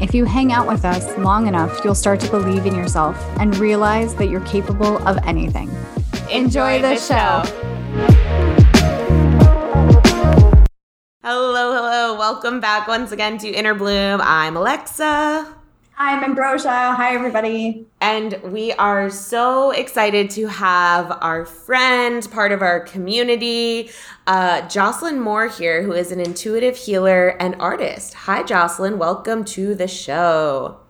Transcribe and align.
if 0.00 0.14
you 0.14 0.24
hang 0.24 0.52
out 0.52 0.66
with 0.66 0.84
us 0.84 1.16
long 1.18 1.46
enough, 1.46 1.84
you'll 1.84 1.94
start 1.94 2.20
to 2.20 2.30
believe 2.30 2.66
in 2.66 2.74
yourself 2.74 3.16
and 3.38 3.56
realize 3.56 4.14
that 4.16 4.28
you're 4.28 4.40
capable 4.40 4.98
of 5.06 5.18
anything. 5.24 5.70
Enjoy, 6.30 6.80
the, 6.80 6.96
show. 6.96 7.42
Hello, 11.22 11.72
hello. 11.72 12.18
Welcome 12.18 12.60
back 12.60 12.88
once 12.88 13.12
again 13.12 13.38
to 13.38 13.48
Inner 13.48 13.74
Bloom. 13.74 14.20
I'm 14.22 14.56
Alexa. 14.56 15.54
I'm 15.96 16.24
Ambrosia. 16.24 16.92
Hi, 16.96 17.14
everybody. 17.14 17.86
And 18.00 18.40
we 18.42 18.72
are 18.72 19.10
so 19.10 19.70
excited 19.70 20.28
to 20.30 20.48
have 20.48 21.16
our 21.20 21.46
friend, 21.46 22.28
part 22.32 22.50
of 22.50 22.62
our 22.62 22.80
community, 22.80 23.90
uh, 24.26 24.68
Jocelyn 24.68 25.20
Moore 25.20 25.46
here, 25.46 25.84
who 25.84 25.92
is 25.92 26.10
an 26.10 26.18
intuitive 26.18 26.76
healer 26.76 27.40
and 27.40 27.54
artist. 27.60 28.14
Hi, 28.14 28.42
Jocelyn. 28.42 28.98
Welcome 28.98 29.44
to 29.44 29.76
the 29.76 29.86
show. 29.86 30.80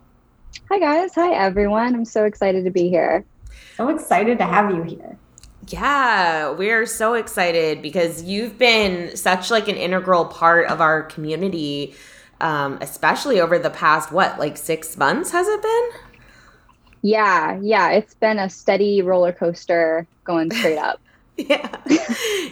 Hi, 0.71 0.79
guys. 0.79 1.15
Hi, 1.17 1.35
everyone. 1.35 1.95
I'm 1.95 2.07
so 2.07 2.25
excited 2.25 2.65
to 2.65 2.71
be 2.71 2.89
here. 2.89 3.27
So 3.77 3.91
excited 3.91 4.39
to 4.39 4.47
have 4.47 4.71
you 4.71 4.85
here. 4.85 5.19
Yeah, 5.69 6.53
we 6.53 6.71
are 6.71 6.87
so 6.87 7.13
excited 7.13 7.83
because 7.83 8.23
you've 8.23 8.59
been 8.59 9.19
such 9.19 9.51
like 9.51 9.69
an 9.69 9.77
integral 9.77 10.25
part 10.25 10.67
of 10.69 10.81
our 10.81 11.03
community 11.03 11.95
um, 12.41 12.79
especially 12.81 13.41
over 13.41 13.59
the 13.59 13.71
past 13.71 14.13
what 14.13 14.39
like 14.39 14.57
six 14.57 14.97
months 14.97 15.31
has 15.31 15.47
it 15.49 15.63
been? 15.63 15.91
Yeah 17.03 17.59
yeah 17.61 17.91
it's 17.91 18.15
been 18.15 18.39
a 18.39 18.49
steady 18.49 19.03
roller 19.03 19.33
coaster 19.33 20.07
going 20.25 20.51
straight 20.51 20.79
up. 20.79 21.01
Yeah. 21.37 21.81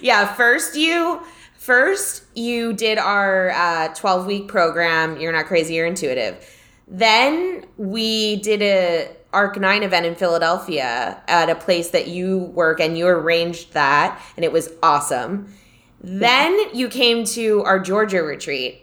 Yeah 0.00 0.34
first 0.34 0.76
you 0.76 1.20
first 1.56 2.24
you 2.34 2.72
did 2.72 2.98
our 2.98 3.50
uh, 3.50 3.94
12 3.94 4.26
week 4.26 4.48
program 4.48 5.20
you're 5.20 5.32
not 5.32 5.46
crazy 5.46 5.74
you're 5.74 5.86
intuitive. 5.86 6.48
Then 6.88 7.64
we 7.76 8.36
did 8.36 8.60
a 8.62 9.16
arc 9.32 9.58
9 9.58 9.82
event 9.82 10.04
in 10.04 10.14
philadelphia 10.14 11.22
at 11.28 11.48
a 11.48 11.54
place 11.54 11.90
that 11.90 12.08
you 12.08 12.38
work 12.38 12.80
and 12.80 12.98
you 12.98 13.06
arranged 13.06 13.72
that 13.72 14.20
and 14.36 14.44
it 14.44 14.52
was 14.52 14.70
awesome. 14.82 15.52
Then 16.00 16.74
you 16.74 16.88
came 16.88 17.24
to 17.26 17.62
our 17.62 17.78
georgia 17.78 18.22
retreat 18.22 18.81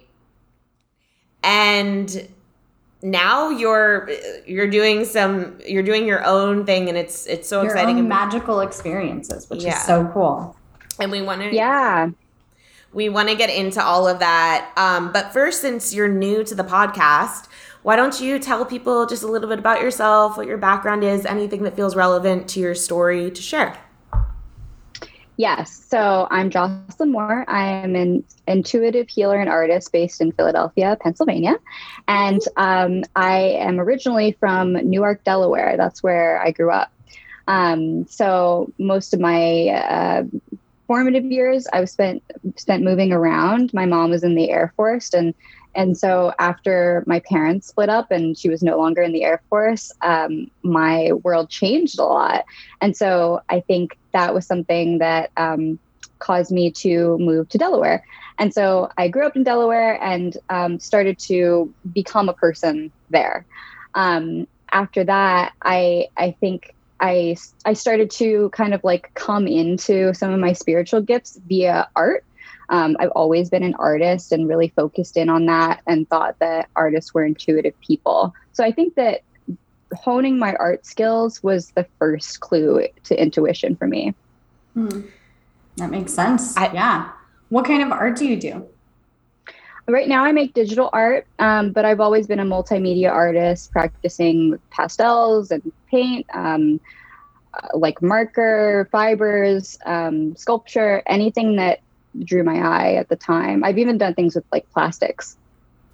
and 1.44 2.28
now 3.02 3.50
you're 3.50 4.10
you're 4.46 4.68
doing 4.70 5.06
some 5.06 5.58
you're 5.66 5.84
doing 5.84 6.06
your 6.06 6.24
own 6.26 6.66
thing 6.66 6.90
and 6.90 6.98
it's 6.98 7.26
it's 7.28 7.48
so 7.48 7.62
your 7.62 7.72
exciting 7.72 7.96
own 7.96 8.00
and 8.02 8.10
magical 8.10 8.60
experiences 8.62 9.50
which 9.50 9.64
Yeah. 9.64 9.78
is 9.78 9.84
so 9.86 10.10
cool. 10.14 10.56
And 11.00 11.12
we 11.12 11.22
want 11.22 11.42
to 11.42 11.54
yeah. 11.56 12.10
we 12.92 13.08
want 13.08 13.30
to 13.30 13.36
get 13.36 13.50
into 13.50 13.82
all 13.82 14.08
of 14.08 14.20
that. 14.20 14.72
Um, 14.76 15.14
but 15.14 15.32
first 15.32 15.62
since 15.62 15.94
you're 15.94 16.10
new 16.10 16.44
to 16.44 16.56
the 16.56 16.64
podcast 16.64 17.48
why 17.82 17.96
don't 17.96 18.20
you 18.20 18.38
tell 18.40 18.66
people 18.66 19.06
just 19.06 19.24
a 19.24 19.28
little 19.28 19.48
bit 19.48 19.58
about 19.60 19.82
yourself 19.82 20.36
what 20.36 20.46
your 20.46 20.58
background 20.58 21.02
is 21.02 21.26
anything 21.26 21.64
that 21.64 21.78
feels 21.78 21.96
relevant 21.96 22.50
to 22.50 22.60
your 22.60 22.76
story 22.76 23.32
to 23.32 23.42
share 23.42 23.78
yes. 25.40 25.86
So 25.90 26.28
i'm 26.30 26.50
jocelyn 26.52 27.12
moore. 27.12 27.46
I 27.48 27.66
am 27.66 27.96
an 27.96 28.24
intuitive 28.46 29.08
healer 29.08 29.40
and 29.40 29.50
artist 29.50 29.92
based 29.92 30.20
in 30.22 30.34
philadelphia 30.34 30.98
pennsylvania. 31.02 31.58
And 32.08 32.42
um, 32.58 33.04
i 33.16 33.40
am 33.40 33.80
originally 33.80 34.34
from 34.34 34.74
newark 34.74 35.24
delaware. 35.24 35.78
That's 35.78 36.04
where 36.04 36.40
i 36.42 36.52
grew 36.52 36.72
up. 36.72 36.92
Um, 37.48 38.06
so 38.08 38.72
most 38.78 39.14
of 39.14 39.20
my 39.20 39.70
uh, 39.70 40.24
formative 40.86 41.24
years 41.24 41.68
i 41.72 41.80
was 41.80 41.92
spent 41.92 42.22
spent 42.58 42.84
moving 42.84 43.14
around. 43.14 43.74
My 43.74 43.86
mom 43.86 44.10
was 44.10 44.24
in 44.24 44.36
the 44.36 44.52
air 44.52 44.74
force 44.76 45.14
and 45.14 45.34
and 45.76 45.98
so 45.98 46.34
after 46.40 47.04
my 47.06 47.20
parents 47.20 47.68
split 47.68 47.90
up 47.90 48.12
and 48.12 48.38
she 48.38 48.50
was 48.50 48.64
no 48.64 48.78
longer 48.78 49.02
in 49.02 49.12
the 49.12 49.24
Air 49.24 49.42
Force, 49.50 49.92
um, 50.02 50.50
my 50.64 51.12
world 51.24 51.50
changed 51.50 52.00
a 52.00 52.04
lot. 52.04 52.46
And 52.82 52.96
so 52.98 53.42
I 53.50 53.60
think 53.62 53.98
that 54.12 54.34
was 54.34 54.46
something 54.46 54.98
that 54.98 55.32
um, 55.38 55.80
caused 56.18 56.52
me 56.52 56.72
to 56.72 57.18
move 57.20 57.50
to 57.50 57.58
Delaware. 57.58 58.04
And 58.38 58.54
so 58.54 58.90
I 58.98 59.10
grew 59.10 59.26
up 59.26 59.36
in 59.36 59.44
Delaware 59.44 60.02
and 60.02 60.38
um, 60.50 60.80
started 60.80 61.20
to 61.20 61.74
become 61.94 62.30
a 62.30 62.34
person 62.34 62.92
there. 63.10 63.46
Um, 63.94 64.48
after 64.72 65.04
that, 65.04 65.54
I 65.62 66.08
I 66.16 66.32
think 66.40 66.74
I 67.00 67.36
I 67.66 67.74
started 67.74 68.12
to 68.12 68.50
kind 68.50 68.74
of 68.74 68.84
like 68.84 69.12
come 69.14 69.48
into 69.48 70.14
some 70.14 70.32
of 70.32 70.40
my 70.40 70.54
spiritual 70.54 71.02
gifts 71.02 71.40
via 71.48 71.90
art. 71.96 72.24
Um, 72.70 72.96
I've 73.00 73.12
always 73.12 73.50
been 73.50 73.64
an 73.64 73.76
artist 73.76 74.32
and 74.32 74.48
really 74.48 74.70
focused 74.76 75.18
in 75.18 75.30
on 75.30 75.46
that 75.48 75.82
and 75.88 76.08
thought 76.10 76.36
that 76.40 76.70
artists 76.76 77.14
were 77.14 77.26
intuitive 77.26 77.74
people. 77.82 78.34
So 78.54 78.64
I 78.64 78.72
think 78.72 78.96
that 78.96 79.22
honing 79.96 80.38
my 80.38 80.54
art 80.56 80.86
skills 80.86 81.42
was 81.42 81.72
the 81.72 81.86
first 81.98 82.40
clue 82.40 82.88
to 83.06 83.22
intuition 83.22 83.76
for 83.76 83.88
me. 83.88 84.14
Hmm. 84.76 85.02
that 85.78 85.90
makes 85.90 86.14
sense 86.14 86.56
I- 86.56 86.72
yeah 86.74 87.10
what 87.50 87.66
kind 87.66 87.82
of 87.82 87.92
art 87.92 88.18
do 88.18 88.26
you 88.28 88.38
do 88.38 88.68
Right 89.88 90.08
now, 90.08 90.24
I 90.24 90.32
make 90.32 90.54
digital 90.54 90.92
art, 90.94 91.26
um, 91.40 91.72
but 91.72 91.84
I've 91.84 92.00
always 92.00 92.28
been 92.28 92.40
a 92.40 92.46
multimedia 92.46 93.12
artist, 93.12 93.72
practicing 93.72 94.60
pastels 94.70 95.50
and 95.50 95.72
paint, 95.90 96.28
um, 96.32 96.80
uh, 97.56 97.70
like 97.74 98.00
marker, 98.00 98.88
fibers, 98.92 99.80
um, 99.88 100.36
sculpture, 100.36 101.02
anything 101.08 101.56
that 101.56 101.80
drew 102.24 102.44
my 102.44 102.58
eye 102.60 102.94
at 102.96 103.10
the 103.10 103.16
time. 103.16 103.64
I've 103.64 103.78
even 103.78 103.98
done 103.98 104.14
things 104.14 104.36
with 104.36 104.46
like 104.52 104.70
plastics. 104.72 105.38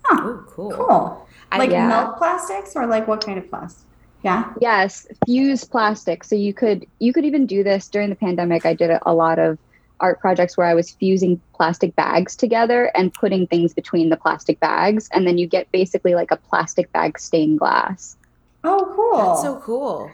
huh 0.03 0.19
oh 0.23 0.43
cool 0.47 0.71
cool 0.71 1.27
I- 1.51 1.57
like 1.59 1.71
yeah. 1.71 1.87
milk 1.87 2.17
plastics 2.17 2.75
or 2.75 2.85
like 2.87 3.07
what 3.07 3.25
kind 3.25 3.37
of 3.37 3.49
plastic 3.49 3.85
yeah 4.23 4.53
Yes, 4.59 5.05
fused 5.25 5.69
plastic. 5.71 6.23
So 6.23 6.35
you 6.35 6.53
could 6.53 6.85
you 6.99 7.13
could 7.13 7.25
even 7.25 7.45
do 7.45 7.63
this 7.63 7.87
during 7.87 8.09
the 8.09 8.15
pandemic. 8.15 8.65
I 8.65 8.73
did 8.73 8.89
a, 8.89 8.99
a 9.09 9.13
lot 9.13 9.37
of 9.39 9.57
art 10.01 10.19
projects 10.19 10.57
where 10.57 10.67
I 10.67 10.73
was 10.73 10.91
fusing 10.91 11.39
plastic 11.55 11.95
bags 11.95 12.35
together 12.35 12.91
and 12.97 13.13
putting 13.13 13.47
things 13.47 13.73
between 13.73 14.09
the 14.09 14.17
plastic 14.17 14.59
bags, 14.59 15.07
and 15.13 15.25
then 15.27 15.37
you 15.37 15.47
get 15.47 15.71
basically 15.71 16.15
like 16.15 16.31
a 16.31 16.37
plastic 16.37 16.91
bag 16.91 17.17
stained 17.19 17.59
glass. 17.59 18.17
oh 18.63 18.91
cool 18.95 19.17
that's 19.29 19.41
so 19.43 19.55
cool 19.63 20.11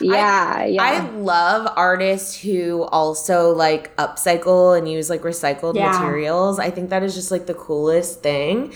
Yeah, 0.00 0.64
yeah. 0.64 0.82
I 0.82 1.10
love 1.10 1.72
artists 1.76 2.40
who 2.40 2.82
also 2.84 3.52
like 3.54 3.94
upcycle 3.96 4.76
and 4.76 4.90
use 4.90 5.08
like 5.10 5.22
recycled 5.22 5.76
Yeah. 5.76 5.92
materials. 5.92 6.58
I 6.58 6.70
think 6.70 6.90
that 6.90 7.02
is 7.02 7.14
just 7.14 7.30
like 7.30 7.46
the 7.46 7.54
coolest 7.54 8.22
thing. 8.22 8.72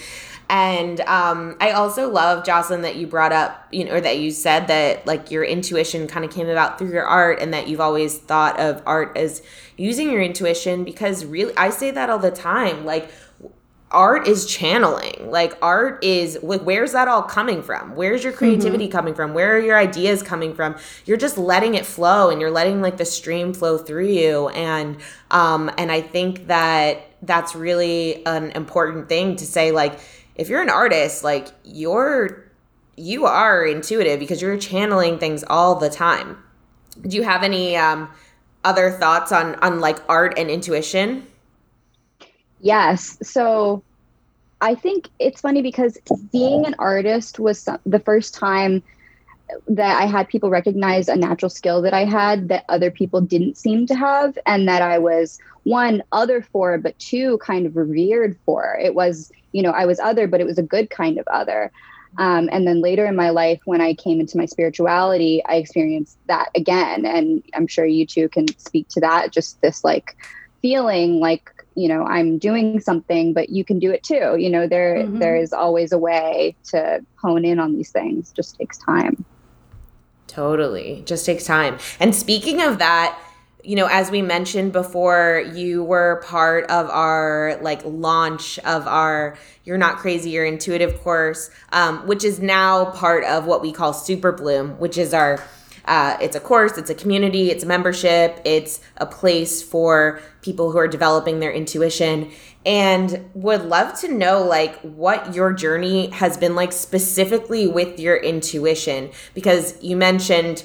And 0.51 1.01
um, 1.03 1.57
I 1.61 1.73
also 1.73 2.09
love 2.11 2.43
Jocelyn 2.47 2.81
that 2.81 2.97
you 2.97 3.07
brought 3.07 3.33
up, 3.33 3.67
you 3.71 3.85
know, 3.85 3.95
or 3.97 4.01
that 4.01 4.19
you 4.19 4.31
said 4.31 4.69
that 4.69 5.07
like 5.07 5.31
your 5.31 5.45
intuition 5.45 6.07
kind 6.07 6.25
of 6.25 6.31
came 6.31 6.49
about 6.49 6.79
through 6.79 6.91
your 6.91 7.05
art, 7.05 7.39
and 7.43 7.53
that 7.53 7.69
you've 7.69 7.83
always 7.83 8.17
thought 8.17 8.59
of 8.59 8.83
art 8.87 9.15
as 9.17 9.43
using 9.77 10.11
your 10.11 10.23
intuition 10.23 10.85
because 10.85 11.27
really, 11.27 11.53
I 11.57 11.69
say 11.69 11.91
that 11.91 12.09
all 12.09 12.19
the 12.19 12.31
time. 12.31 12.87
Like, 12.87 13.11
art 13.91 14.29
is 14.29 14.47
channeling. 14.47 15.31
Like, 15.31 15.57
art 15.63 16.05
is 16.05 16.39
like, 16.43 16.63
where's 16.63 16.93
that 16.93 17.09
all 17.09 17.23
coming 17.23 17.63
from? 17.63 17.97
Where's 17.97 18.23
your 18.23 18.33
creativity 18.33 18.89
coming 18.89 19.15
from? 19.15 19.35
Where 19.35 19.57
are 19.57 19.61
your 19.61 19.79
ideas 19.79 20.23
coming 20.23 20.55
from? 20.55 20.77
You're 21.07 21.17
just 21.17 21.39
letting 21.39 21.75
it 21.75 21.87
flow, 21.87 22.31
and 22.31 22.41
you're 22.41 22.51
letting 22.51 22.83
like 22.83 22.97
the 22.97 23.05
stream 23.05 23.55
flow 23.55 23.79
through 23.79 24.09
you, 24.09 24.49
and 24.49 24.99
um, 25.31 25.71
and 25.79 25.91
I 25.91 26.01
think 26.01 26.49
that 26.49 27.07
that's 27.23 27.55
really 27.55 28.25
an 28.27 28.51
important 28.53 29.09
thing 29.09 29.37
to 29.37 29.47
say. 29.47 29.73
Like, 29.73 29.99
if 30.35 30.49
you're 30.49 30.63
an 30.63 30.71
artist, 30.71 31.25
like 31.25 31.49
you're 31.65 32.45
you 32.97 33.27
are 33.27 33.65
intuitive 33.65 34.19
because 34.19 34.43
you're 34.43 34.59
channeling 34.59 35.19
things 35.19 35.45
all 35.49 35.77
the 35.77 35.89
time. 35.89 36.43
Do 37.03 37.17
you 37.17 37.23
have 37.23 37.43
any 37.43 37.77
um 37.77 38.11
other 38.65 38.91
thoughts 38.91 39.33
on 39.33 39.55
on 39.57 39.81
like 39.81 39.99
art 40.09 40.39
and 40.39 40.51
intuition? 40.51 41.27
Yes. 42.61 43.19
So 43.23 43.83
I 44.61 44.75
think 44.75 45.09
it's 45.19 45.41
funny 45.41 45.63
because 45.63 45.99
being 46.33 46.67
an 46.67 46.75
artist 46.79 47.39
was 47.39 47.69
the 47.87 48.01
first 48.01 48.35
time 48.35 48.83
that 49.67 50.03
I 50.03 50.07
had 50.07 50.29
people 50.29 50.51
recognize 50.51 51.09
a 51.09 51.17
natural 51.17 51.49
skill 51.49 51.81
that 51.83 51.95
I 51.95 52.05
had 52.05 52.49
that 52.49 52.65
other 52.69 52.91
people 52.91 53.21
didn't 53.21 53.57
seem 53.57 53.87
to 53.87 53.95
have, 53.95 54.37
and 54.45 54.69
that 54.69 54.83
I 54.83 54.99
was 54.99 55.39
one 55.63 56.03
other 56.13 56.43
for, 56.43 56.77
but 56.77 56.99
two 56.99 57.39
kind 57.39 57.65
of 57.65 57.77
revered 57.77 58.37
for. 58.45 58.79
It 58.83 58.95
was, 58.95 59.33
you 59.53 59.63
know, 59.63 59.71
I 59.71 59.87
was 59.87 60.01
other, 60.01 60.27
but 60.27 60.41
it 60.41 60.45
was 60.45 60.59
a 60.59 60.63
good 60.63 60.91
kind 60.91 61.19
of 61.19 61.27
other. 61.29 61.71
Um, 62.19 62.49
and 62.53 62.67
then 62.67 62.83
later 62.83 63.07
in 63.07 63.17
my 63.17 63.31
life, 63.31 63.61
when 63.65 63.81
I 63.81 63.95
came 63.95 64.21
into 64.21 64.37
my 64.37 64.47
spirituality, 64.47 65.43
I 65.45 65.57
experienced 65.57 66.19
that 66.27 66.51
again. 66.55 67.07
And 67.07 67.43
I'm 67.55 67.67
sure 67.67 67.87
you 67.87 68.07
two 68.07 68.29
can 68.29 68.49
speak 68.59 68.89
to 68.89 69.01
that 69.01 69.33
just 69.33 69.61
this 69.61 69.85
like 69.85 70.17
feeling 70.61 71.21
like, 71.21 71.53
you 71.79 71.87
know, 71.87 72.05
I'm 72.05 72.39
doing 72.39 72.81
something, 72.81 73.33
but 73.33 73.51
you 73.51 73.65
can 73.65 73.79
do 73.79 73.93
it 73.93 74.03
too. 74.03 74.37
You 74.37 74.51
know, 74.51 74.67
there 74.67 74.97
mm-hmm. 74.97 75.19
there 75.19 75.37
is 75.37 75.53
always 75.53 75.93
a 75.93 75.99
way 75.99 76.57
to 76.71 77.05
hone 77.17 77.45
in 77.45 77.61
on 77.61 77.77
these 77.77 77.93
things. 77.93 78.31
It 78.31 78.35
just 78.35 78.59
takes 78.59 78.79
time. 78.79 79.25
Totally. 80.27 81.03
Just 81.07 81.25
takes 81.25 81.45
time. 81.45 81.79
And 82.01 82.15
speaking 82.15 82.61
of 82.61 82.79
that, 82.79 83.17
you 83.63 83.77
know, 83.77 83.87
as 83.91 84.11
we 84.11 84.23
mentioned 84.23 84.73
before, 84.73 85.45
you 85.55 85.85
were 85.85 86.23
part 86.27 86.69
of 86.69 86.91
our 86.91 87.59
like 87.63 87.83
launch 87.85 88.59
of 88.61 88.89
our 88.89 89.39
You're 89.65 89.79
Not 89.79 89.99
Crazy, 89.99 90.31
You're 90.31 90.47
Intuitive 90.47 91.01
course, 91.01 91.49
um, 91.71 92.07
which 92.09 92.25
is 92.25 92.41
now 92.41 92.87
part 92.87 93.23
of 93.25 93.47
what 93.47 93.63
we 93.63 93.73
call 93.73 93.93
Super 93.93 94.33
Bloom, 94.33 94.79
which 94.79 94.99
is 94.99 95.15
our 95.15 95.45
uh, 95.89 96.19
it's 96.21 96.37
a 96.37 96.41
course, 96.41 96.77
it's 96.77 96.91
a 96.91 96.95
community, 96.95 97.51
it's 97.51 97.65
a 97.65 97.67
membership, 97.67 98.41
it's 98.45 98.81
a 98.99 99.07
place 99.07 99.63
for 99.63 100.21
people 100.43 100.71
who 100.71 100.79
are 100.79 100.87
developing 100.87 101.41
their 101.41 101.51
intuition. 101.51 102.31
And 102.67 103.31
would 103.33 103.63
love 103.63 103.99
to 104.01 104.13
know 104.13 104.43
like 104.43 104.79
what 104.83 105.35
your 105.35 105.55
journey 105.55 106.11
has 106.11 106.37
been 106.37 106.55
like 106.55 106.73
specifically 106.73 107.67
with 107.67 107.99
your 107.99 108.17
intuition 108.17 109.11
because 109.33 109.83
you 109.83 109.97
mentioned 109.97 110.65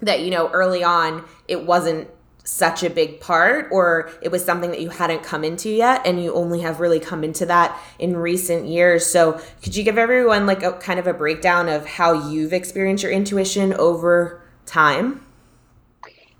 that 0.00 0.20
you 0.20 0.30
know 0.30 0.48
early 0.50 0.84
on 0.84 1.24
it 1.48 1.64
wasn't 1.64 2.08
such 2.46 2.84
a 2.84 2.88
big 2.88 3.20
part 3.20 3.68
or 3.72 4.08
it 4.22 4.30
was 4.30 4.44
something 4.44 4.70
that 4.70 4.80
you 4.80 4.88
hadn't 4.88 5.22
come 5.24 5.42
into 5.42 5.68
yet 5.68 6.00
and 6.06 6.22
you 6.22 6.32
only 6.32 6.60
have 6.60 6.78
really 6.78 7.00
come 7.00 7.24
into 7.24 7.44
that 7.44 7.76
in 7.98 8.16
recent 8.16 8.66
years. 8.66 9.04
So 9.04 9.40
could 9.62 9.74
you 9.74 9.82
give 9.82 9.98
everyone 9.98 10.46
like 10.46 10.62
a 10.62 10.72
kind 10.74 11.00
of 11.00 11.06
a 11.08 11.12
breakdown 11.12 11.68
of 11.68 11.84
how 11.86 12.28
you've 12.30 12.52
experienced 12.52 13.02
your 13.02 13.12
intuition 13.12 13.74
over 13.74 14.42
time? 14.64 15.24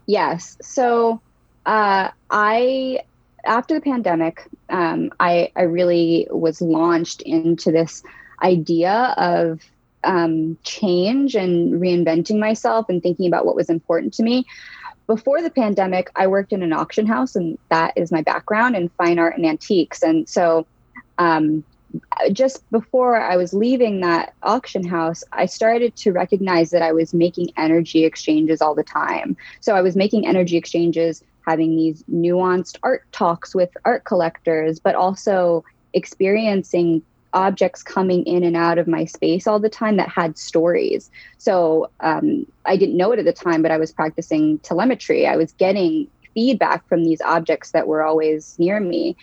Yes. 0.06 0.56
So 0.62 1.20
uh, 1.66 2.10
i 2.30 3.00
after 3.44 3.74
the 3.74 3.80
pandemic 3.80 4.48
um, 4.68 5.12
I, 5.20 5.50
I 5.56 5.62
really 5.62 6.26
was 6.30 6.60
launched 6.60 7.22
into 7.22 7.70
this 7.70 8.02
idea 8.42 9.14
of 9.16 9.60
um, 10.04 10.56
change 10.62 11.34
and 11.34 11.80
reinventing 11.80 12.38
myself 12.38 12.86
and 12.88 13.02
thinking 13.02 13.26
about 13.26 13.46
what 13.46 13.56
was 13.56 13.68
important 13.70 14.14
to 14.14 14.22
me 14.22 14.46
before 15.06 15.40
the 15.40 15.50
pandemic, 15.50 16.10
I 16.16 16.26
worked 16.26 16.52
in 16.52 16.62
an 16.62 16.72
auction 16.72 17.06
house, 17.06 17.36
and 17.36 17.58
that 17.68 17.92
is 17.96 18.10
my 18.10 18.22
background 18.22 18.76
in 18.76 18.88
fine 18.90 19.18
art 19.18 19.36
and 19.36 19.46
antiques. 19.46 20.02
And 20.02 20.28
so, 20.28 20.66
um, 21.18 21.64
just 22.32 22.68
before 22.70 23.18
I 23.18 23.36
was 23.36 23.54
leaving 23.54 24.00
that 24.00 24.34
auction 24.42 24.86
house, 24.86 25.22
I 25.32 25.46
started 25.46 25.96
to 25.96 26.12
recognize 26.12 26.70
that 26.70 26.82
I 26.82 26.92
was 26.92 27.14
making 27.14 27.52
energy 27.56 28.04
exchanges 28.04 28.60
all 28.60 28.74
the 28.74 28.82
time. 28.82 29.36
So 29.60 29.74
I 29.74 29.80
was 29.80 29.96
making 29.96 30.26
energy 30.26 30.56
exchanges, 30.56 31.22
having 31.46 31.76
these 31.76 32.02
nuanced 32.12 32.76
art 32.82 33.04
talks 33.12 33.54
with 33.54 33.70
art 33.84 34.04
collectors, 34.04 34.80
but 34.80 34.94
also 34.94 35.64
experiencing 35.94 37.02
objects 37.32 37.82
coming 37.82 38.24
in 38.24 38.42
and 38.42 38.56
out 38.56 38.78
of 38.78 38.86
my 38.86 39.04
space 39.04 39.46
all 39.46 39.60
the 39.60 39.68
time 39.68 39.96
that 39.96 40.08
had 40.08 40.38
stories. 40.38 41.10
So 41.38 41.90
um, 42.00 42.46
I 42.64 42.76
didn't 42.76 42.96
know 42.96 43.12
it 43.12 43.18
at 43.18 43.24
the 43.24 43.32
time, 43.32 43.62
but 43.62 43.70
I 43.70 43.78
was 43.78 43.92
practicing 43.92 44.58
telemetry. 44.60 45.26
I 45.26 45.36
was 45.36 45.52
getting 45.52 46.08
feedback 46.34 46.86
from 46.88 47.04
these 47.04 47.20
objects 47.22 47.70
that 47.72 47.88
were 47.88 48.02
always 48.02 48.58
near 48.58 48.78
me. 48.78 49.16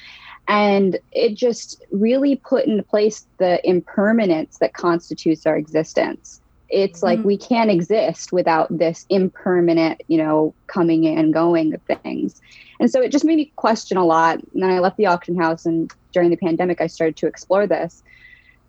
And 0.47 1.00
it 1.11 1.35
just 1.35 1.83
really 1.91 2.35
put 2.35 2.65
into 2.65 2.83
place 2.83 3.25
the 3.38 3.65
impermanence 3.67 4.57
that 4.57 4.73
constitutes 4.73 5.45
our 5.45 5.55
existence. 5.55 6.41
It's 6.73 6.99
mm-hmm. 6.99 7.05
like 7.05 7.23
we 7.23 7.37
can't 7.37 7.69
exist 7.69 8.31
without 8.31 8.75
this 8.75 9.05
impermanent, 9.09 10.01
you 10.07 10.17
know, 10.17 10.53
coming 10.67 11.05
and 11.07 11.31
going 11.31 11.73
of 11.73 11.81
things. 11.83 12.41
And 12.79 12.89
so 12.89 13.01
it 13.01 13.11
just 13.11 13.23
made 13.23 13.37
me 13.37 13.51
question 13.55 13.97
a 13.97 14.05
lot. 14.05 14.39
And 14.53 14.63
then 14.63 14.71
I 14.71 14.79
left 14.79 14.97
the 14.97 15.05
auction 15.05 15.37
house, 15.39 15.65
and 15.65 15.91
during 16.11 16.31
the 16.31 16.37
pandemic, 16.37 16.81
I 16.81 16.87
started 16.87 17.15
to 17.17 17.27
explore 17.27 17.67
this. 17.67 18.03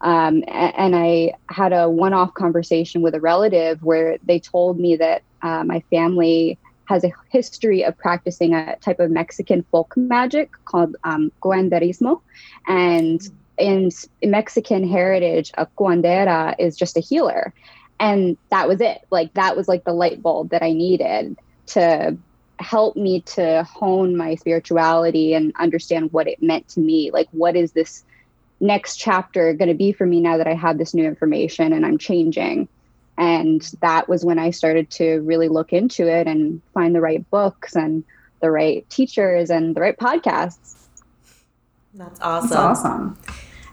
Um, 0.00 0.44
and 0.48 0.94
I 0.94 1.32
had 1.48 1.72
a 1.72 1.88
one 1.88 2.12
off 2.12 2.34
conversation 2.34 3.00
with 3.00 3.14
a 3.14 3.20
relative 3.20 3.82
where 3.82 4.18
they 4.22 4.38
told 4.38 4.78
me 4.78 4.96
that 4.96 5.22
uh, 5.40 5.64
my 5.64 5.80
family 5.90 6.58
has 6.86 7.04
a 7.04 7.12
history 7.30 7.82
of 7.82 7.96
practicing 7.96 8.54
a 8.54 8.76
type 8.76 9.00
of 9.00 9.10
Mexican 9.10 9.62
folk 9.70 9.96
magic 9.96 10.50
called 10.66 10.96
um, 11.04 11.32
curanderismo. 11.40 12.20
And 12.66 13.22
in, 13.56 13.90
in 14.20 14.30
Mexican 14.30 14.86
heritage, 14.86 15.52
a 15.56 15.64
curandera 15.66 16.54
is 16.58 16.76
just 16.76 16.98
a 16.98 17.00
healer. 17.00 17.54
And 18.04 18.36
that 18.50 18.68
was 18.68 18.82
it. 18.82 19.00
Like, 19.10 19.32
that 19.32 19.56
was 19.56 19.66
like 19.66 19.84
the 19.84 19.94
light 19.94 20.20
bulb 20.22 20.50
that 20.50 20.62
I 20.62 20.72
needed 20.72 21.38
to 21.68 22.18
help 22.58 22.96
me 22.96 23.22
to 23.22 23.64
hone 23.64 24.14
my 24.14 24.34
spirituality 24.34 25.32
and 25.32 25.54
understand 25.58 26.12
what 26.12 26.28
it 26.28 26.42
meant 26.42 26.68
to 26.68 26.80
me. 26.80 27.10
Like, 27.10 27.28
what 27.30 27.56
is 27.56 27.72
this 27.72 28.04
next 28.60 28.96
chapter 28.96 29.54
going 29.54 29.70
to 29.70 29.74
be 29.74 29.90
for 29.90 30.04
me 30.04 30.20
now 30.20 30.36
that 30.36 30.46
I 30.46 30.52
have 30.52 30.76
this 30.76 30.92
new 30.92 31.06
information 31.06 31.72
and 31.72 31.86
I'm 31.86 31.96
changing? 31.96 32.68
And 33.16 33.62
that 33.80 34.06
was 34.06 34.22
when 34.22 34.38
I 34.38 34.50
started 34.50 34.90
to 34.90 35.20
really 35.20 35.48
look 35.48 35.72
into 35.72 36.06
it 36.06 36.26
and 36.26 36.60
find 36.74 36.94
the 36.94 37.00
right 37.00 37.28
books 37.30 37.74
and 37.74 38.04
the 38.42 38.50
right 38.50 38.88
teachers 38.90 39.48
and 39.48 39.74
the 39.74 39.80
right 39.80 39.96
podcasts. 39.96 40.76
That's 41.94 42.20
awesome. 42.20 42.50
That's 42.50 42.60
awesome. 42.60 43.18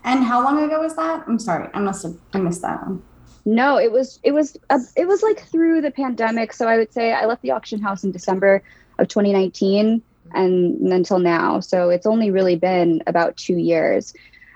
And 0.06 0.24
how 0.24 0.42
long 0.42 0.63
ago 0.63 0.80
was 0.80 0.95
that? 0.95 1.25
I'm 1.27 1.38
sorry, 1.38 1.68
I 1.74 1.80
must 1.80 2.04
have 2.04 2.16
I 2.31 2.38
missed 2.38 2.62
that 2.62 2.81
one. 2.88 3.04
No, 3.46 3.78
it 3.78 3.92
was 3.92 4.20
it 4.24 4.34
was 4.34 4.58
uh, 4.70 4.80
it 4.96 5.08
was 5.08 5.24
like 5.24 5.40
through 5.48 5.82
the 5.82 5.92
pandemic. 5.92 6.54
So 6.54 6.68
I 6.68 6.78
would 6.78 6.94
say 6.94 7.12
I 7.12 7.26
left 7.26 7.42
the 7.42 7.52
auction 7.52 7.82
house 7.82 8.04
in 8.04 8.12
December 8.12 8.62
of 9.00 9.08
2019 9.08 10.02
and 10.34 10.94
until 10.94 11.20
now. 11.20 11.60
So 11.60 11.90
it's 11.90 12.06
only 12.06 12.32
really 12.32 12.56
been 12.56 13.02
about 13.08 13.38
two 13.38 13.58
years. 13.58 14.13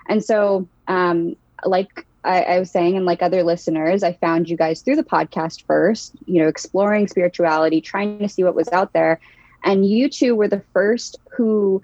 And 0.08 0.24
so, 0.24 0.68
um, 0.88 1.36
like 1.64 2.06
I, 2.24 2.42
I, 2.42 2.58
was 2.58 2.70
saying, 2.70 2.96
and 2.96 3.04
like 3.04 3.22
other 3.22 3.42
listeners, 3.42 4.02
I 4.02 4.12
found 4.12 4.48
you 4.48 4.56
guys 4.56 4.82
through 4.82 4.96
the 4.96 5.04
podcast 5.04 5.64
first, 5.66 6.14
you 6.26 6.42
know, 6.42 6.48
exploring 6.48 7.08
spirituality, 7.08 7.80
trying 7.80 8.18
to 8.20 8.28
see 8.28 8.44
what 8.44 8.54
was 8.54 8.68
out 8.68 8.92
there. 8.92 9.20
And 9.64 9.86
you 9.88 10.08
two 10.08 10.34
were 10.34 10.48
the 10.48 10.62
first 10.72 11.18
who 11.36 11.82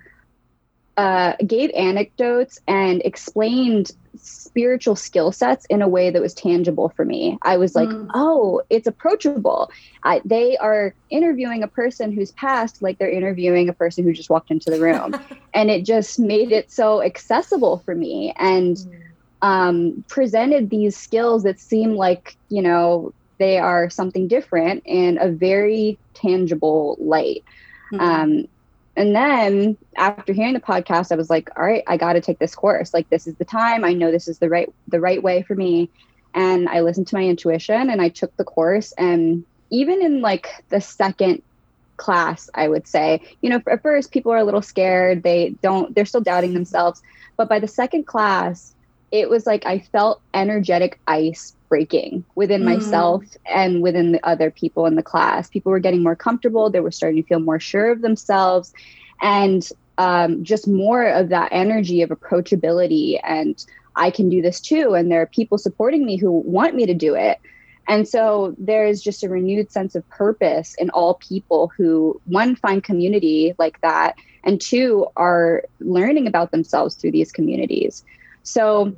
uh, 0.97 1.35
gave 1.47 1.71
anecdotes 1.75 2.61
and 2.67 3.03
explained 3.05 3.93
spiritual 4.17 4.97
skill 4.97 5.33
sets 5.33 5.65
in 5.67 5.83
a 5.83 5.89
way 5.89 6.11
that 6.11 6.21
was 6.21 6.35
tangible 6.35 6.91
for 6.91 7.05
me. 7.05 7.39
I 7.43 7.57
was 7.57 7.75
like, 7.75 7.89
mm. 7.89 8.09
oh, 8.15 8.63
it's 8.71 8.87
approachable. 8.87 9.71
I, 10.05 10.21
they 10.25 10.57
are 10.59 10.95
interviewing 11.11 11.63
a 11.63 11.69
person 11.69 12.13
who's 12.13 12.33
passed 12.33 12.83
like 12.83 12.99
they're 12.99 13.11
interviewing 13.11 13.69
a 13.69 13.73
person 13.73 14.05
who 14.05 14.13
just 14.13 14.31
walked 14.31 14.51
into 14.51 14.71
the 14.71 14.81
room. 14.81 15.19
and 15.55 15.71
it 15.71 15.85
just 15.85 16.19
made 16.19 16.53
it 16.53 16.71
so 16.71 17.03
accessible 17.03 17.79
for 17.79 17.95
me 17.95 18.35
and 18.37 18.77
mm. 18.77 19.03
um, 19.43 20.05
presented 20.09 20.71
these 20.71 20.97
skills 20.97 21.43
that 21.45 21.59
seem 21.59 21.95
like, 21.95 22.37
you 22.49 22.63
know, 22.63 23.13
they 23.39 23.59
are 23.59 23.91
something 23.91 24.29
different 24.29 24.83
in 24.85 25.19
a 25.21 25.29
very 25.29 25.99
tangible 26.15 26.97
light. 27.01 27.43
Mm. 27.93 28.01
Um, 28.01 28.49
and 28.97 29.15
then 29.15 29.77
after 29.97 30.33
hearing 30.33 30.55
the 30.55 30.61
podcast 30.61 31.13
i 31.13 31.15
was 31.15 31.31
like 31.31 31.51
all 31.57 31.65
right 31.65 31.85
i 31.87 31.97
got 31.97 32.15
to 32.15 32.21
take 32.21 32.39
this 32.39 32.55
course. 32.55 32.93
Like 32.93 33.09
this 33.09 33.27
is 33.27 33.35
the 33.37 33.45
time. 33.45 33.85
I 33.85 33.93
know 33.93 34.11
this 34.11 34.29
is 34.29 34.39
the 34.39 34.49
right 34.49 34.73
the 34.89 35.01
right 35.01 35.23
way 35.23 35.43
for 35.43 35.55
me. 35.55 35.91
And 36.35 36.69
i 36.69 36.81
listened 36.81 37.09
to 37.09 37.17
my 37.17 37.25
intuition 37.25 37.91
and 37.91 38.01
i 38.01 38.09
took 38.09 38.37
the 38.37 38.45
course. 38.45 38.93
And 38.93 39.45
even 39.71 40.03
in 40.03 40.21
like 40.21 40.49
the 40.69 40.81
second 40.81 41.43
class 41.99 42.51
i 42.55 42.67
would 42.67 42.87
say 42.89 43.21
you 43.43 43.51
know 43.51 43.63
at 43.71 43.83
first 43.83 44.11
people 44.11 44.33
are 44.33 44.39
a 44.39 44.45
little 44.45 44.63
scared. 44.63 45.23
They 45.23 45.51
don't 45.63 45.95
they're 45.95 46.07
still 46.07 46.21
doubting 46.21 46.55
themselves. 46.55 47.03
But 47.37 47.49
by 47.49 47.59
the 47.59 47.69
second 47.69 48.07
class 48.07 48.72
it 49.13 49.31
was 49.31 49.47
like 49.47 49.65
i 49.67 49.79
felt 49.79 50.21
energetic 50.35 50.99
ice 51.07 51.55
breaking 51.73 52.23
within 52.35 52.61
mm. 52.61 52.67
myself 52.67 53.25
and 53.47 53.81
within 53.81 54.13
the 54.13 54.21
other 54.27 54.51
people 54.51 54.85
in 54.85 54.95
the 54.95 55.03
class. 55.03 55.49
People 55.49 55.73
were 55.73 55.79
getting 55.79 56.03
more 56.03 56.15
comfortable. 56.15 56.69
They 56.69 56.81
were 56.81 56.91
starting 56.91 57.23
to 57.23 57.27
feel 57.27 57.41
more 57.41 57.59
sure 57.59 57.91
of 57.91 58.03
themselves 58.03 58.75
and 59.23 59.67
um, 59.97 60.45
just 60.45 60.69
more 60.69 61.07
of 61.07 61.31
that 61.31 61.49
energy 61.51 62.03
of 62.03 62.11
approachability. 62.11 63.19
And 63.25 63.65
I 63.97 64.11
can 64.11 64.29
do 64.29 64.43
this 64.43 64.61
too. 64.61 64.93
And 64.93 65.11
there 65.11 65.23
are 65.23 65.27
people 65.27 65.57
supporting 65.57 66.05
me 66.05 66.19
who 66.19 66.31
want 66.31 66.75
me 66.75 66.85
to 66.85 66.93
do 66.93 67.15
it. 67.15 67.41
And 67.89 68.07
so 68.07 68.55
there's 68.59 69.01
just 69.01 69.25
a 69.25 69.31
renewed 69.31 69.73
sense 69.73 69.95
of 69.95 70.07
purpose 70.11 70.75
in 70.75 70.91
all 70.91 71.15
people 71.15 71.73
who, 71.75 72.21
one, 72.27 72.55
find 72.55 72.85
community 72.85 73.55
like 73.59 73.81
that, 73.81 74.17
and 74.45 74.61
two, 74.61 75.07
are 75.17 75.65
learning 75.81 76.27
about 76.27 76.51
themselves 76.51 76.97
through 76.97 77.13
these 77.13 77.33
communities. 77.33 78.05
So 78.43 78.95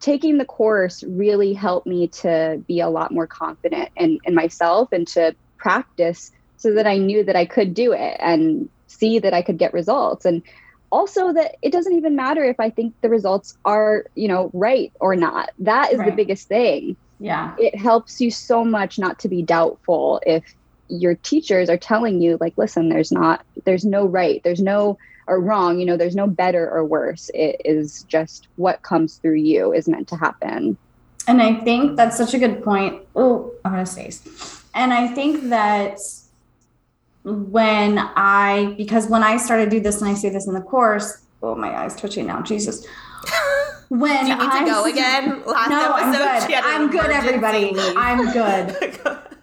taking 0.00 0.38
the 0.38 0.44
course 0.44 1.02
really 1.04 1.52
helped 1.52 1.86
me 1.86 2.08
to 2.08 2.62
be 2.66 2.80
a 2.80 2.88
lot 2.88 3.12
more 3.12 3.26
confident 3.26 3.88
in, 3.96 4.18
in 4.24 4.34
myself 4.34 4.92
and 4.92 5.06
to 5.08 5.34
practice 5.56 6.32
so 6.56 6.74
that 6.74 6.86
I 6.86 6.98
knew 6.98 7.24
that 7.24 7.36
I 7.36 7.46
could 7.46 7.72
do 7.72 7.92
it 7.92 8.16
and 8.18 8.68
see 8.88 9.20
that 9.20 9.32
I 9.32 9.42
could 9.42 9.58
get 9.58 9.72
results. 9.72 10.24
And 10.24 10.42
also 10.90 11.32
that 11.32 11.56
it 11.62 11.72
doesn't 11.72 11.94
even 11.94 12.16
matter 12.16 12.44
if 12.44 12.58
I 12.60 12.70
think 12.70 12.94
the 13.00 13.08
results 13.08 13.56
are, 13.64 14.06
you 14.14 14.28
know, 14.28 14.50
right 14.52 14.92
or 15.00 15.16
not. 15.16 15.50
That 15.60 15.92
is 15.92 15.98
right. 15.98 16.10
the 16.10 16.16
biggest 16.16 16.48
thing. 16.48 16.96
Yeah. 17.18 17.54
It 17.58 17.76
helps 17.76 18.20
you 18.20 18.30
so 18.30 18.64
much 18.64 18.98
not 18.98 19.20
to 19.20 19.28
be 19.28 19.42
doubtful 19.42 20.20
if 20.26 20.54
your 20.88 21.14
teachers 21.14 21.70
are 21.70 21.78
telling 21.78 22.20
you 22.20 22.36
like 22.38 22.52
listen 22.58 22.90
there's 22.90 23.10
not 23.10 23.42
there's 23.64 23.84
no 23.84 24.04
right 24.04 24.42
there's 24.44 24.60
no 24.60 24.98
or 25.26 25.40
wrong 25.40 25.78
you 25.78 25.86
know 25.86 25.96
there's 25.96 26.16
no 26.16 26.26
better 26.26 26.70
or 26.70 26.84
worse. 26.84 27.30
It 27.34 27.60
is 27.64 28.04
just 28.04 28.48
what 28.56 28.82
comes 28.82 29.16
through 29.16 29.36
you 29.36 29.72
is 29.72 29.88
meant 29.88 30.08
to 30.08 30.16
happen. 30.16 30.76
And 31.28 31.40
i 31.40 31.54
think 31.54 31.96
that's 31.96 32.16
such 32.16 32.34
a 32.34 32.38
good 32.38 32.62
point. 32.62 33.02
Oh 33.14 33.52
i'm 33.64 33.72
gonna 33.72 33.86
sneeze. 33.86 34.22
And 34.74 34.92
i 34.92 35.06
think 35.08 35.48
that 35.50 35.98
when 37.24 37.98
i 38.16 38.74
because 38.76 39.06
when 39.08 39.22
i 39.22 39.36
started 39.36 39.66
to 39.66 39.70
do 39.70 39.80
this 39.80 40.00
and 40.00 40.10
i 40.10 40.14
say 40.14 40.28
this 40.28 40.48
in 40.48 40.54
the 40.54 40.60
course 40.60 41.22
oh 41.40 41.54
my 41.54 41.68
eyes 41.68 41.94
twitching 41.96 42.26
now 42.26 42.42
jesus. 42.42 42.86
When 43.88 44.24
do 44.24 44.30
you 44.30 44.38
need 44.38 44.48
I, 44.48 44.60
to 44.60 44.64
go 44.64 44.84
again? 44.86 45.42
Last 45.46 45.68
no, 45.68 45.92
episode 45.96 46.54
i'm 46.64 46.90
good, 46.90 47.04
I'm 47.04 47.10
good 47.10 47.10
everybody. 47.10 47.74
i'm 47.94 48.32
good. 48.32 48.98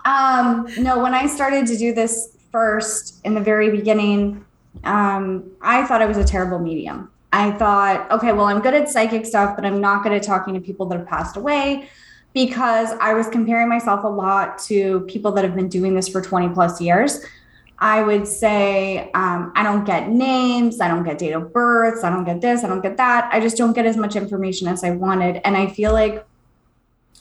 Um 0.06 0.68
no 0.84 1.04
when 1.04 1.14
i 1.14 1.28
started 1.28 1.68
to 1.68 1.78
do 1.78 1.94
this 1.94 2.36
first 2.52 3.22
in 3.24 3.36
the 3.36 3.42
very 3.42 3.70
beginning 3.70 4.44
um, 4.84 5.52
I 5.62 5.86
thought 5.86 6.02
I 6.02 6.06
was 6.06 6.18
a 6.18 6.24
terrible 6.24 6.60
medium. 6.60 7.12
I 7.32 7.52
thought, 7.52 8.10
okay, 8.12 8.32
well, 8.32 8.46
I'm 8.46 8.60
good 8.60 8.74
at 8.74 8.90
psychic 8.90 9.26
stuff, 9.26 9.56
but 9.56 9.66
I'm 9.66 9.80
not 9.80 10.04
good 10.04 10.12
at 10.12 10.24
talking 10.24 10.54
to 10.56 10.60
people 10.60 10.88
that 10.88 10.98
have 10.98 11.08
passed 11.08 11.38
away 11.38 11.88
because 12.34 12.92
I 13.00 13.14
was 13.14 13.28
comparing 13.28 13.70
myself 13.70 14.04
a 14.04 14.08
lot 14.08 14.58
to 14.64 15.02
people 15.02 15.32
that 15.34 15.44
have 15.44 15.56
been 15.56 15.70
doing 15.70 15.94
this 15.94 16.08
for 16.08 16.22
20 16.22 16.50
plus 16.50 16.82
years. 16.82 17.24
I 17.80 18.02
would 18.02 18.28
say, 18.28 19.10
um, 19.14 19.54
I 19.56 19.64
don't 19.64 19.86
get 19.86 20.10
names, 20.10 20.82
I 20.82 20.90
don't 20.90 21.04
get 21.04 21.18
date 21.18 21.32
of 21.32 21.54
births, 21.54 22.04
I 22.04 22.10
don't 22.10 22.26
get 22.26 22.42
this, 22.42 22.64
I 22.64 22.68
don't 22.68 22.82
get 22.82 22.98
that. 22.98 23.30
I 23.32 23.40
just 23.40 23.58
don't 23.58 23.74
get 23.74 23.86
as 23.86 23.96
much 23.96 24.16
information 24.16 24.68
as 24.68 24.84
I 24.84 24.92
wanted. 24.92 25.40
And 25.46 25.56
I 25.56 25.68
feel 25.68 25.94
like 25.94 26.26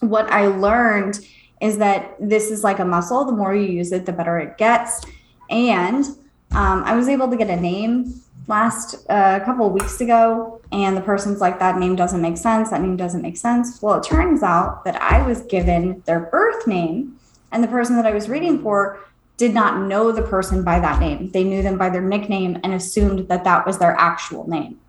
what 0.00 0.30
I 0.30 0.46
learned 0.46 1.20
is 1.60 1.78
that 1.78 2.16
this 2.20 2.50
is 2.50 2.64
like 2.64 2.78
a 2.80 2.84
muscle. 2.84 3.24
The 3.24 3.32
more 3.32 3.54
you 3.54 3.68
use 3.68 3.92
it, 3.92 4.04
the 4.04 4.12
better 4.12 4.38
it 4.38 4.58
gets. 4.58 5.00
And 5.48 6.04
um, 6.52 6.82
I 6.84 6.94
was 6.96 7.08
able 7.08 7.28
to 7.28 7.36
get 7.36 7.50
a 7.50 7.56
name 7.56 8.14
last 8.46 8.94
uh, 9.10 9.38
a 9.40 9.44
couple 9.44 9.66
of 9.66 9.72
weeks 9.72 10.00
ago, 10.00 10.60
and 10.72 10.96
the 10.96 11.00
person's 11.00 11.40
like, 11.40 11.58
"That 11.58 11.78
name 11.78 11.96
doesn't 11.96 12.22
make 12.22 12.38
sense. 12.38 12.70
That 12.70 12.80
name 12.80 12.96
doesn't 12.96 13.22
make 13.22 13.36
sense." 13.36 13.80
Well, 13.82 13.98
it 13.98 14.04
turns 14.04 14.42
out 14.42 14.84
that 14.84 15.00
I 15.00 15.22
was 15.26 15.42
given 15.42 16.02
their 16.06 16.20
birth 16.20 16.66
name, 16.66 17.18
and 17.52 17.62
the 17.62 17.68
person 17.68 17.96
that 17.96 18.06
I 18.06 18.12
was 18.12 18.28
reading 18.28 18.62
for 18.62 19.00
did 19.36 19.54
not 19.54 19.86
know 19.86 20.10
the 20.10 20.22
person 20.22 20.64
by 20.64 20.80
that 20.80 20.98
name. 20.98 21.30
They 21.30 21.44
knew 21.44 21.62
them 21.62 21.78
by 21.78 21.90
their 21.90 22.02
nickname 22.02 22.58
and 22.64 22.72
assumed 22.72 23.28
that 23.28 23.44
that 23.44 23.66
was 23.66 23.78
their 23.78 23.92
actual 23.92 24.48
name. 24.48 24.80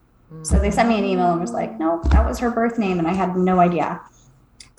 So 0.43 0.59
they 0.59 0.71
sent 0.71 0.89
me 0.89 0.97
an 0.97 1.05
email 1.05 1.31
and 1.31 1.41
was 1.41 1.51
like, 1.51 1.79
"No, 1.79 2.01
that 2.05 2.25
was 2.25 2.39
her 2.39 2.49
birth 2.49 2.79
name," 2.79 2.99
and 2.99 3.07
I 3.07 3.13
had 3.13 3.35
no 3.35 3.59
idea. 3.59 3.99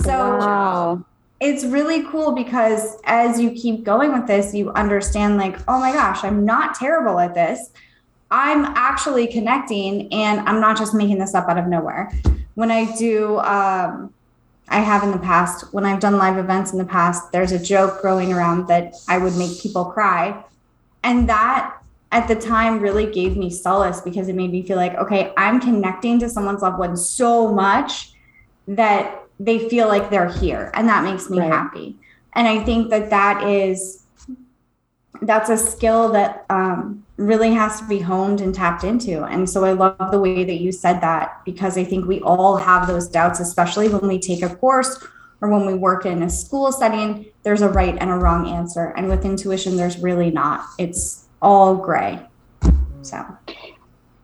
So 0.01 0.39
wow 0.39 1.05
it's 1.40 1.64
really 1.64 2.04
cool 2.04 2.32
because 2.32 2.99
as 3.04 3.40
you 3.40 3.50
keep 3.52 3.82
going 3.82 4.12
with 4.12 4.26
this, 4.26 4.54
you 4.54 4.70
understand, 4.73 5.38
like, 5.38 5.59
oh 5.66 5.80
my 5.80 5.90
gosh, 5.92 6.23
I'm 6.23 6.44
not 6.44 6.75
terrible 6.75 7.18
at 7.18 7.35
this. 7.35 7.70
I'm 8.30 8.66
actually 8.76 9.26
connecting 9.26 10.12
and 10.12 10.47
I'm 10.49 10.61
not 10.61 10.76
just 10.76 10.94
making 10.94 11.18
this 11.18 11.35
up 11.35 11.49
out 11.49 11.59
of 11.59 11.66
nowhere. 11.66 12.12
When 12.54 12.70
I 12.70 12.94
do, 12.97 13.38
um, 13.38 14.12
I 14.68 14.80
have 14.80 15.02
in 15.02 15.11
the 15.11 15.18
past, 15.18 15.73
when 15.73 15.85
I've 15.85 15.99
done 15.99 16.18
live 16.18 16.37
events 16.37 16.73
in 16.73 16.78
the 16.78 16.85
past, 16.85 17.32
there's 17.32 17.52
a 17.52 17.59
joke 17.59 18.02
going 18.02 18.32
around 18.32 18.68
that 18.68 18.94
I 19.09 19.18
would 19.18 19.35
make 19.37 19.61
people 19.61 19.87
cry. 19.87 20.44
And 21.02 21.28
that 21.28 21.76
at 22.12 22.28
the 22.28 22.37
time 22.37 22.80
really 22.80 23.11
gave 23.11 23.37
me 23.37 23.50
solace 23.50 24.00
because 24.02 24.28
it 24.28 24.35
made 24.35 24.52
me 24.52 24.62
feel 24.62 24.76
like, 24.76 24.94
okay, 24.97 25.32
I'm 25.37 25.59
connecting 25.59 26.18
to 26.20 26.28
someone's 26.28 26.61
loved 26.61 26.78
one 26.78 26.97
so 26.97 27.50
much 27.52 28.12
that 28.68 29.20
they 29.40 29.70
feel 29.70 29.88
like 29.88 30.11
they're 30.11 30.28
here 30.28 30.70
and 30.75 30.87
that 30.87 31.02
makes 31.02 31.28
me 31.30 31.40
right. 31.40 31.50
happy. 31.50 31.97
And 32.35 32.47
i 32.47 32.62
think 32.62 32.90
that 32.90 33.11
that 33.11 33.42
is 33.49 34.04
that's 35.23 35.50
a 35.50 35.56
skill 35.56 36.11
that 36.12 36.47
um, 36.49 37.04
really 37.16 37.52
has 37.52 37.78
to 37.80 37.87
be 37.87 37.99
honed 37.99 38.40
and 38.40 38.54
tapped 38.54 38.85
into. 38.85 39.25
And 39.25 39.49
so 39.49 39.64
i 39.64 39.73
love 39.73 40.11
the 40.11 40.20
way 40.20 40.44
that 40.44 40.61
you 40.61 40.70
said 40.70 41.00
that 41.00 41.40
because 41.44 41.76
i 41.76 41.85
think 41.85 42.06
we 42.06 42.20
all 42.20 42.56
have 42.56 42.87
those 42.87 43.09
doubts 43.09 43.40
especially 43.40 43.88
when 43.88 44.06
we 44.06 44.18
take 44.18 44.42
a 44.42 44.54
course 44.56 45.02
or 45.40 45.49
when 45.49 45.64
we 45.64 45.75
work 45.75 46.04
in 46.04 46.23
a 46.23 46.30
school 46.30 46.70
setting 46.70 47.26
there's 47.42 47.62
a 47.62 47.68
right 47.68 47.97
and 47.99 48.11
a 48.11 48.14
wrong 48.14 48.47
answer. 48.47 48.92
And 48.97 49.09
with 49.09 49.25
intuition 49.25 49.76
there's 49.76 49.99
really 49.99 50.30
not. 50.30 50.66
It's 50.78 51.25
all 51.40 51.75
gray. 51.76 52.20
So. 53.02 53.25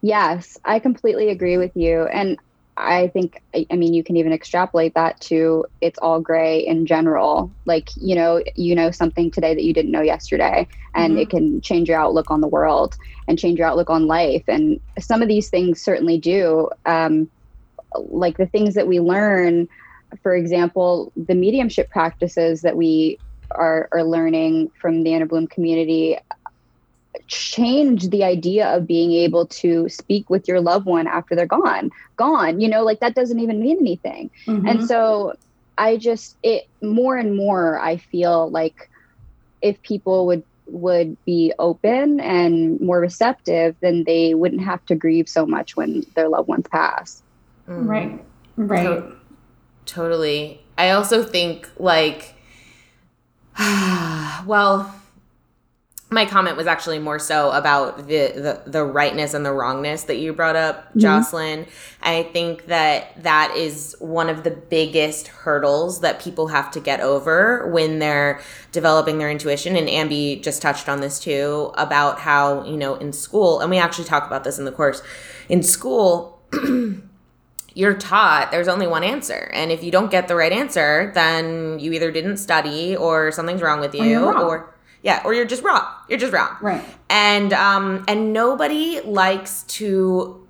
Yes 0.03 0.59
i 0.65 0.79
completely 0.79 1.31
agree 1.31 1.57
with 1.57 1.73
you. 1.75 2.05
And 2.05 2.39
I 2.77 3.09
think, 3.09 3.43
I 3.55 3.75
mean, 3.75 3.95
you 3.95 4.05
can 4.05 4.17
even 4.17 4.33
extrapolate 4.33 4.95
that 4.95 5.21
to 5.23 5.65
it's 5.81 5.99
all 5.99 6.21
gray 6.21 6.59
in 6.59 6.85
general. 6.85 7.51
Like, 7.65 7.89
you 7.97 8.15
know, 8.15 8.43
you 8.55 8.75
know 8.75 8.91
something 8.91 9.31
today 9.31 9.55
that 9.55 9.65
you 9.65 9.73
didn't 9.73 9.91
know 9.91 10.03
yesterday, 10.03 10.69
and 10.95 11.13
mm-hmm. 11.13 11.21
it 11.21 11.31
can 11.31 11.61
change 11.63 11.89
your 11.89 11.99
outlook 11.99 12.31
on 12.31 12.43
the 12.43 12.49
world 12.49 12.97
and 13.29 13.39
change 13.39 13.59
your 13.59 13.67
outlook 13.67 13.89
on 13.89 14.07
life. 14.07 14.45
And 14.47 14.79
some 14.99 15.23
of 15.23 15.29
these 15.29 15.49
things 15.49 15.81
certainly 15.81 16.19
do. 16.19 16.69
Um, 16.85 17.31
like 17.95 18.37
the 18.37 18.47
things 18.47 18.75
that 18.75 18.87
we 18.87 19.01
learn, 19.01 19.69
for 20.23 20.35
example, 20.35 21.13
the 21.17 21.35
mediumship 21.35 21.89
practices 21.89 22.61
that 22.61 22.77
we 22.77 23.19
are, 23.53 23.89
are 23.93 24.05
learning 24.05 24.71
from 24.81 25.03
the 25.03 25.15
Inner 25.15 25.27
Bloom 25.27 25.47
community 25.47 26.19
change 27.27 28.09
the 28.11 28.25
idea 28.25 28.67
of 28.69 28.87
being 28.87 29.13
able 29.13 29.47
to 29.47 29.89
speak 29.89 30.29
with 30.31 30.47
your 30.49 30.61
loved 30.61 30.87
one 30.87 31.07
after 31.07 31.35
they're 31.35 31.47
gone 31.47 31.91
gone 32.17 32.61
you 32.61 32.69
know 32.69 32.83
like 32.83 33.01
that 33.01 33.15
doesn't 33.15 33.41
even 33.41 33.61
mean 33.61 33.79
anything. 33.79 34.31
Mm-hmm. 34.47 34.67
and 34.67 34.87
so 34.87 35.35
i 35.79 35.97
just 35.97 36.37
it 36.43 36.69
more 36.83 37.17
and 37.17 37.37
more 37.37 37.79
i 37.79 37.97
feel 37.97 38.51
like 38.51 38.89
if 39.63 39.81
people 39.83 40.27
would 40.27 40.43
would 40.67 41.17
be 41.25 41.53
open 41.59 42.21
and 42.21 42.81
more 42.81 43.01
receptive 43.01 43.77
then 43.81 44.05
they 44.05 44.35
wouldn't 44.35 44.63
have 44.63 44.85
to 44.87 44.95
grieve 44.95 45.29
so 45.29 45.47
much 45.47 45.77
when 45.77 46.05
their 46.15 46.29
loved 46.29 46.49
ones 46.49 46.67
pass. 46.71 47.23
Mm. 47.69 47.89
right. 47.89 48.25
Right. 48.57 48.83
To- 48.83 49.13
totally. 49.85 50.61
I 50.79 50.91
also 50.91 51.23
think 51.23 51.69
like 51.79 52.35
well 53.59 54.95
my 56.09 56.25
comment 56.25 56.57
was 56.57 56.69
actually 56.69 57.01
more 57.01 57.19
so 57.19 57.51
about 57.51 58.07
the, 58.07 58.63
the, 58.65 58.71
the 58.71 58.85
rightness 58.85 59.35
and 59.35 59.45
the 59.45 59.53
wrongness 59.53 60.05
that 60.05 60.19
you 60.19 60.33
brought 60.33 60.55
up, 60.55 60.89
mm-hmm. 60.91 61.01
Jocelyn. 61.01 61.67
I 62.01 62.23
think 62.23 62.67
that 62.67 63.23
that 63.25 63.57
is 63.57 63.97
one 63.99 64.29
of 64.29 64.45
the 64.45 64.53
biggest 64.53 65.27
hurdles 65.27 66.03
that 66.03 66.21
people 66.21 66.47
have 66.49 66.71
to 66.73 66.81
get 66.81 67.01
over 67.01 67.69
when 67.73 67.99
they're 67.99 68.41
developing 68.71 69.19
their 69.19 69.31
intuition. 69.31 69.75
And 69.75 69.89
Ambi 69.89 70.41
just 70.41 70.63
touched 70.63 70.89
on 70.89 71.01
this 71.01 71.19
too 71.19 71.73
about 71.75 72.21
how, 72.21 72.65
you 72.65 72.77
know, 72.77 72.95
in 72.95 73.13
school, 73.13 73.59
and 73.59 73.69
we 73.69 73.79
actually 73.79 74.05
talk 74.05 74.27
about 74.27 74.45
this 74.45 74.61
in 74.61 74.65
the 74.65 74.73
course, 74.73 75.03
in 75.49 75.65
school, 75.65 76.41
you're 77.75 77.95
taught 77.95 78.53
there's 78.53 78.69
only 78.69 78.87
one 78.87 79.03
answer. 79.03 79.51
And 79.53 79.73
if 79.73 79.83
you 79.83 79.91
don't 79.91 80.11
get 80.11 80.29
the 80.29 80.37
right 80.37 80.53
answer, 80.53 81.11
then 81.17 81.81
you 81.81 81.93
either 81.93 82.13
didn't 82.13 82.37
study 82.37 82.95
or 82.95 83.33
something's 83.33 83.61
wrong 83.61 83.81
with 83.81 83.95
you 83.95 84.25
or, 84.25 84.39
or 84.39 84.76
yeah, 85.07 85.23
or 85.25 85.33
you're 85.33 85.45
just 85.45 85.63
wrong. 85.63 85.87
You're 86.09 86.19
just 86.19 86.33
wrong. 86.33 86.57
Right. 86.61 86.85
And 87.09 87.53
um 87.53 88.05
and 88.09 88.33
nobody 88.33 89.01
likes 89.03 89.63
to 89.79 90.45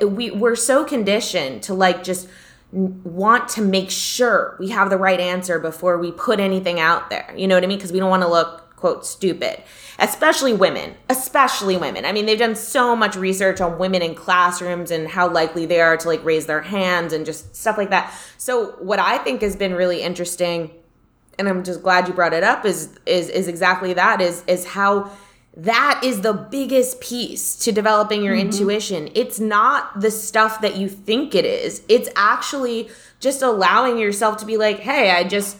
we 0.00 0.30
we're 0.30 0.54
so 0.54 0.84
conditioned 0.84 1.64
to 1.64 1.74
like 1.74 2.04
just 2.04 2.28
want 2.70 3.48
to 3.48 3.62
make 3.62 3.90
sure 3.90 4.56
we 4.60 4.68
have 4.68 4.90
the 4.90 4.96
right 4.96 5.18
answer 5.18 5.58
before 5.58 5.98
we 5.98 6.12
put 6.12 6.38
anything 6.38 6.78
out 6.78 7.10
there. 7.10 7.34
You 7.36 7.48
know 7.48 7.56
what 7.56 7.64
I 7.64 7.66
mean? 7.66 7.78
Because 7.78 7.90
we 7.90 7.98
don't 7.98 8.10
want 8.10 8.22
to 8.22 8.28
look 8.28 8.76
quote 8.76 9.04
stupid. 9.04 9.60
Especially 9.98 10.52
women, 10.52 10.94
especially 11.08 11.76
women. 11.76 12.04
I 12.04 12.12
mean, 12.12 12.26
they've 12.26 12.38
done 12.38 12.54
so 12.54 12.94
much 12.94 13.16
research 13.16 13.60
on 13.60 13.76
women 13.76 14.02
in 14.02 14.14
classrooms 14.14 14.92
and 14.92 15.08
how 15.08 15.28
likely 15.28 15.66
they 15.66 15.80
are 15.80 15.96
to 15.96 16.08
like 16.08 16.24
raise 16.24 16.46
their 16.46 16.62
hands 16.62 17.12
and 17.12 17.26
just 17.26 17.56
stuff 17.56 17.76
like 17.76 17.90
that. 17.90 18.14
So, 18.38 18.70
what 18.78 19.00
I 19.00 19.18
think 19.18 19.42
has 19.42 19.56
been 19.56 19.74
really 19.74 20.00
interesting 20.00 20.70
and 21.38 21.48
I'm 21.48 21.64
just 21.64 21.82
glad 21.82 22.08
you 22.08 22.14
brought 22.14 22.32
it 22.32 22.42
up 22.42 22.64
is 22.64 22.90
is 23.06 23.28
is 23.28 23.48
exactly 23.48 23.94
that 23.94 24.20
is 24.20 24.44
is 24.46 24.66
how 24.66 25.10
that 25.56 26.00
is 26.04 26.20
the 26.20 26.32
biggest 26.32 27.00
piece 27.00 27.56
to 27.56 27.72
developing 27.72 28.22
your 28.22 28.36
mm-hmm. 28.36 28.50
intuition. 28.50 29.10
It's 29.14 29.40
not 29.40 30.00
the 30.00 30.10
stuff 30.10 30.60
that 30.60 30.76
you 30.76 30.88
think 30.88 31.34
it 31.34 31.44
is. 31.44 31.82
It's 31.88 32.08
actually 32.14 32.88
just 33.18 33.42
allowing 33.42 33.98
yourself 33.98 34.36
to 34.38 34.46
be 34.46 34.56
like, 34.56 34.78
"Hey, 34.78 35.10
I 35.10 35.24
just 35.24 35.56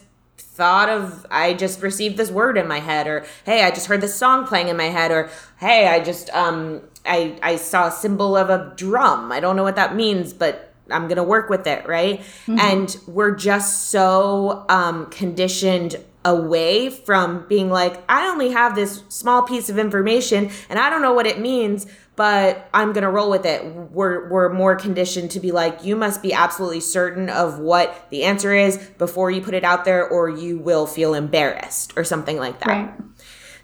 thought 0.61 0.91
of 0.91 1.27
I 1.31 1.55
just 1.55 1.81
received 1.81 2.19
this 2.19 2.31
word 2.31 2.59
in 2.59 2.69
my 2.69 2.81
head 2.81 3.07
or 3.07 3.25
hey, 3.45 3.65
I 3.65 3.71
just 3.71 3.87
heard 3.87 4.03
this 4.03 4.15
song 4.15 4.47
playing 4.47 4.69
in 4.69 4.77
my 4.77 4.91
head 4.91 5.11
or 5.11 5.31
hey, 5.59 5.89
I 5.89 6.01
just 6.01 6.29
um 6.31 6.83
I 7.07 7.39
I 7.43 7.57
saw 7.57 7.89
a 7.89 7.91
symbol 7.91 8.37
of 8.37 8.51
a 8.51 8.75
drum. 8.77 9.33
I 9.33 9.41
don't 9.41 9.57
know 9.57 9.63
what 9.63 9.77
that 9.77 9.97
means, 9.97 10.33
but 10.35 10.70
I'm 10.93 11.05
going 11.05 11.17
to 11.17 11.23
work 11.23 11.49
with 11.49 11.67
it, 11.67 11.87
right? 11.87 12.21
Mm-hmm. 12.21 12.59
And 12.59 12.97
we're 13.07 13.35
just 13.35 13.91
so 13.91 14.65
um 14.69 15.07
conditioned 15.07 15.97
away 16.25 16.91
from 16.91 17.47
being 17.49 17.71
like 17.71 18.03
I 18.09 18.29
only 18.29 18.51
have 18.51 18.75
this 18.75 19.03
small 19.09 19.43
piece 19.43 19.71
of 19.71 19.79
information 19.79 20.51
and 20.69 20.79
I 20.79 20.91
don't 20.91 21.01
know 21.01 21.15
what 21.15 21.27
it 21.27 21.41
means, 21.41 21.87
but 22.21 22.69
I'm 22.75 22.93
going 22.93 23.05
to 23.05 23.11
roll 23.11 23.31
with 23.31 23.47
it. 23.47 23.65
We're, 23.65 24.29
we're 24.29 24.53
more 24.53 24.77
conditioned 24.77 25.31
to 25.31 25.41
be 25.41 25.53
like, 25.53 25.85
you 25.85 25.97
must 25.97 26.21
be 26.21 26.35
absolutely 26.35 26.81
certain 26.81 27.31
of 27.31 27.59
what 27.59 28.09
the 28.11 28.25
answer 28.25 28.55
is 28.55 28.77
before 28.99 29.31
you 29.31 29.41
put 29.41 29.55
it 29.55 29.65
out 29.65 29.87
there, 29.87 30.07
or 30.07 30.29
you 30.29 30.59
will 30.59 30.87
feel 30.87 31.15
embarrassed 31.15 31.95
or 31.97 32.05
something 32.05 32.37
like 32.37 32.59
that. 32.61 32.69
Right. 32.69 32.95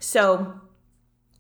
So, 0.01 0.59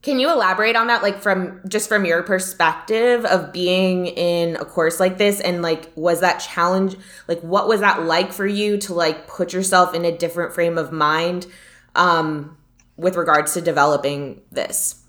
can 0.06 0.20
you 0.20 0.30
elaborate 0.30 0.76
on 0.76 0.86
that, 0.86 1.02
like 1.02 1.20
from 1.20 1.60
just 1.66 1.88
from 1.88 2.04
your 2.04 2.22
perspective 2.22 3.24
of 3.24 3.52
being 3.52 4.06
in 4.06 4.54
a 4.54 4.64
course 4.64 5.00
like 5.00 5.18
this? 5.18 5.40
And 5.40 5.62
like, 5.62 5.90
was 5.96 6.20
that 6.20 6.38
challenge, 6.38 6.94
like, 7.26 7.40
what 7.40 7.66
was 7.66 7.80
that 7.80 8.04
like 8.04 8.32
for 8.32 8.46
you 8.46 8.78
to 8.78 8.94
like 8.94 9.26
put 9.26 9.52
yourself 9.52 9.94
in 9.94 10.04
a 10.04 10.16
different 10.16 10.54
frame 10.54 10.78
of 10.78 10.92
mind 10.92 11.48
um, 11.96 12.56
with 12.96 13.16
regards 13.16 13.54
to 13.54 13.60
developing 13.60 14.42
this? 14.52 15.02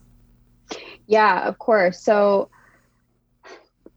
Yeah, 1.05 1.47
of 1.47 1.59
course. 1.59 1.99
So 1.99 2.49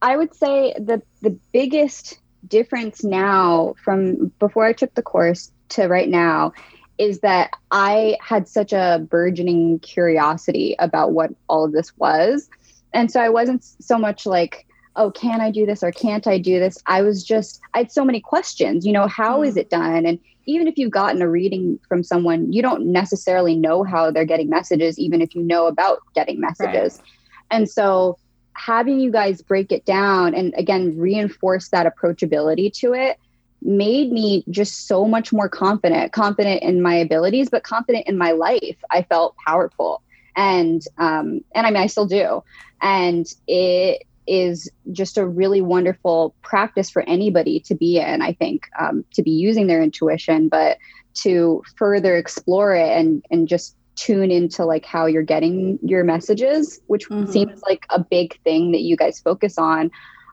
I 0.02 0.19
would 0.19 0.35
say 0.35 0.75
that 0.78 1.00
the 1.23 1.38
biggest 1.50 2.19
difference 2.47 3.02
now 3.02 3.75
from 3.83 4.35
before 4.38 4.66
I 4.66 4.75
took 4.75 4.95
the 4.95 5.02
course 5.02 5.50
to 5.71 5.87
right 5.87 6.11
now 6.11 6.52
is 7.00 7.21
that 7.21 7.50
I 7.71 8.19
had 8.21 8.47
such 8.47 8.75
a 8.75 9.04
burgeoning 9.09 9.78
curiosity 9.78 10.76
about 10.78 11.12
what 11.12 11.30
all 11.49 11.64
of 11.64 11.73
this 11.73 11.97
was. 11.97 12.50
And 12.92 13.11
so 13.11 13.23
I 13.23 13.30
wasn't 13.30 13.64
so 13.64 13.97
much 13.97 14.26
like, 14.26 14.66
oh, 14.97 15.11
can 15.11 15.40
I 15.40 15.50
do 15.50 15.64
this 15.64 15.83
or 15.83 15.92
can't 15.92 16.26
I 16.26 16.37
do 16.37 16.61
this? 16.61 16.76
I 16.85 17.00
was 17.00 17.25
just, 17.25 17.62
I 17.73 17.78
had 17.78 17.90
so 17.90 18.04
many 18.04 18.21
questions, 18.21 18.85
you 18.85 18.92
know, 18.92 19.07
how 19.07 19.42
is 19.42 19.54
mm. 19.54 19.61
it 19.61 19.71
done? 19.71 20.04
And 20.04 20.19
even 20.45 20.69
if 20.69 20.76
you've 20.76 20.90
gotten 20.90 21.23
a 21.23 21.28
reading 21.30 21.78
from 21.88 22.04
someone, 22.04 22.52
you 22.52 22.61
don't 22.61 22.92
necessarily 22.92 23.57
know 23.57 23.83
how 23.83 24.11
they're 24.11 24.26
getting 24.26 24.50
messages, 24.50 24.99
even 24.99 25.23
if 25.23 25.35
you 25.35 25.42
know 25.42 25.69
about 25.69 26.00
getting 26.14 26.38
messages. 26.38 26.99
Right. 26.99 27.09
And 27.50 27.71
so 27.71 28.19
having 28.52 29.00
you 29.00 29.11
guys 29.11 29.40
break 29.40 29.73
it 29.73 29.87
down 29.87 30.35
and 30.35 30.52
again 30.59 30.99
reinforce 30.99 31.69
that 31.69 31.87
approachability 31.87 32.71
to 32.75 32.92
it 32.92 33.19
made 33.62 34.11
me 34.11 34.45
just 34.50 34.87
so 34.87 35.07
much 35.07 35.33
more 35.33 35.49
confident 35.49 36.12
confident 36.12 36.62
in 36.62 36.81
my 36.81 36.95
abilities 36.95 37.49
but 37.50 37.62
confident 37.62 38.07
in 38.07 38.17
my 38.17 38.33
life 38.33 38.76
i 38.90 39.02
felt 39.02 39.35
powerful 39.47 40.02
and 40.37 40.83
um 40.99 41.40
and 41.55 41.67
i 41.67 41.71
mean 41.71 41.83
i 41.83 41.87
still 41.87 42.07
do 42.07 42.43
and 42.81 43.35
it 43.47 44.07
is 44.26 44.71
just 44.93 45.19
a 45.19 45.26
really 45.26 45.61
wonderful 45.61 46.35
practice 46.40 46.88
for 46.88 47.02
anybody 47.02 47.59
to 47.59 47.75
be 47.75 47.99
in, 47.99 48.23
I 48.23 48.33
think, 48.33 48.69
um, 48.79 49.05
to 49.14 49.23
be 49.23 49.33
using 49.33 49.67
their 49.67 49.83
intuition, 49.83 50.49
but 50.49 50.79
to 51.14 51.64
further 51.76 52.17
explore 52.17 52.75
it 52.75 52.97
and, 52.97 53.25
and 53.31 53.49
just 53.49 53.76
tune 53.97 54.31
into 54.31 54.64
like 54.64 54.85
how 54.85 55.07
you're 55.07 55.25
getting 55.25 55.81
your 55.83 56.05
messages, 56.05 56.81
which 56.87 57.09
mm-hmm. 57.09 57.31
seems 57.31 57.61
like 57.62 57.87
a 57.90 57.99
big 57.99 58.40
thing 58.43 58.71
that 58.71 58.83
you 58.83 58.97
guys 58.97 59.21
focus 59.21 59.59
on. 59.59 59.90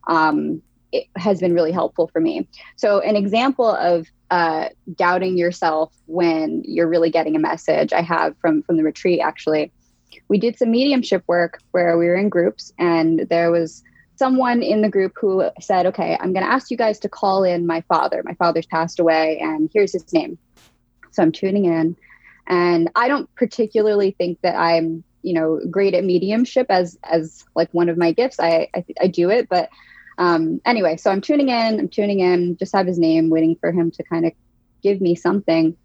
Um, 0.07 0.62
it 0.91 1.06
has 1.15 1.39
been 1.39 1.53
really 1.53 1.72
helpful 1.72 2.08
for 2.08 2.20
me. 2.20 2.48
So, 2.75 3.00
an 3.00 3.15
example 3.15 3.70
of 3.70 4.08
uh, 4.29 4.70
doubting 4.96 5.38
yourself 5.38 5.94
when 6.06 6.63
you're 6.65 6.88
really 6.88 7.10
getting 7.10 7.36
a 7.36 7.39
message, 7.39 7.94
I 7.94 8.01
have 8.01 8.38
from 8.39 8.63
from 8.63 8.77
the 8.77 8.84
retreat 8.84 9.20
actually. 9.22 9.72
We 10.29 10.39
did 10.39 10.58
some 10.58 10.72
mediumship 10.72 11.24
work 11.27 11.60
where 11.72 11.98
we 11.98 12.08
were 12.08 12.15
in 12.15 12.29
groups, 12.29 12.74
and 12.77 13.27
there 13.29 13.51
was 13.51 13.84
someone 14.17 14.63
in 14.63 14.82
the 14.82 14.89
group 14.89 15.13
who 15.15 15.50
said, 15.62 15.86
Okay, 15.86 16.17
I'm 16.20 16.34
going 16.34 16.46
to 16.46 16.51
ask 16.51 16.72
you 16.72 16.77
guys 16.77 17.00
to 17.00 17.10
call 17.10 17.43
in 17.43 17.65
my 17.67 17.82
father. 17.82 18.21
My 18.26 18.34
father's 18.34 18.65
passed 18.65 19.00
away, 19.00 19.39
and 19.39 19.69
here's 19.73 19.93
his 19.93 20.12
name. 20.12 20.38
So 21.12 21.23
I'm 21.23 21.32
tuning 21.32 21.65
in. 21.65 21.95
And 22.47 22.89
I 22.95 23.08
don't 23.08 23.34
particularly 23.36 24.12
think 24.12 24.39
that 24.41 24.56
I'm, 24.56 25.04
you 25.21 25.34
know, 25.34 25.60
great 25.69 25.93
at 25.93 26.04
mediumship 26.04 26.67
as 26.69 26.97
as 27.04 27.43
like 27.56 27.69
one 27.73 27.89
of 27.89 27.97
my 27.97 28.12
gifts. 28.12 28.39
I 28.39 28.69
I, 28.73 28.86
I 29.02 29.08
do 29.08 29.30
it, 29.30 29.50
but 29.50 29.69
um, 30.17 30.62
anyway, 30.65 30.97
so 30.97 31.12
I'm 31.12 31.21
tuning 31.21 31.49
in. 31.49 31.80
I'm 31.80 31.89
tuning 31.89 32.19
in. 32.19 32.58
Just 32.58 32.75
have 32.75 32.88
his 32.88 32.97
name, 32.97 33.30
waiting 33.30 33.56
for 33.60 33.71
him 33.71 33.91
to 33.91 34.03
kind 34.03 34.25
of 34.25 34.34
give 34.82 35.01
me 35.01 35.15
something. 35.15 35.77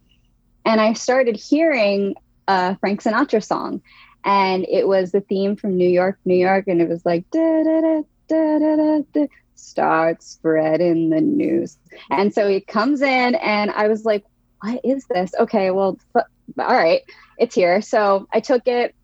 And 0.64 0.80
I 0.80 0.92
started 0.94 1.36
hearing 1.36 2.14
a 2.48 2.76
Frank 2.78 3.02
Sinatra 3.02 3.44
song, 3.44 3.82
and 4.24 4.64
it 4.68 4.86
was 4.86 5.12
the 5.12 5.20
theme 5.20 5.56
from 5.56 5.76
New 5.76 5.88
York, 5.88 6.18
New 6.24 6.36
York, 6.36 6.68
and 6.68 6.80
it 6.80 6.88
was 6.88 7.04
like 7.04 7.28
da 7.30 7.62
da 7.64 7.80
da 7.80 8.02
da, 8.28 8.58
da, 8.58 9.02
da, 9.12 9.26
start 9.54 10.22
spreading 10.22 11.10
the 11.10 11.20
news. 11.20 11.78
And 12.10 12.32
so 12.32 12.48
he 12.48 12.60
comes 12.60 13.02
in, 13.02 13.34
and 13.34 13.70
I 13.70 13.88
was 13.88 14.04
like, 14.04 14.24
what 14.60 14.80
is 14.84 15.04
this? 15.10 15.32
Okay, 15.38 15.70
well, 15.70 15.98
f- 16.16 16.26
all 16.58 16.74
right, 16.74 17.02
it's 17.38 17.54
here. 17.54 17.82
So 17.82 18.26
I 18.32 18.40
took 18.40 18.66
it, 18.66 18.94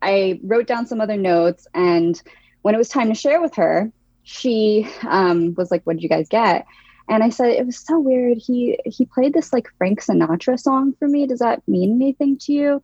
I 0.00 0.40
wrote 0.42 0.66
down 0.66 0.86
some 0.86 1.00
other 1.00 1.16
notes, 1.16 1.66
and 1.74 2.20
when 2.62 2.74
it 2.74 2.78
was 2.78 2.88
time 2.88 3.08
to 3.08 3.14
share 3.14 3.40
with 3.40 3.54
her, 3.56 3.90
she 4.22 4.88
um, 5.08 5.54
was 5.54 5.70
like, 5.70 5.82
what 5.84 5.96
did 5.96 6.02
you 6.02 6.08
guys 6.08 6.28
get? 6.28 6.66
And 7.08 7.22
I 7.22 7.30
said, 7.30 7.48
it 7.48 7.66
was 7.66 7.78
so 7.78 7.98
weird. 7.98 8.38
He 8.38 8.78
he 8.86 9.04
played 9.06 9.34
this 9.34 9.52
like 9.52 9.68
Frank 9.76 10.02
Sinatra 10.02 10.58
song 10.58 10.94
for 10.98 11.08
me. 11.08 11.26
Does 11.26 11.40
that 11.40 11.66
mean 11.66 11.96
anything 11.96 12.38
to 12.38 12.52
you? 12.52 12.82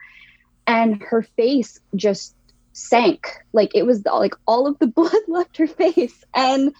And 0.66 1.00
her 1.02 1.22
face 1.22 1.78
just 1.94 2.34
sank 2.78 3.28
like 3.52 3.72
it 3.74 3.84
was 3.84 4.04
like 4.06 4.34
all 4.46 4.66
of 4.66 4.78
the 4.78 4.86
blood 4.98 5.12
left 5.26 5.56
her 5.56 5.66
face 5.66 6.22
and 6.32 6.72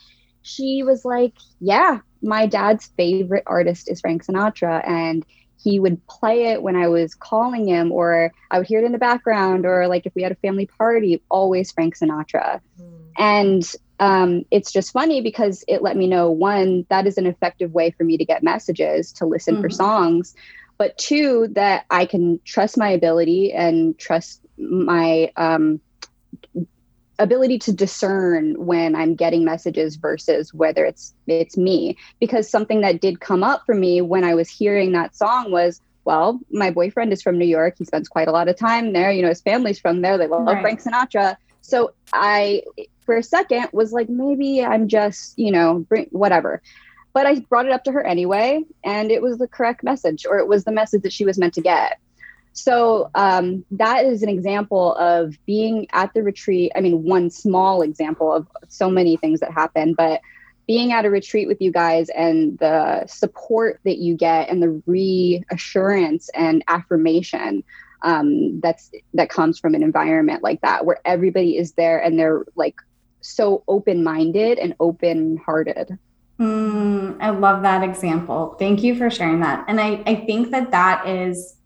she 0.43 0.83
was 0.85 1.05
like 1.05 1.35
yeah 1.61 1.99
my 2.23 2.47
dad's 2.47 2.87
favorite 2.97 3.43
artist 3.47 3.91
is 3.91 4.01
frank 4.01 4.25
sinatra 4.25 4.87
and 4.87 5.27
he 5.61 5.81
would 5.81 6.05
play 6.07 6.45
it 6.53 6.63
when 6.63 6.77
i 6.77 6.87
was 6.87 7.17
calling 7.17 7.67
him 7.67 7.91
or 7.91 8.33
i 8.51 8.59
would 8.59 8.67
hear 8.69 8.79
it 8.79 8.85
in 8.85 8.93
the 8.93 8.99
background 8.99 9.67
or 9.67 9.89
like 9.89 10.07
if 10.07 10.15
we 10.15 10.23
had 10.23 10.31
a 10.31 10.37
family 10.37 10.67
party 10.67 11.21
always 11.29 11.73
frank 11.73 11.99
sinatra 11.99 12.61
mm. 12.81 13.01
and 13.19 13.75
um, 14.01 14.45
it's 14.51 14.73
just 14.73 14.93
funny 14.93 15.21
because 15.21 15.65
it 15.69 15.83
let 15.83 15.97
me 15.97 16.07
know 16.07 16.31
one 16.31 16.87
that 16.89 17.07
is 17.07 17.19
an 17.19 17.27
effective 17.27 17.73
way 17.73 17.91
for 17.91 18.05
me 18.05 18.17
to 18.17 18.25
get 18.25 18.43
messages 18.43 19.13
to 19.13 19.27
listen 19.27 19.55
mm-hmm. 19.55 19.63
for 19.63 19.71
songs. 19.71 20.35
But 20.77 20.97
two 20.97 21.49
that 21.53 21.87
i 21.91 22.07
can 22.07 22.39
trust 22.45 22.79
my 22.79 22.89
ability 22.89 23.53
and 23.53 23.99
trust 23.99 24.41
my 24.57 25.33
um, 25.37 25.81
ability 27.19 27.59
to 27.59 27.73
discern 27.73 28.55
when 28.65 28.95
I'm 28.95 29.15
getting 29.15 29.45
messages 29.45 29.97
versus 29.97 30.55
whether 30.55 30.85
it's 30.85 31.15
it's 31.27 31.57
me. 31.57 31.97
Because 32.21 32.49
something 32.49 32.81
that 32.83 33.01
did 33.01 33.21
come 33.21 33.43
up 33.43 33.63
for 33.67 33.75
me 33.75 34.01
when 34.01 34.25
I 34.25 34.35
was 34.35 34.49
hearing 34.49 34.93
that 34.93 35.17
song 35.17 35.51
was 35.51 35.81
well 36.05 36.39
my 36.51 36.71
boyfriend 36.71 37.13
is 37.13 37.23
from 37.23 37.39
New 37.39 37.47
York. 37.47 37.75
He 37.79 37.85
spends 37.85 38.09
quite 38.09 38.29
a 38.29 38.33
lot 38.33 38.49
of 38.49 38.57
time 38.57 38.93
there. 38.93 39.11
You 39.11 39.23
know 39.23 39.29
his 39.29 39.41
family's 39.41 39.79
from 39.79 40.03
there. 40.03 40.17
They 40.17 40.29
love 40.29 40.47
right. 40.47 40.63
Frank 40.63 40.81
Sinatra 40.83 41.37
so 41.69 41.93
I 42.13 42.63
for 43.05 43.17
a 43.17 43.23
second 43.23 43.69
was 43.73 43.93
like 43.93 44.09
maybe 44.09 44.65
I'm 44.65 44.89
just 44.89 45.39
you 45.39 45.53
know 45.53 45.81
bring, 45.89 46.07
whatever 46.11 46.63
but 47.13 47.27
I 47.27 47.41
brought 47.41 47.67
it 47.67 47.73
up 47.73 47.85
to 47.85 47.93
her 47.93 48.05
anyway 48.05 48.65
and 48.85 49.11
it 49.11 49.23
was 49.23 49.39
the 49.39 49.49
correct 49.49 49.83
message 49.83 50.27
or 50.29 50.39
it 50.39 50.49
was 50.49 50.65
the 50.65 50.73
message 50.73 51.03
that 51.03 51.13
she 51.13 51.25
was 51.25 51.39
meant 51.39 51.55
to 51.55 51.61
get 51.61 51.99
so 52.59 53.11
um, 53.15 53.65
that 53.73 54.05
is 54.05 54.23
an 54.23 54.29
example 54.29 54.97
of 54.97 55.35
being 55.47 55.87
at 55.93 56.13
the 56.13 56.25
retreat. 56.25 56.73
I 56.75 56.81
mean, 56.81 57.05
one 57.05 57.31
small 57.31 57.83
example 57.83 58.33
of 58.33 58.49
so 58.69 58.91
many 58.91 59.17
things 59.17 59.39
that 59.41 59.53
happen, 59.53 59.95
but 59.95 60.21
being 60.67 60.93
at 60.93 61.05
a 61.05 61.11
retreat 61.11 61.47
with 61.47 61.61
you 61.61 61.71
guys 61.71 62.09
and 62.11 62.59
the 62.59 63.07
support 63.07 63.81
that 63.85 63.99
you 63.99 64.17
get 64.17 64.51
and 64.51 64.63
the 64.63 64.83
reassurance 64.87 66.29
and 66.35 66.65
affirmation 66.67 67.63
um, 68.03 68.61
that's 68.61 68.91
that 69.15 69.29
comes 69.29 69.59
from 69.59 69.75
an 69.75 69.83
environment 69.83 70.43
like 70.43 70.61
that 70.61 70.85
where 70.85 71.01
everybody 71.05 71.57
is 71.57 71.73
there 71.73 71.99
and 71.99 72.19
they're 72.19 72.45
like 72.55 72.77
so 73.21 73.65
open-minded 73.67 74.59
and 74.59 74.75
open-hearted. 74.79 75.99
Mm, 76.39 77.17
I 77.21 77.31
love 77.31 77.63
that 77.63 77.83
example. 77.83 78.55
Thank 78.59 78.83
you 78.85 78.95
for 78.95 79.11
sharing 79.11 79.41
that. 79.41 79.65
And 79.67 79.81
I, 79.81 80.03
I 80.07 80.15
think 80.15 80.53
that 80.53 80.71
that 80.71 81.09
is 81.09 81.57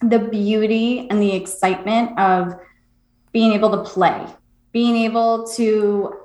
the 0.00 0.18
beauty 0.18 1.08
and 1.10 1.20
the 1.20 1.34
excitement 1.34 2.18
of 2.18 2.54
being 3.32 3.52
able 3.52 3.70
to 3.70 3.82
play, 3.90 4.26
being 4.72 4.96
able 4.96 5.46
to 5.48 6.16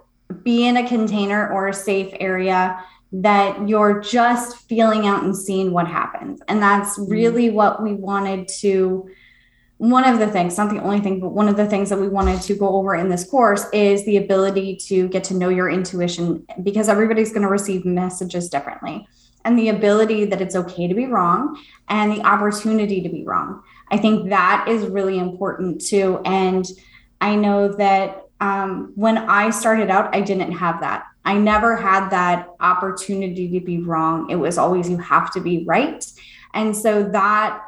be 0.44 0.66
in 0.66 0.78
a 0.78 0.88
container 0.88 1.52
or 1.52 1.68
a 1.68 1.74
safe 1.74 2.14
area 2.20 2.82
that 3.14 3.68
you're 3.68 4.00
just 4.00 4.58
feeling 4.70 5.06
out 5.06 5.24
and 5.24 5.36
seeing 5.36 5.72
what 5.72 5.88
happens. 5.88 6.42
And 6.48 6.62
that's 6.62 6.98
mm-hmm. 6.98 7.12
really 7.12 7.50
what 7.50 7.84
we 7.84 7.94
wanted 7.94 8.48
to. 8.60 9.10
One 9.78 10.04
of 10.04 10.20
the 10.20 10.28
things, 10.28 10.58
not 10.58 10.70
the 10.70 10.82
only 10.82 11.00
thing, 11.00 11.20
but 11.20 11.30
one 11.30 11.48
of 11.48 11.58
the 11.58 11.66
things 11.66 11.90
that 11.90 12.00
we 12.00 12.08
wanted 12.08 12.42
to 12.44 12.56
go 12.56 12.70
over 12.76 12.94
in 12.96 13.10
this 13.10 13.28
course 13.28 13.66
is 13.74 14.06
the 14.06 14.18
ability 14.18 14.76
to 14.88 15.08
get 15.10 15.24
to 15.26 15.34
know 15.34 15.50
your 15.50 15.70
intuition 15.70 16.46
because 16.62 16.88
everybody's 16.88 17.32
going 17.32 17.42
to 17.42 17.48
receive 17.48 17.84
messages 17.84 18.48
differently. 18.48 19.08
and 19.44 19.58
the 19.58 19.70
ability 19.70 20.26
that 20.26 20.42
it's 20.42 20.56
okay 20.56 20.88
to 20.88 20.94
be 20.94 21.08
wrong 21.08 21.60
and 21.90 22.12
the 22.12 22.22
opportunity 22.22 23.02
to 23.02 23.10
be 23.10 23.24
wrong. 23.26 23.64
I 23.90 23.98
think 23.98 24.30
that 24.30 24.66
is 24.68 24.86
really 24.86 25.18
important 25.18 25.82
too. 25.82 26.22
And 26.26 26.66
I 27.20 27.36
know 27.36 27.74
that 27.74 28.24
um, 28.40 28.92
when 28.96 29.18
I 29.18 29.50
started 29.50 29.90
out, 29.90 30.16
I 30.16 30.22
didn't 30.22 30.52
have 30.54 30.82
that. 30.82 31.06
I 31.24 31.38
never 31.38 31.76
had 31.76 32.10
that 32.10 32.50
opportunity 32.60 33.48
to 33.60 33.66
be 33.66 33.80
wrong. 33.80 34.30
It 34.30 34.38
was 34.38 34.58
always, 34.58 34.90
you 34.90 34.98
have 34.98 35.32
to 35.34 35.40
be 35.40 35.64
right. 35.66 36.04
And 36.54 36.76
so 36.76 37.04
that 37.04 37.62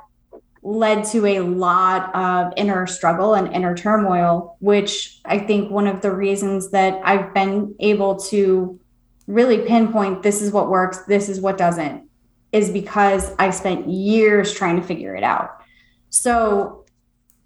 led 0.63 1.03
to 1.03 1.25
a 1.25 1.39
lot 1.41 2.15
of 2.15 2.53
inner 2.57 2.87
struggle 2.87 3.35
and 3.35 3.53
inner 3.53 3.75
turmoil, 3.75 4.57
which 4.59 5.19
I 5.25 5.39
think 5.39 5.69
one 5.69 5.87
of 5.87 6.01
the 6.01 6.11
reasons 6.11 6.71
that 6.71 6.99
I've 7.03 7.33
been 7.33 7.75
able 7.79 8.15
to 8.31 8.79
really 9.27 9.59
pinpoint 9.59 10.23
this 10.23 10.41
is 10.41 10.51
what 10.51 10.69
works, 10.69 10.99
this 11.05 11.29
is 11.29 11.39
what 11.39 11.57
doesn't, 11.57 12.09
is 12.51 12.69
because 12.69 13.35
I 13.37 13.49
spent 13.51 13.89
years 13.89 14.53
trying 14.53 14.77
to 14.77 14.83
figure 14.85 15.15
it 15.15 15.23
out. 15.23 15.61
So 16.09 16.85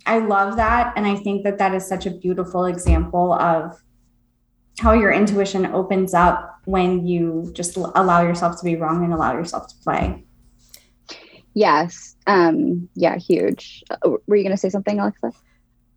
I 0.05 0.19
love 0.19 0.55
that. 0.57 0.93
And 0.95 1.05
I 1.05 1.15
think 1.15 1.43
that 1.43 1.57
that 1.57 1.73
is 1.73 1.87
such 1.87 2.05
a 2.05 2.11
beautiful 2.11 2.65
example 2.65 3.33
of 3.33 3.81
how 4.79 4.93
your 4.93 5.11
intuition 5.11 5.65
opens 5.67 6.13
up 6.13 6.59
when 6.65 7.07
you 7.07 7.49
just 7.53 7.77
allow 7.77 8.21
yourself 8.21 8.59
to 8.59 8.65
be 8.65 8.75
wrong 8.75 9.03
and 9.03 9.13
allow 9.13 9.33
yourself 9.33 9.67
to 9.67 9.75
play. 9.83 10.23
Yes. 11.53 12.15
Um, 12.27 12.87
yeah, 12.93 13.17
huge. 13.17 13.83
Uh, 13.89 14.17
were 14.27 14.35
you 14.35 14.43
going 14.43 14.51
to 14.51 14.57
say 14.57 14.69
something, 14.69 14.99
Alexa? 14.99 15.31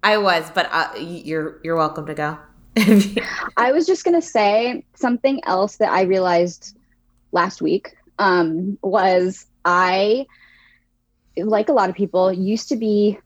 I 0.02 0.16
was, 0.16 0.50
but 0.50 0.68
uh, 0.72 0.88
you're 0.98 1.60
you're 1.62 1.76
welcome 1.76 2.06
to 2.06 2.14
go. 2.14 2.38
I 3.56 3.72
was 3.72 3.86
just 3.86 4.04
going 4.04 4.18
to 4.18 4.26
say 4.26 4.84
something 4.94 5.40
else 5.44 5.76
that 5.76 5.90
I 5.90 6.02
realized 6.02 6.78
last 7.32 7.60
week 7.60 7.94
um, 8.18 8.78
was 8.82 9.46
I, 9.64 10.26
like 11.36 11.68
a 11.68 11.72
lot 11.72 11.90
of 11.90 11.96
people, 11.96 12.32
used 12.32 12.68
to 12.70 12.76
be 12.76 13.18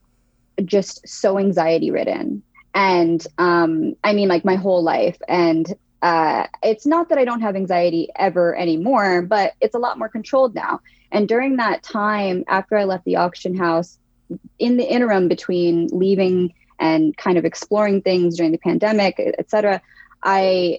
just 0.64 1.06
so 1.06 1.38
anxiety 1.38 1.90
ridden. 1.90 2.42
And 2.74 3.24
um, 3.38 3.94
I 4.02 4.12
mean, 4.12 4.28
like 4.28 4.44
my 4.44 4.56
whole 4.56 4.82
life. 4.82 5.16
And 5.28 5.72
uh, 6.02 6.46
it's 6.62 6.84
not 6.84 7.08
that 7.08 7.18
I 7.18 7.24
don't 7.24 7.40
have 7.40 7.56
anxiety 7.56 8.08
ever 8.16 8.54
anymore, 8.56 9.22
but 9.22 9.54
it's 9.60 9.74
a 9.74 9.78
lot 9.78 9.98
more 9.98 10.08
controlled 10.08 10.54
now. 10.54 10.80
And 11.12 11.28
during 11.28 11.56
that 11.56 11.82
time, 11.82 12.44
after 12.48 12.76
I 12.76 12.84
left 12.84 13.04
the 13.04 13.16
auction 13.16 13.56
house, 13.56 13.98
in 14.58 14.76
the 14.76 14.84
interim 14.84 15.28
between 15.28 15.88
leaving 15.92 16.52
and 16.80 17.16
kind 17.16 17.38
of 17.38 17.44
exploring 17.44 18.02
things 18.02 18.36
during 18.36 18.52
the 18.52 18.58
pandemic, 18.58 19.14
et 19.18 19.48
cetera, 19.48 19.80
I 20.22 20.78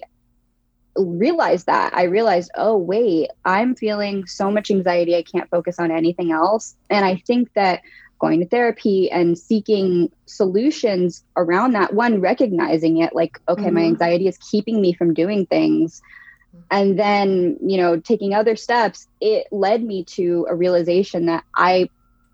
realized 0.96 1.66
that. 1.66 1.94
I 1.94 2.04
realized, 2.04 2.50
oh, 2.54 2.76
wait, 2.76 3.30
I'm 3.44 3.74
feeling 3.74 4.26
so 4.26 4.50
much 4.50 4.70
anxiety, 4.70 5.16
I 5.16 5.22
can't 5.22 5.48
focus 5.48 5.78
on 5.78 5.90
anything 5.90 6.32
else. 6.32 6.76
And 6.90 7.04
I 7.04 7.16
think 7.26 7.52
that 7.54 7.80
going 8.18 8.40
to 8.40 8.46
therapy 8.46 9.10
and 9.10 9.38
seeking 9.38 10.10
solutions 10.26 11.22
around 11.36 11.72
that. 11.72 11.94
One 11.94 12.20
recognizing 12.20 12.98
it 12.98 13.14
like 13.14 13.40
okay 13.48 13.64
mm-hmm. 13.64 13.74
my 13.74 13.82
anxiety 13.82 14.28
is 14.28 14.38
keeping 14.38 14.80
me 14.80 14.92
from 14.92 15.14
doing 15.14 15.46
things. 15.46 16.02
And 16.70 16.98
then 16.98 17.58
you 17.60 17.76
know 17.76 18.00
taking 18.00 18.34
other 18.34 18.56
steps 18.56 19.06
it 19.20 19.46
led 19.50 19.82
me 19.82 20.04
to 20.04 20.46
a 20.48 20.54
realization 20.54 21.26
that 21.26 21.44
i 21.54 21.88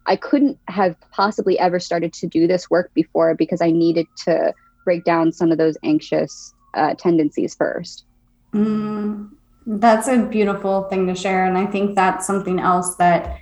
i 0.06 0.14
couldn't 0.14 0.58
have 0.68 0.94
possibly 1.10 1.58
ever 1.58 1.80
started 1.80 2.12
to 2.12 2.28
do 2.28 2.46
this 2.46 2.70
work 2.70 2.94
before 2.94 3.34
because 3.34 3.60
i 3.60 3.72
needed 3.72 4.06
to 4.24 4.54
break 4.84 5.04
down 5.04 5.32
some 5.32 5.50
of 5.50 5.58
those 5.58 5.76
anxious 5.82 6.54
uh, 6.74 6.94
tendencies 6.94 7.54
first. 7.54 8.04
Mm, 8.52 9.30
that's 9.66 10.08
a 10.08 10.18
beautiful 10.18 10.84
thing 10.84 11.06
to 11.06 11.14
share. 11.14 11.44
And 11.46 11.58
i 11.58 11.66
think 11.66 11.94
that's 11.94 12.26
something 12.26 12.60
else 12.60 12.96
that 12.96 13.38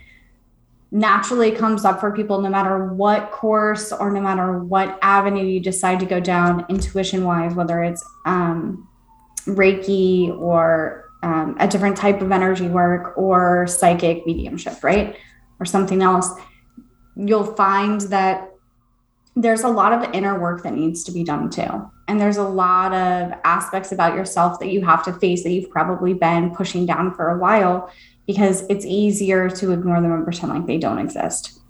naturally 0.92 1.52
comes 1.52 1.84
up 1.84 2.00
for 2.00 2.10
people 2.10 2.40
no 2.40 2.48
matter 2.48 2.92
what 2.92 3.30
course 3.30 3.92
or 3.92 4.10
no 4.10 4.20
matter 4.20 4.58
what 4.58 4.98
avenue 5.02 5.44
you 5.44 5.60
decide 5.60 6.00
to 6.00 6.06
go 6.06 6.18
down 6.18 6.66
intuition 6.68 7.24
wise 7.24 7.54
whether 7.54 7.82
it's 7.82 8.04
um, 8.26 8.88
reiki 9.46 10.36
or 10.38 11.10
um, 11.22 11.56
a 11.60 11.68
different 11.68 11.96
type 11.96 12.20
of 12.20 12.32
energy 12.32 12.66
work 12.66 13.16
or 13.16 13.66
psychic 13.66 14.26
mediumship 14.26 14.82
right? 14.82 15.16
Or 15.60 15.66
something 15.66 16.02
else 16.02 16.30
you'll 17.16 17.54
find 17.54 18.00
that 18.02 18.48
there's 19.36 19.62
a 19.62 19.68
lot 19.68 19.92
of 19.92 20.12
inner 20.14 20.40
work 20.40 20.62
that 20.64 20.74
needs 20.74 21.04
to 21.04 21.12
be 21.12 21.22
done 21.22 21.50
too 21.50 21.90
and 22.10 22.20
there's 22.20 22.38
a 22.38 22.42
lot 22.42 22.92
of 22.92 23.32
aspects 23.44 23.92
about 23.92 24.16
yourself 24.16 24.58
that 24.58 24.72
you 24.72 24.84
have 24.84 25.04
to 25.04 25.12
face 25.12 25.44
that 25.44 25.52
you've 25.52 25.70
probably 25.70 26.12
been 26.12 26.52
pushing 26.52 26.84
down 26.84 27.14
for 27.14 27.30
a 27.30 27.38
while 27.38 27.88
because 28.26 28.64
it's 28.68 28.84
easier 28.84 29.48
to 29.48 29.70
ignore 29.70 30.00
them 30.00 30.10
and 30.10 30.24
pretend 30.24 30.52
like 30.52 30.66
they 30.66 30.76
don't 30.76 30.98
exist. 30.98 31.60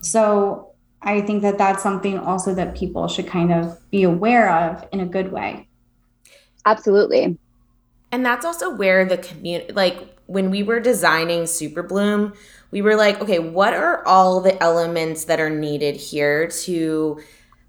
So 0.00 0.72
I 1.02 1.20
think 1.20 1.42
that 1.42 1.56
that's 1.56 1.84
something 1.84 2.18
also 2.18 2.52
that 2.52 2.74
people 2.74 3.06
should 3.06 3.28
kind 3.28 3.52
of 3.52 3.78
be 3.90 4.02
aware 4.02 4.52
of 4.52 4.84
in 4.90 4.98
a 4.98 5.06
good 5.06 5.30
way. 5.30 5.68
Absolutely. 6.64 7.38
And 8.10 8.26
that's 8.26 8.44
also 8.44 8.74
where 8.74 9.04
the 9.04 9.18
community, 9.18 9.72
like 9.72 10.18
when 10.26 10.50
we 10.50 10.64
were 10.64 10.80
designing 10.80 11.46
Super 11.46 11.84
Bloom, 11.84 12.32
we 12.72 12.82
were 12.82 12.96
like, 12.96 13.20
okay, 13.20 13.38
what 13.38 13.72
are 13.72 14.04
all 14.04 14.40
the 14.40 14.60
elements 14.60 15.26
that 15.26 15.38
are 15.38 15.50
needed 15.50 15.94
here 15.94 16.48
to 16.48 17.20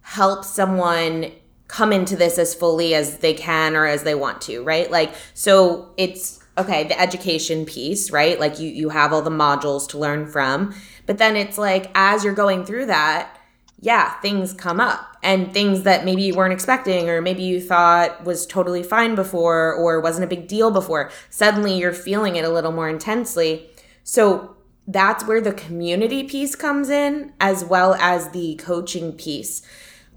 help 0.02 0.44
someone 0.44 1.32
come 1.68 1.92
into 1.92 2.16
this 2.16 2.38
as 2.38 2.54
fully 2.54 2.96
as 2.96 3.18
they 3.18 3.34
can 3.34 3.76
or 3.76 3.86
as 3.86 4.04
they 4.04 4.16
want 4.16 4.42
to, 4.42 4.64
right? 4.64 4.90
Like, 4.90 5.14
so 5.34 5.92
it's 5.98 6.40
okay, 6.58 6.86
the 6.86 7.00
education 7.00 7.66
piece, 7.66 8.12
right? 8.12 8.40
Like 8.40 8.60
you 8.60 8.70
you 8.70 8.90
have 8.90 9.14
all 9.14 9.22
the 9.22 9.30
modules 9.30 9.88
to 9.90 9.98
learn 9.98 10.28
from. 10.28 10.74
But 11.06 11.18
then 11.18 11.36
it's 11.36 11.58
like 11.58 11.92
as 11.94 12.24
you're 12.24 12.34
going 12.34 12.66
through 12.66 12.88
that, 12.88 13.38
yeah, 13.80 14.20
things 14.22 14.54
come 14.54 14.80
up 14.80 15.18
and 15.22 15.54
things 15.54 15.84
that 15.84 16.04
maybe 16.04 16.24
you 16.24 16.36
weren't 16.36 16.54
expecting 16.54 17.10
or 17.10 17.22
maybe 17.22 17.44
you 17.44 17.62
thought 17.62 18.24
was 18.24 18.48
totally 18.48 18.82
fine 18.82 19.14
before 19.14 19.74
or 19.74 20.02
wasn't 20.02 20.24
a 20.24 20.36
big 20.36 20.48
deal 20.48 20.72
before. 20.72 21.12
Suddenly 21.30 21.78
you're 21.78 21.94
feeling 21.94 22.36
it 22.36 22.46
a 22.46 22.50
little 22.50 22.72
more 22.72 22.90
intensely. 22.90 23.70
So 24.04 24.56
that's 24.88 25.26
where 25.26 25.42
the 25.42 25.54
community 25.54 26.24
piece 26.24 26.56
comes 26.56 26.90
in 26.90 27.34
as 27.40 27.64
well 27.64 27.94
as 27.96 28.30
the 28.30 28.56
coaching 28.56 29.12
piece 29.12 29.62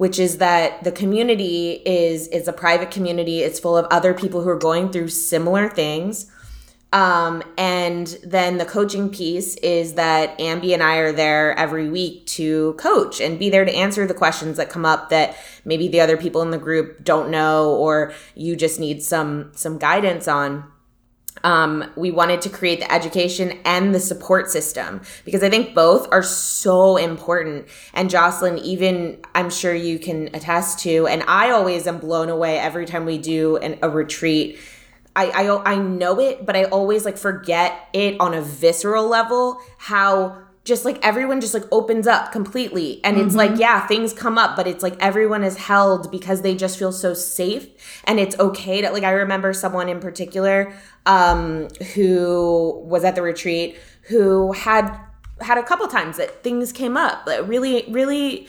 which 0.00 0.18
is 0.18 0.38
that 0.38 0.82
the 0.82 0.90
community 0.90 1.72
is 1.84 2.26
is 2.28 2.48
a 2.48 2.54
private 2.54 2.90
community. 2.90 3.40
It's 3.40 3.60
full 3.60 3.76
of 3.76 3.84
other 3.90 4.14
people 4.14 4.40
who 4.40 4.48
are 4.48 4.58
going 4.58 4.90
through 4.90 5.08
similar 5.08 5.68
things. 5.68 6.24
Um, 6.90 7.42
and 7.58 8.06
then 8.24 8.56
the 8.56 8.64
coaching 8.64 9.10
piece 9.10 9.56
is 9.56 9.94
that 9.94 10.38
Ambi 10.38 10.72
and 10.72 10.82
I 10.82 10.96
are 10.96 11.12
there 11.12 11.52
every 11.58 11.90
week 11.90 12.24
to 12.28 12.72
coach 12.78 13.20
and 13.20 13.38
be 13.38 13.50
there 13.50 13.66
to 13.66 13.76
answer 13.76 14.06
the 14.06 14.14
questions 14.14 14.56
that 14.56 14.70
come 14.70 14.86
up 14.86 15.10
that 15.10 15.36
maybe 15.66 15.86
the 15.86 16.00
other 16.00 16.16
people 16.16 16.40
in 16.40 16.50
the 16.50 16.56
group 16.56 17.04
don't 17.04 17.28
know 17.28 17.74
or 17.74 18.14
you 18.34 18.56
just 18.56 18.80
need 18.80 19.02
some 19.02 19.52
some 19.54 19.76
guidance 19.76 20.26
on 20.26 20.64
um, 21.44 21.90
we 21.96 22.10
wanted 22.10 22.42
to 22.42 22.48
create 22.48 22.80
the 22.80 22.92
education 22.92 23.58
and 23.64 23.94
the 23.94 24.00
support 24.00 24.50
system 24.50 25.00
because 25.24 25.42
I 25.42 25.50
think 25.50 25.74
both 25.74 26.08
are 26.12 26.22
so 26.22 26.96
important. 26.96 27.66
And 27.94 28.10
Jocelyn, 28.10 28.58
even 28.58 29.18
I'm 29.34 29.50
sure 29.50 29.74
you 29.74 29.98
can 29.98 30.28
attest 30.34 30.80
to, 30.80 31.06
and 31.06 31.22
I 31.26 31.50
always 31.50 31.86
am 31.86 31.98
blown 31.98 32.28
away 32.28 32.58
every 32.58 32.86
time 32.86 33.04
we 33.04 33.18
do 33.18 33.56
an, 33.56 33.78
a 33.82 33.88
retreat. 33.88 34.58
I, 35.16 35.30
I 35.30 35.72
I 35.72 35.76
know 35.76 36.20
it, 36.20 36.46
but 36.46 36.56
I 36.56 36.64
always 36.64 37.04
like 37.04 37.18
forget 37.18 37.88
it 37.92 38.20
on 38.20 38.32
a 38.32 38.42
visceral 38.42 39.08
level 39.08 39.60
how 39.78 40.38
just 40.70 40.84
like 40.84 41.04
everyone 41.04 41.40
just 41.40 41.52
like 41.52 41.64
opens 41.72 42.06
up 42.06 42.30
completely 42.30 43.00
and 43.02 43.16
mm-hmm. 43.16 43.26
it's 43.26 43.34
like 43.34 43.50
mm-hmm. 43.50 43.60
yeah 43.60 43.86
things 43.88 44.12
come 44.12 44.38
up 44.38 44.54
but 44.54 44.68
it's 44.68 44.84
like 44.84 44.94
everyone 45.00 45.42
is 45.42 45.56
held 45.56 46.08
because 46.12 46.42
they 46.42 46.54
just 46.54 46.78
feel 46.78 46.92
so 46.92 47.12
safe 47.12 47.66
and 48.04 48.20
it's 48.20 48.38
okay 48.38 48.80
to 48.80 48.88
like 48.90 49.02
i 49.02 49.10
remember 49.10 49.52
someone 49.52 49.88
in 49.88 49.98
particular 49.98 50.72
um 51.06 51.66
who 51.94 52.80
was 52.86 53.02
at 53.02 53.16
the 53.16 53.22
retreat 53.22 53.76
who 54.02 54.52
had 54.52 54.96
had 55.40 55.58
a 55.58 55.62
couple 55.64 55.88
times 55.88 56.18
that 56.18 56.40
things 56.44 56.70
came 56.70 56.96
up 56.96 57.26
that 57.26 57.48
really 57.48 57.84
really 57.90 58.46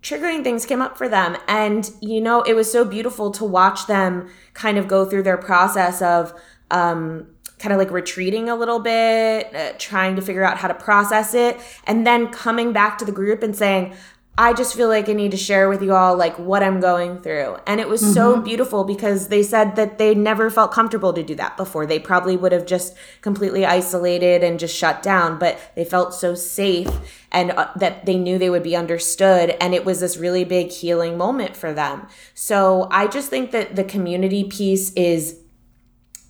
triggering 0.00 0.44
things 0.44 0.64
came 0.64 0.80
up 0.80 0.96
for 0.96 1.08
them 1.08 1.36
and 1.48 1.90
you 2.00 2.20
know 2.20 2.42
it 2.42 2.54
was 2.54 2.70
so 2.70 2.84
beautiful 2.84 3.32
to 3.32 3.44
watch 3.44 3.88
them 3.88 4.30
kind 4.54 4.78
of 4.78 4.86
go 4.86 5.04
through 5.04 5.24
their 5.24 5.36
process 5.36 6.00
of 6.02 6.32
um 6.70 7.26
kind 7.62 7.72
of 7.72 7.78
like 7.78 7.92
retreating 7.92 8.48
a 8.48 8.56
little 8.56 8.80
bit, 8.80 9.54
uh, 9.54 9.72
trying 9.78 10.16
to 10.16 10.22
figure 10.22 10.44
out 10.44 10.58
how 10.58 10.66
to 10.66 10.74
process 10.74 11.32
it, 11.32 11.58
and 11.86 12.04
then 12.04 12.28
coming 12.28 12.72
back 12.72 12.98
to 12.98 13.04
the 13.04 13.12
group 13.12 13.42
and 13.42 13.54
saying, 13.54 13.94
I 14.36 14.54
just 14.54 14.74
feel 14.74 14.88
like 14.88 15.10
I 15.10 15.12
need 15.12 15.32
to 15.32 15.36
share 15.36 15.68
with 15.68 15.82
you 15.82 15.92
all 15.92 16.16
like 16.16 16.38
what 16.38 16.62
I'm 16.62 16.80
going 16.80 17.20
through. 17.20 17.58
And 17.66 17.80
it 17.80 17.88
was 17.88 18.02
mm-hmm. 18.02 18.14
so 18.14 18.40
beautiful 18.40 18.82
because 18.82 19.28
they 19.28 19.42
said 19.42 19.76
that 19.76 19.98
they 19.98 20.14
never 20.14 20.48
felt 20.48 20.72
comfortable 20.72 21.12
to 21.12 21.22
do 21.22 21.34
that 21.34 21.58
before. 21.58 21.84
They 21.84 21.98
probably 21.98 22.36
would 22.38 22.50
have 22.50 22.64
just 22.64 22.96
completely 23.20 23.66
isolated 23.66 24.42
and 24.42 24.58
just 24.58 24.74
shut 24.74 25.02
down, 25.02 25.38
but 25.38 25.60
they 25.76 25.84
felt 25.84 26.14
so 26.14 26.34
safe 26.34 26.88
and 27.30 27.50
uh, 27.50 27.70
that 27.76 28.06
they 28.06 28.16
knew 28.16 28.38
they 28.38 28.48
would 28.48 28.62
be 28.62 28.74
understood 28.74 29.50
and 29.60 29.74
it 29.74 29.84
was 29.84 30.00
this 30.00 30.16
really 30.16 30.44
big 30.44 30.70
healing 30.70 31.18
moment 31.18 31.54
for 31.54 31.74
them. 31.74 32.08
So 32.32 32.88
I 32.90 33.08
just 33.08 33.28
think 33.28 33.50
that 33.50 33.76
the 33.76 33.84
community 33.84 34.44
piece 34.44 34.94
is 34.94 35.40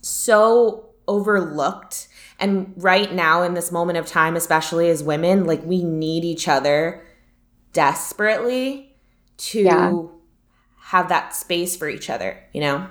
so 0.00 0.91
overlooked 1.12 2.08
And 2.38 2.74
right 2.76 3.12
now, 3.12 3.42
in 3.42 3.54
this 3.54 3.70
moment 3.70 3.98
of 3.98 4.06
time, 4.06 4.34
especially 4.34 4.90
as 4.90 5.02
women, 5.02 5.44
like 5.44 5.64
we 5.64 5.84
need 5.84 6.24
each 6.24 6.48
other 6.48 7.04
desperately 7.72 8.96
to 9.36 9.60
yeah. 9.60 9.92
have 10.80 11.08
that 11.08 11.36
space 11.36 11.76
for 11.76 11.88
each 11.88 12.10
other, 12.10 12.36
you 12.52 12.60
know? 12.60 12.88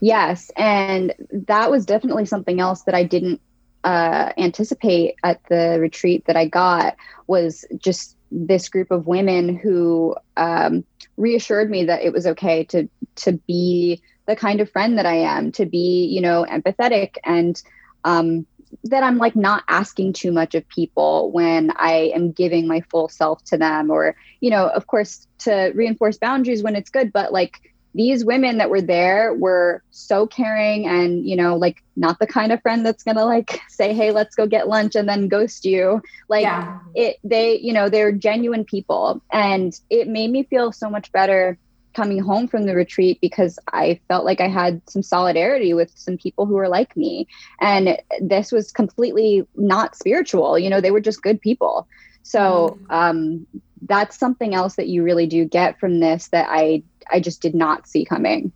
Yes. 0.00 0.50
And 0.56 1.14
that 1.30 1.70
was 1.70 1.86
definitely 1.86 2.26
something 2.26 2.58
else 2.60 2.82
that 2.82 2.94
I 2.96 3.04
didn't 3.04 3.40
uh, 3.84 4.32
anticipate 4.36 5.14
at 5.22 5.40
the 5.48 5.78
retreat 5.80 6.24
that 6.26 6.36
I 6.36 6.46
got 6.46 6.96
was 7.28 7.64
just 7.78 8.16
this 8.30 8.68
group 8.68 8.90
of 8.90 9.06
women 9.06 9.56
who 9.56 10.16
um, 10.36 10.84
reassured 11.16 11.70
me 11.70 11.84
that 11.84 12.02
it 12.02 12.12
was 12.12 12.26
okay 12.26 12.64
to 12.64 12.88
to 13.16 13.32
be 13.46 14.02
the 14.28 14.36
kind 14.36 14.60
of 14.60 14.70
friend 14.70 14.98
that 14.98 15.06
I 15.06 15.16
am, 15.16 15.50
to 15.52 15.66
be 15.66 16.06
you 16.06 16.20
know 16.20 16.46
empathetic, 16.48 17.16
and 17.24 17.60
um, 18.04 18.46
that 18.84 19.02
I'm 19.02 19.18
like 19.18 19.34
not 19.34 19.64
asking 19.66 20.12
too 20.12 20.30
much 20.30 20.54
of 20.54 20.68
people 20.68 21.32
when 21.32 21.72
I 21.74 22.12
am 22.14 22.30
giving 22.30 22.68
my 22.68 22.82
full 22.82 23.08
self 23.08 23.42
to 23.46 23.56
them, 23.56 23.90
or 23.90 24.14
you 24.40 24.50
know, 24.50 24.68
of 24.68 24.86
course, 24.86 25.26
to 25.38 25.72
reinforce 25.74 26.18
boundaries 26.18 26.62
when 26.62 26.76
it's 26.76 26.90
good, 26.90 27.12
but 27.12 27.32
like 27.32 27.60
these 27.94 28.24
women 28.24 28.58
that 28.58 28.70
were 28.70 28.80
there 28.80 29.34
were 29.34 29.82
so 29.90 30.26
caring 30.26 30.86
and 30.86 31.26
you 31.26 31.34
know 31.34 31.56
like 31.56 31.82
not 31.96 32.18
the 32.18 32.26
kind 32.26 32.52
of 32.52 32.60
friend 32.62 32.84
that's 32.84 33.02
gonna 33.02 33.24
like 33.24 33.60
say 33.68 33.92
hey 33.94 34.12
let's 34.12 34.36
go 34.36 34.46
get 34.46 34.68
lunch 34.68 34.94
and 34.94 35.08
then 35.08 35.26
ghost 35.26 35.64
you 35.64 36.00
like 36.28 36.42
yeah. 36.42 36.78
it 36.94 37.16
they 37.24 37.58
you 37.58 37.72
know 37.72 37.88
they're 37.88 38.12
genuine 38.12 38.64
people 38.64 39.22
and 39.32 39.80
it 39.90 40.06
made 40.06 40.30
me 40.30 40.42
feel 40.44 40.70
so 40.70 40.90
much 40.90 41.10
better 41.12 41.58
coming 41.94 42.18
home 42.18 42.46
from 42.46 42.64
the 42.64 42.74
retreat 42.74 43.18
because 43.20 43.58
i 43.72 43.98
felt 44.08 44.24
like 44.24 44.40
i 44.40 44.48
had 44.48 44.80
some 44.88 45.02
solidarity 45.02 45.74
with 45.74 45.90
some 45.94 46.16
people 46.16 46.46
who 46.46 46.54
were 46.54 46.68
like 46.68 46.96
me 46.96 47.26
and 47.60 47.98
this 48.20 48.52
was 48.52 48.70
completely 48.72 49.46
not 49.56 49.96
spiritual 49.96 50.58
you 50.58 50.70
know 50.70 50.80
they 50.80 50.90
were 50.90 51.00
just 51.00 51.22
good 51.22 51.40
people 51.40 51.88
so 52.22 52.78
mm. 52.82 52.94
um 52.94 53.46
that's 53.82 54.18
something 54.18 54.54
else 54.54 54.74
that 54.74 54.88
you 54.88 55.02
really 55.02 55.26
do 55.26 55.44
get 55.44 55.78
from 55.78 56.00
this 56.00 56.28
that 56.28 56.46
i 56.50 56.82
I 57.10 57.20
just 57.20 57.40
did 57.40 57.54
not 57.54 57.86
see 57.86 58.04
coming. 58.04 58.52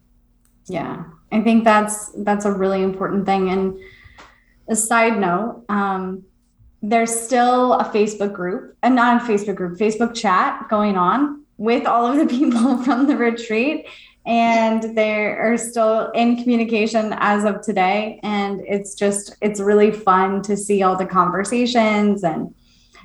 Yeah, 0.67 1.05
I 1.31 1.41
think 1.41 1.65
that's 1.65 2.11
that's 2.19 2.45
a 2.45 2.53
really 2.53 2.83
important 2.83 3.27
thing. 3.27 3.51
And 3.51 3.79
a 4.69 4.77
side 4.77 5.19
note, 5.19 5.65
um, 5.69 6.25
there's 6.83 7.15
still 7.15 7.75
a 7.75 7.85
Facebook 7.85 8.33
group, 8.33 8.77
and 8.83 8.95
not 8.95 9.23
a 9.23 9.33
Facebook 9.33 9.57
group, 9.57 9.79
Facebook 9.79 10.15
chat 10.15 10.69
going 10.69 10.97
on 10.97 11.42
with 11.63 11.87
all 11.87 12.07
of 12.07 12.19
the 12.19 12.27
people 12.39 12.83
from 12.83 13.07
the 13.07 13.17
retreat. 13.17 13.87
And 14.25 14.97
they 14.97 15.25
are 15.27 15.57
still 15.57 16.11
in 16.11 16.37
communication 16.37 17.15
as 17.19 17.45
of 17.45 17.61
today. 17.61 18.21
And 18.23 18.61
it's 18.69 18.95
just, 18.95 19.35
it's 19.41 19.59
really 19.59 19.91
fun 19.91 20.43
to 20.43 20.57
see 20.57 20.83
all 20.83 20.97
the 20.97 21.07
conversations 21.07 22.23
and 22.23 22.55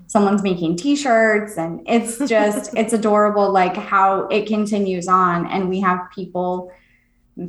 someone's 0.06 0.42
making 0.42 0.78
t-shirts 0.78 1.58
and 1.58 1.82
it's 1.86 2.18
just 2.30 2.74
it's 2.78 2.94
adorable 2.94 3.52
like 3.52 3.76
how 3.76 4.22
it 4.28 4.48
continues 4.48 5.06
on 5.10 5.46
and 5.48 5.68
we 5.68 5.82
have 5.82 6.00
people 6.16 6.72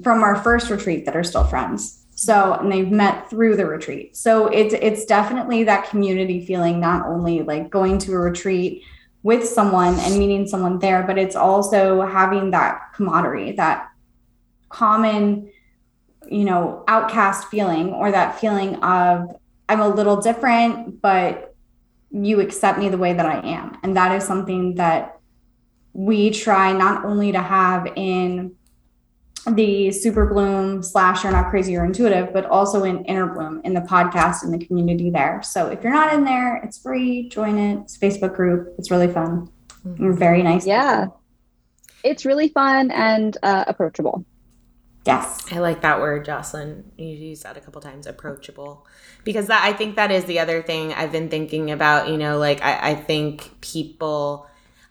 from 0.03 0.25
our 0.25 0.35
first 0.43 0.69
retreat 0.69 1.05
that 1.05 1.15
are 1.15 1.23
still 1.23 1.45
friends 1.45 2.05
so 2.17 2.55
and 2.55 2.73
they've 2.73 2.91
met 2.91 3.31
through 3.31 3.55
the 3.55 3.65
retreat 3.65 4.17
so 4.17 4.49
it's 4.49 4.75
it's 4.75 5.05
definitely 5.05 5.63
that 5.63 5.89
community 5.89 6.45
feeling 6.45 6.81
not 6.81 7.07
only 7.07 7.43
like 7.43 7.71
going 7.71 7.97
to 7.97 8.13
a 8.13 8.19
retreat 8.19 8.83
with 9.29 9.45
someone 9.47 9.95
and 10.05 10.19
meeting 10.19 10.47
someone 10.47 10.79
there 10.79 11.03
but 11.09 11.17
it's 11.19 11.37
also 11.37 12.03
having 12.19 12.51
that 12.51 12.73
camaraderie 12.95 13.53
that 13.53 13.89
common 14.69 15.51
you 16.31 16.45
know 16.45 16.85
outcast 16.89 17.49
feeling 17.49 17.93
or 17.93 18.11
that 18.11 18.39
feeling 18.41 18.77
of 18.77 19.13
i'm 19.69 19.81
a 19.81 19.89
little 19.89 20.19
different 20.29 21.01
but 21.01 21.49
you 22.11 22.41
accept 22.41 22.79
me 22.79 22.89
the 22.89 22.99
way 22.99 23.13
that 23.13 23.27
I 23.27 23.47
am. 23.47 23.79
And 23.83 23.97
that 23.97 24.15
is 24.17 24.25
something 24.25 24.77
that 24.77 25.21
we 25.93 26.31
try 26.31 26.73
not 26.73 27.05
only 27.05 27.33
to 27.33 27.41
have 27.41 27.87
in 27.97 28.55
the 29.55 29.91
super 29.93 30.27
bloom 30.27 30.83
slash 30.83 31.25
you're 31.25 31.33
not 31.33 31.51
crazy 31.51 31.77
or 31.77 31.85
intuitive, 31.85 32.33
but 32.33 32.47
also 32.47 32.85
in 32.85 33.05
inner 33.05 33.27
bloom 33.27 33.61
in 33.65 33.75
the 33.75 33.81
podcast 33.81 34.43
and 34.43 34.53
the 34.53 34.65
community 34.65 35.11
there. 35.11 35.43
So 35.43 35.69
if 35.69 35.83
you're 35.83 35.93
not 35.93 36.13
in 36.13 36.25
there, 36.25 36.57
it's 36.57 36.79
free. 36.79 37.29
Join 37.29 37.59
it. 37.59 37.81
It's 37.81 37.99
Facebook 37.99 38.35
group. 38.35 38.75
It's 38.79 38.91
really 38.91 39.13
fun. 39.13 39.51
Mm-hmm. 39.87 40.13
Very 40.15 40.43
nice. 40.43 40.67
Yeah. 40.67 41.05
People. 41.05 41.23
It's 42.05 42.25
really 42.25 42.49
fun 42.49 42.91
and 42.91 43.37
uh, 43.43 43.65
approachable. 43.67 44.25
Yes. 45.07 45.51
I 45.51 45.59
like 45.59 45.81
that 45.83 46.01
word, 46.01 46.27
Jocelyn. 46.27 46.93
You 46.99 47.07
used 47.07 47.43
that 47.45 47.57
a 47.57 47.61
couple 47.61 47.81
times, 47.81 48.07
approachable. 48.07 48.87
Because 49.25 49.47
that 49.47 49.65
I 49.65 49.73
think 49.73 49.97
that 49.97 50.11
is 50.11 50.27
the 50.27 50.39
other 50.39 50.63
thing 50.63 50.93
I've 50.93 51.13
been 51.13 51.29
thinking 51.29 51.71
about, 51.71 52.09
you 52.09 52.19
know, 52.19 52.39
like 52.39 52.63
I, 52.63 52.91
I 52.91 52.95
think 52.95 53.61
people 53.61 54.47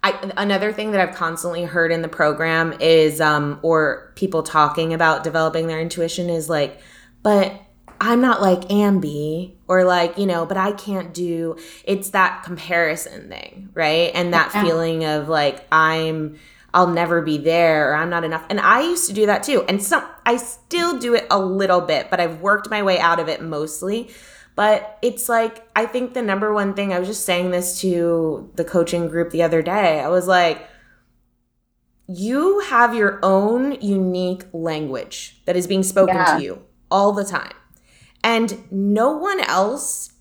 I, 0.07 0.31
another 0.37 0.71
thing 0.71 0.91
that 0.91 1.01
I've 1.01 1.15
constantly 1.15 1.63
heard 1.65 1.91
in 1.91 2.01
the 2.01 2.07
program 2.07 2.73
is 2.79 3.19
um 3.19 3.59
or 3.61 4.13
people 4.15 4.43
talking 4.43 4.93
about 4.93 5.23
developing 5.23 5.67
their 5.67 5.79
intuition 5.79 6.29
is 6.29 6.49
like, 6.49 6.79
but 7.23 7.61
I'm 7.99 8.21
not 8.21 8.41
like 8.41 8.61
Ambi 8.69 9.55
or 9.67 9.83
like, 9.83 10.17
you 10.17 10.25
know, 10.25 10.45
but 10.45 10.57
I 10.57 10.71
can't 10.71 11.13
do 11.13 11.57
it's 11.83 12.11
that 12.11 12.43
comparison 12.43 13.29
thing, 13.29 13.69
right? 13.73 14.11
And 14.13 14.33
that 14.33 14.51
yeah. 14.53 14.63
feeling 14.63 15.03
of 15.03 15.29
like 15.29 15.65
I'm 15.71 16.37
I'll 16.73 16.87
never 16.87 17.21
be 17.21 17.37
there 17.37 17.91
or 17.91 17.95
I'm 17.95 18.09
not 18.09 18.23
enough. 18.23 18.45
And 18.49 18.59
I 18.59 18.81
used 18.81 19.07
to 19.07 19.13
do 19.13 19.25
that 19.25 19.43
too. 19.43 19.63
And 19.67 19.81
some 19.81 20.05
I 20.25 20.37
still 20.37 20.99
do 20.99 21.15
it 21.15 21.25
a 21.31 21.39
little 21.39 21.81
bit, 21.81 22.09
but 22.09 22.19
I've 22.19 22.41
worked 22.41 22.69
my 22.69 22.83
way 22.83 22.99
out 22.99 23.19
of 23.19 23.27
it 23.27 23.41
mostly. 23.41 24.09
But 24.57 24.97
it's 25.01 25.29
like 25.29 25.69
I 25.75 25.85
think 25.85 26.13
the 26.13 26.21
number 26.21 26.51
one 26.51 26.73
thing 26.73 26.91
I 26.91 26.99
was 26.99 27.07
just 27.07 27.25
saying 27.25 27.51
this 27.51 27.79
to 27.81 28.51
the 28.55 28.65
coaching 28.65 29.07
group 29.07 29.29
the 29.29 29.43
other 29.43 29.61
day. 29.61 30.01
I 30.01 30.09
was 30.09 30.27
like 30.27 30.67
you 32.07 32.61
have 32.61 32.95
your 32.95 33.19
own 33.21 33.73
unique 33.81 34.45
language 34.53 35.41
that 35.45 35.55
is 35.55 35.67
being 35.67 35.83
spoken 35.83 36.15
yeah. 36.15 36.37
to 36.37 36.43
you 36.43 36.65
all 36.89 37.11
the 37.11 37.23
time. 37.23 37.53
And 38.23 38.63
no 38.71 39.11
one 39.11 39.41
else 39.41 40.13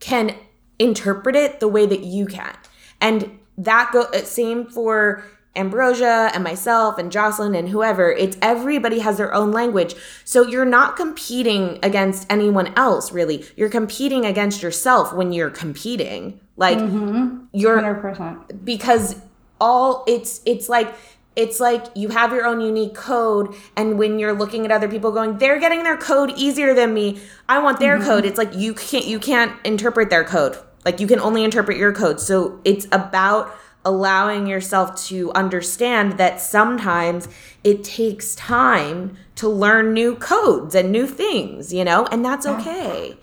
can 0.00 0.36
interpret 0.78 1.36
it 1.36 1.60
the 1.60 1.68
way 1.68 1.86
that 1.86 2.00
you 2.00 2.26
can. 2.26 2.54
And 3.00 3.38
that 3.56 3.90
go 3.92 4.02
uh, 4.02 4.18
same 4.24 4.66
for 4.66 5.24
Ambrosia 5.54 6.30
and 6.34 6.42
myself 6.42 6.98
and 6.98 7.12
Jocelyn 7.12 7.54
and 7.54 7.68
whoever, 7.68 8.10
it's 8.10 8.36
everybody 8.40 9.00
has 9.00 9.18
their 9.18 9.34
own 9.34 9.52
language. 9.52 9.94
So 10.24 10.46
you're 10.46 10.64
not 10.64 10.96
competing 10.96 11.78
against 11.82 12.26
anyone 12.30 12.72
else, 12.76 13.12
really. 13.12 13.44
You're 13.56 13.68
competing 13.68 14.24
against 14.24 14.62
yourself 14.62 15.12
when 15.12 15.32
you're 15.32 15.50
competing. 15.50 16.40
Like 16.56 16.78
mm-hmm. 16.78 17.44
you're 17.52 17.80
100%. 17.80 18.64
because 18.64 19.16
all 19.60 20.04
it's 20.06 20.40
it's 20.44 20.68
like 20.68 20.94
it's 21.34 21.60
like 21.60 21.86
you 21.94 22.08
have 22.08 22.32
your 22.32 22.44
own 22.44 22.60
unique 22.60 22.94
code 22.94 23.54
and 23.76 23.98
when 23.98 24.18
you're 24.18 24.32
looking 24.32 24.64
at 24.64 24.70
other 24.70 24.88
people 24.88 25.12
going 25.12 25.38
they're 25.38 25.58
getting 25.58 25.82
their 25.82 25.96
code 25.96 26.30
easier 26.36 26.74
than 26.74 26.92
me 26.92 27.18
i 27.48 27.58
want 27.58 27.78
their 27.78 27.96
mm-hmm. 27.96 28.06
code 28.06 28.24
it's 28.26 28.36
like 28.36 28.54
you 28.54 28.74
can't 28.74 29.06
you 29.06 29.18
can't 29.18 29.52
interpret 29.64 30.10
their 30.10 30.24
code 30.24 30.58
like 30.84 31.00
you 31.00 31.06
can 31.06 31.18
only 31.20 31.42
interpret 31.44 31.78
your 31.78 31.92
code 31.92 32.20
so 32.20 32.60
it's 32.64 32.86
about 32.92 33.54
allowing 33.84 34.46
yourself 34.46 34.94
to 35.06 35.32
understand 35.32 36.18
that 36.18 36.40
sometimes 36.40 37.28
it 37.64 37.82
takes 37.82 38.34
time 38.34 39.16
to 39.36 39.48
learn 39.48 39.92
new 39.92 40.14
codes 40.16 40.74
and 40.74 40.92
new 40.92 41.06
things, 41.06 41.72
you 41.72 41.84
know, 41.84 42.06
and 42.06 42.24
that's 42.24 42.46
okay. 42.46 43.16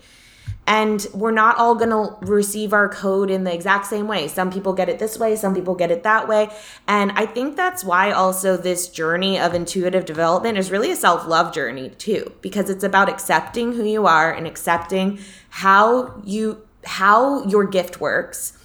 And 0.66 1.04
we're 1.12 1.32
not 1.32 1.56
all 1.56 1.74
going 1.74 1.90
to 1.90 2.16
receive 2.24 2.72
our 2.72 2.88
code 2.88 3.28
in 3.28 3.42
the 3.42 3.52
exact 3.52 3.86
same 3.86 4.06
way. 4.06 4.28
Some 4.28 4.52
people 4.52 4.72
get 4.72 4.88
it 4.88 5.00
this 5.00 5.18
way, 5.18 5.34
some 5.34 5.54
people 5.54 5.74
get 5.74 5.90
it 5.90 6.04
that 6.04 6.28
way. 6.28 6.48
And 6.86 7.10
I 7.12 7.26
think 7.26 7.56
that's 7.56 7.82
why 7.82 8.12
also 8.12 8.56
this 8.56 8.88
journey 8.88 9.38
of 9.38 9.52
intuitive 9.52 10.04
development 10.04 10.58
is 10.58 10.70
really 10.70 10.92
a 10.92 10.96
self 10.96 11.26
love 11.26 11.52
journey 11.52 11.90
too, 11.90 12.32
because 12.40 12.70
it's 12.70 12.84
about 12.84 13.08
accepting 13.08 13.72
who 13.72 13.84
you 13.84 14.06
are 14.06 14.32
and 14.32 14.46
accepting 14.46 15.18
how 15.48 16.20
you 16.24 16.62
how 16.84 17.44
your 17.46 17.64
gift 17.64 18.00
works 18.00 18.56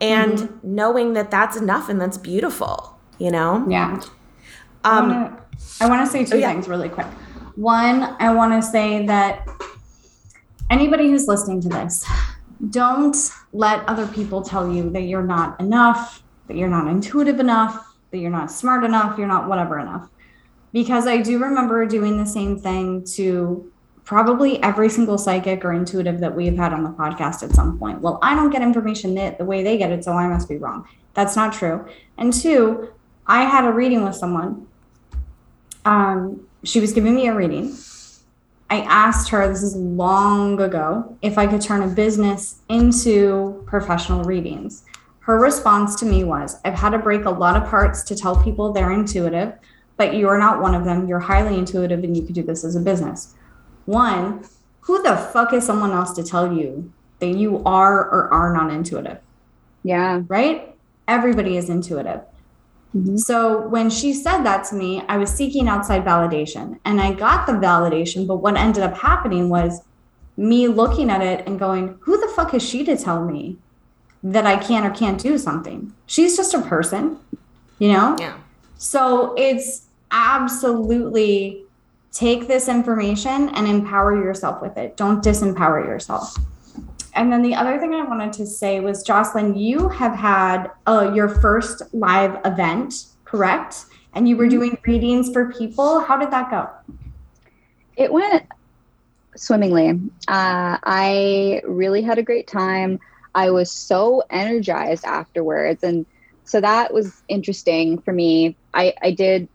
and 0.00 0.38
mm-hmm. 0.38 0.74
knowing 0.74 1.12
that 1.14 1.30
that's 1.30 1.56
enough 1.56 1.88
and 1.88 2.00
that's 2.00 2.16
beautiful 2.16 2.96
you 3.18 3.30
know 3.30 3.64
yeah 3.68 4.00
um 4.84 5.36
i 5.80 5.88
want 5.88 6.04
to 6.04 6.10
say 6.10 6.24
two 6.24 6.36
oh, 6.36 6.38
yeah. 6.38 6.52
things 6.52 6.68
really 6.68 6.88
quick 6.88 7.06
one 7.56 8.16
i 8.20 8.32
want 8.32 8.52
to 8.52 8.68
say 8.68 9.04
that 9.06 9.46
anybody 10.70 11.10
who's 11.10 11.26
listening 11.26 11.60
to 11.60 11.68
this 11.68 12.06
don't 12.70 13.16
let 13.52 13.86
other 13.88 14.06
people 14.06 14.42
tell 14.42 14.72
you 14.72 14.90
that 14.90 15.02
you're 15.02 15.22
not 15.22 15.58
enough 15.60 16.22
that 16.46 16.56
you're 16.56 16.68
not 16.68 16.86
intuitive 16.86 17.40
enough 17.40 17.96
that 18.10 18.18
you're 18.18 18.30
not 18.30 18.50
smart 18.50 18.84
enough 18.84 19.18
you're 19.18 19.28
not 19.28 19.48
whatever 19.48 19.78
enough 19.78 20.08
because 20.72 21.06
i 21.06 21.16
do 21.16 21.38
remember 21.38 21.84
doing 21.86 22.18
the 22.18 22.26
same 22.26 22.58
thing 22.58 23.04
to 23.04 23.70
probably 24.08 24.60
every 24.62 24.88
single 24.88 25.18
psychic 25.18 25.62
or 25.66 25.74
intuitive 25.74 26.18
that 26.18 26.34
we've 26.34 26.56
had 26.56 26.72
on 26.72 26.82
the 26.82 26.88
podcast 26.88 27.42
at 27.42 27.50
some 27.54 27.78
point. 27.78 28.00
Well, 28.00 28.18
I 28.22 28.34
don't 28.34 28.48
get 28.48 28.62
information 28.62 29.14
that 29.16 29.36
the 29.36 29.44
way 29.44 29.62
they 29.62 29.76
get 29.76 29.92
it, 29.92 30.02
so 30.02 30.12
I 30.12 30.26
must 30.26 30.48
be 30.48 30.56
wrong. 30.56 30.88
That's 31.12 31.36
not 31.36 31.52
true. 31.52 31.86
And 32.16 32.32
two, 32.32 32.88
I 33.26 33.42
had 33.42 33.66
a 33.66 33.70
reading 33.70 34.02
with 34.02 34.14
someone. 34.14 34.66
Um, 35.84 36.48
she 36.64 36.80
was 36.80 36.94
giving 36.94 37.14
me 37.14 37.28
a 37.28 37.34
reading, 37.34 37.76
I 38.70 38.80
asked 38.80 39.28
her, 39.28 39.46
this 39.46 39.62
is 39.62 39.76
long 39.76 40.58
ago, 40.58 41.14
if 41.20 41.36
I 41.36 41.46
could 41.46 41.60
turn 41.60 41.82
a 41.82 41.88
business 41.88 42.60
into 42.70 43.62
professional 43.66 44.24
readings. 44.24 44.84
Her 45.20 45.38
response 45.38 45.96
to 45.96 46.06
me 46.06 46.24
was, 46.24 46.56
I've 46.64 46.72
had 46.72 46.90
to 46.90 46.98
break 46.98 47.26
a 47.26 47.30
lot 47.30 47.62
of 47.62 47.68
parts 47.68 48.02
to 48.04 48.16
tell 48.16 48.42
people 48.42 48.72
they're 48.72 48.92
intuitive, 48.92 49.52
but 49.98 50.14
you're 50.14 50.38
not 50.38 50.62
one 50.62 50.74
of 50.74 50.86
them. 50.86 51.06
You're 51.06 51.18
highly 51.18 51.58
intuitive 51.58 52.04
and 52.04 52.16
you 52.16 52.22
could 52.22 52.34
do 52.34 52.42
this 52.42 52.64
as 52.64 52.74
a 52.74 52.80
business. 52.80 53.34
One, 53.88 54.44
who 54.80 55.02
the 55.02 55.16
fuck 55.16 55.54
is 55.54 55.64
someone 55.64 55.92
else 55.92 56.12
to 56.12 56.22
tell 56.22 56.52
you 56.52 56.92
that 57.20 57.28
you 57.28 57.62
are 57.64 58.04
or 58.10 58.30
are 58.30 58.52
not 58.52 58.70
intuitive? 58.70 59.16
Yeah. 59.82 60.20
Right? 60.28 60.76
Everybody 61.08 61.56
is 61.56 61.70
intuitive. 61.70 62.20
Mm-hmm. 62.94 63.16
So 63.16 63.66
when 63.68 63.88
she 63.88 64.12
said 64.12 64.42
that 64.42 64.64
to 64.66 64.74
me, 64.74 65.02
I 65.08 65.16
was 65.16 65.30
seeking 65.30 65.68
outside 65.68 66.04
validation 66.04 66.78
and 66.84 67.00
I 67.00 67.14
got 67.14 67.46
the 67.46 67.54
validation. 67.54 68.26
But 68.26 68.36
what 68.36 68.58
ended 68.58 68.82
up 68.82 68.94
happening 68.94 69.48
was 69.48 69.80
me 70.36 70.68
looking 70.68 71.08
at 71.08 71.22
it 71.22 71.46
and 71.46 71.58
going, 71.58 71.96
who 72.02 72.20
the 72.20 72.30
fuck 72.36 72.52
is 72.52 72.62
she 72.62 72.84
to 72.84 72.94
tell 72.94 73.24
me 73.24 73.56
that 74.22 74.44
I 74.44 74.58
can 74.58 74.84
or 74.84 74.90
can't 74.90 75.18
do 75.18 75.38
something? 75.38 75.94
She's 76.04 76.36
just 76.36 76.52
a 76.52 76.60
person, 76.60 77.18
you 77.78 77.90
know? 77.92 78.16
Yeah. 78.20 78.36
So 78.76 79.34
it's 79.38 79.86
absolutely 80.10 81.64
take 82.12 82.48
this 82.48 82.68
information 82.68 83.50
and 83.50 83.66
empower 83.66 84.16
yourself 84.16 84.62
with 84.62 84.76
it. 84.76 84.96
Don't 84.96 85.22
disempower 85.22 85.84
yourself. 85.84 86.36
And 87.14 87.32
then 87.32 87.42
the 87.42 87.54
other 87.54 87.78
thing 87.78 87.94
I 87.94 88.02
wanted 88.02 88.32
to 88.34 88.46
say 88.46 88.80
was, 88.80 89.02
Jocelyn, 89.02 89.56
you 89.56 89.88
have 89.88 90.14
had 90.14 90.70
uh, 90.86 91.12
your 91.14 91.28
first 91.28 91.82
live 91.92 92.38
event, 92.44 93.06
correct? 93.24 93.86
And 94.14 94.28
you 94.28 94.36
were 94.36 94.44
mm-hmm. 94.44 94.50
doing 94.50 94.78
readings 94.86 95.32
for 95.32 95.52
people. 95.52 96.00
How 96.00 96.16
did 96.16 96.30
that 96.30 96.50
go? 96.50 96.68
It 97.96 98.12
went 98.12 98.46
swimmingly. 99.36 100.00
Uh, 100.28 100.78
I 100.82 101.62
really 101.64 102.02
had 102.02 102.18
a 102.18 102.22
great 102.22 102.46
time. 102.46 103.00
I 103.34 103.50
was 103.50 103.70
so 103.70 104.22
energized 104.30 105.04
afterwards. 105.04 105.82
And 105.82 106.06
so 106.44 106.60
that 106.60 106.94
was 106.94 107.22
interesting 107.28 108.00
for 108.00 108.12
me. 108.12 108.56
I, 108.74 108.94
I 109.02 109.10
did 109.10 109.48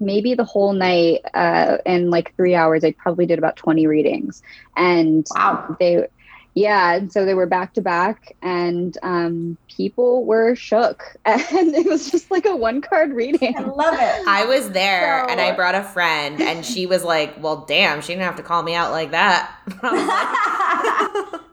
maybe 0.00 0.34
the 0.34 0.44
whole 0.44 0.72
night 0.72 1.20
uh, 1.34 1.78
in 1.86 2.10
like 2.10 2.34
three 2.36 2.54
hours. 2.54 2.84
I 2.84 2.92
probably 2.92 3.26
did 3.26 3.38
about 3.38 3.56
20 3.56 3.86
readings. 3.86 4.42
And 4.76 5.26
wow. 5.34 5.76
they, 5.78 6.06
yeah 6.54 6.94
and 6.94 7.12
so 7.12 7.24
they 7.24 7.34
were 7.34 7.46
back 7.46 7.72
to 7.74 7.80
back 7.80 8.34
and 8.42 8.98
um, 9.02 9.56
people 9.68 10.24
were 10.24 10.56
shook 10.56 11.16
and 11.24 11.74
it 11.74 11.86
was 11.86 12.10
just 12.10 12.30
like 12.32 12.46
a 12.46 12.56
one 12.56 12.80
card 12.80 13.12
reading 13.12 13.54
i 13.56 13.60
love 13.60 13.94
it 13.94 14.26
i 14.26 14.44
was 14.44 14.70
there 14.70 15.24
so, 15.24 15.30
and 15.30 15.40
i 15.40 15.54
brought 15.54 15.76
a 15.76 15.84
friend 15.84 16.40
and 16.40 16.66
she 16.66 16.84
was 16.86 17.04
like 17.04 17.40
well 17.40 17.64
damn 17.68 18.00
she 18.00 18.08
didn't 18.08 18.24
have 18.24 18.36
to 18.36 18.42
call 18.42 18.62
me 18.64 18.74
out 18.74 18.90
like 18.90 19.12
that 19.12 19.54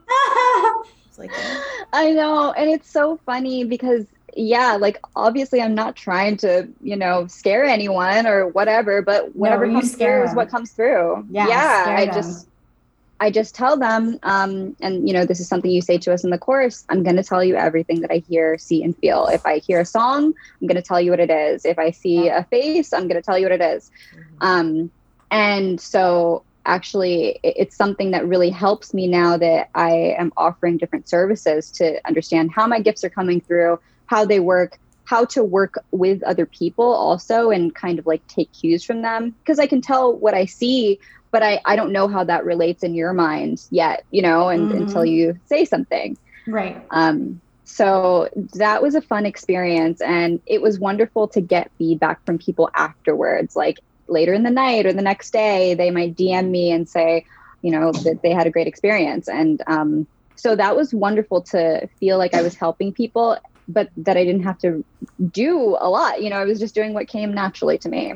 like, 1.18 1.32
I 1.94 2.12
know 2.12 2.52
and 2.54 2.70
it's 2.70 2.90
so 2.90 3.20
funny 3.26 3.64
because 3.64 4.06
yeah 4.36 4.76
like 4.76 5.00
obviously 5.16 5.62
i'm 5.62 5.74
not 5.74 5.96
trying 5.96 6.36
to 6.36 6.68
you 6.82 6.96
know 6.96 7.26
scare 7.28 7.64
anyone 7.64 8.28
or 8.28 8.48
whatever 8.50 9.02
but 9.02 9.36
whatever 9.36 9.66
no, 9.66 9.80
comes 9.80 9.96
through 9.96 10.08
them. 10.08 10.28
is 10.28 10.36
what 10.36 10.50
comes 10.50 10.72
through 10.72 11.26
yeah, 11.30 11.48
yeah 11.48 11.86
i 11.98 12.06
them. 12.06 12.14
just 12.14 12.48
I 13.20 13.32
just 13.32 13.56
tell 13.56 13.78
them, 13.78 14.20
um, 14.24 14.76
and 14.82 15.08
you 15.08 15.14
know, 15.14 15.26
this 15.26 15.40
is 15.40 15.48
something 15.48 15.72
you 15.72 15.82
say 15.82 15.98
to 16.00 16.14
us 16.14 16.24
in 16.24 16.32
the 16.32 16.38
course. 16.38 16.86
I'm 16.90 17.02
going 17.02 17.16
to 17.16 17.24
tell 17.24 17.44
you 17.44 17.56
everything 17.56 18.02
that 18.02 18.12
I 18.12 18.18
hear, 18.18 18.58
see, 18.58 18.84
and 18.84 18.96
feel. 18.98 19.28
If 19.28 19.46
I 19.46 19.60
hear 19.60 19.80
a 19.80 19.86
song, 19.86 20.34
I'm 20.62 20.68
going 20.68 20.76
to 20.76 20.82
tell 20.82 21.00
you 21.00 21.12
what 21.12 21.22
it 21.22 21.30
is. 21.30 21.64
If 21.64 21.80
I 21.80 21.92
see 21.92 22.28
a 22.28 22.44
face, 22.44 22.92
I'm 22.92 23.08
going 23.08 23.16
to 23.16 23.22
tell 23.22 23.38
you 23.38 23.46
what 23.46 23.54
it 23.54 23.62
is. 23.62 23.90
Mm-hmm. 24.14 24.36
Um, 24.42 24.92
and 25.32 25.80
so, 25.80 26.44
actually, 26.66 27.40
it's 27.42 27.76
something 27.76 28.12
that 28.12 28.28
really 28.28 28.50
helps 28.50 28.94
me 28.94 29.08
now 29.08 29.38
that 29.38 29.70
I 29.74 30.16
am 30.18 30.34
offering 30.36 30.78
different 30.78 31.08
services 31.08 31.72
to 31.72 32.06
understand 32.06 32.52
how 32.52 32.68
my 32.68 32.82
gifts 32.82 33.06
are 33.06 33.10
coming 33.10 33.40
through, 33.40 33.80
how 34.08 34.26
they 34.26 34.40
work, 34.40 34.80
how 35.06 35.26
to 35.26 35.44
work 35.44 35.84
with 35.92 36.24
other 36.24 36.46
people 36.46 36.94
also, 36.94 37.52
and 37.52 37.74
kind 37.76 38.00
of 38.00 38.06
like 38.06 38.26
take 38.28 38.52
cues 38.54 38.84
from 38.84 39.02
them 39.02 39.36
because 39.42 39.60
I 39.60 39.68
can 39.68 39.82
tell 39.82 40.14
what 40.14 40.34
I 40.34 40.46
see 40.46 41.00
but 41.36 41.44
I, 41.44 41.60
I 41.66 41.76
don't 41.76 41.92
know 41.92 42.08
how 42.08 42.24
that 42.24 42.46
relates 42.46 42.82
in 42.82 42.96
your 42.96 43.12
mind 43.12 43.62
yet, 43.70 44.06
you 44.10 44.22
know, 44.22 44.48
and 44.48 44.72
mm-hmm. 44.72 44.84
until 44.84 45.04
you 45.04 45.38
say 45.48 45.66
something. 45.66 46.18
Right. 46.48 46.82
Um, 46.92 47.42
so 47.66 48.30
that 48.54 48.82
was 48.82 48.96
a 48.96 49.02
fun 49.02 49.26
experience. 49.26 50.00
And 50.00 50.40
it 50.46 50.62
was 50.62 50.80
wonderful 50.80 51.28
to 51.28 51.42
get 51.42 51.72
feedback 51.78 52.26
from 52.26 52.38
people 52.38 52.70
afterwards, 52.74 53.54
like 53.54 53.82
later 54.08 54.34
in 54.34 54.44
the 54.44 54.50
night 54.50 54.86
or 54.86 54.94
the 54.94 55.02
next 55.02 55.34
day, 55.34 55.74
they 55.74 55.92
might 55.92 56.16
DM 56.16 56.52
me 56.52 56.72
and 56.72 56.88
say, 56.88 57.26
you 57.62 57.72
know, 57.72 57.92
that 57.92 58.22
they 58.22 58.32
had 58.32 58.48
a 58.48 58.50
great 58.50 58.68
experience. 58.68 59.28
And 59.28 59.62
um, 59.68 60.08
so 60.38 60.56
that 60.56 60.78
was 60.78 60.94
wonderful 60.94 61.42
to 61.42 61.90
feel 62.00 62.18
like 62.18 62.34
I 62.34 62.44
was 62.44 62.56
helping 62.56 62.94
people, 62.94 63.38
but 63.68 63.90
that 63.98 64.18
I 64.18 64.24
didn't 64.24 64.44
have 64.44 64.58
to 64.60 64.84
do 65.32 65.78
a 65.80 65.90
lot. 65.90 66.22
You 66.22 66.30
know, 66.30 66.38
I 66.38 66.46
was 66.46 66.60
just 66.60 66.76
doing 66.76 66.94
what 66.94 67.08
came 67.08 67.34
naturally 67.34 67.78
to 67.80 67.90
me. 67.90 68.16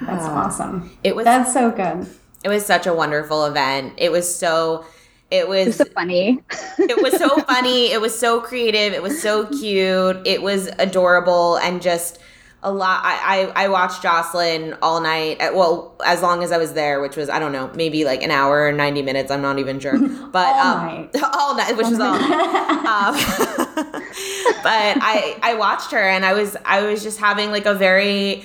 That's 0.00 0.24
awesome. 0.24 0.96
It 1.04 1.14
was 1.14 1.24
That's 1.24 1.52
so 1.52 1.70
good. 1.70 2.06
It 2.42 2.48
was 2.48 2.64
such 2.66 2.86
a 2.86 2.92
wonderful 2.92 3.46
event. 3.46 3.94
It 3.96 4.12
was 4.12 4.32
so 4.32 4.84
it 5.30 5.48
was, 5.48 5.66
it 5.66 5.66
was 5.66 5.76
so 5.76 5.84
funny. 5.86 6.40
it 6.78 7.02
was 7.02 7.16
so 7.16 7.40
funny. 7.42 7.90
It 7.90 8.00
was 8.00 8.16
so 8.16 8.40
creative. 8.40 8.92
It 8.92 9.02
was 9.02 9.20
so 9.20 9.46
cute. 9.46 10.20
It 10.26 10.42
was 10.42 10.68
adorable 10.78 11.56
and 11.56 11.80
just 11.80 12.18
a 12.64 12.72
lot. 12.72 13.02
I, 13.04 13.52
I, 13.54 13.64
I 13.64 13.68
watched 13.68 14.02
Jocelyn 14.02 14.76
all 14.82 15.00
night. 15.00 15.40
At, 15.40 15.54
well, 15.54 15.94
as 16.04 16.22
long 16.22 16.42
as 16.42 16.50
I 16.50 16.58
was 16.58 16.72
there, 16.72 17.00
which 17.00 17.16
was 17.16 17.28
I 17.28 17.38
don't 17.38 17.52
know, 17.52 17.70
maybe 17.74 18.04
like 18.04 18.22
an 18.22 18.30
hour 18.30 18.66
or 18.66 18.72
ninety 18.72 19.02
minutes. 19.02 19.30
I'm 19.30 19.42
not 19.42 19.58
even 19.58 19.78
sure. 19.78 19.98
But 20.34 20.56
all 20.56 20.78
um, 20.78 20.86
night. 20.86 21.10
all 21.34 21.56
night, 21.56 21.76
which 21.76 21.86
all 21.86 21.92
was 21.92 22.00
all. 22.00 22.14
um, 22.16 23.14
but 24.64 24.96
I 25.00 25.38
I 25.42 25.54
watched 25.54 25.92
her 25.92 26.02
and 26.02 26.24
I 26.24 26.32
was 26.32 26.56
I 26.64 26.82
was 26.82 27.04
just 27.04 27.20
having 27.20 27.52
like 27.52 27.66
a 27.66 27.74
very 27.74 28.44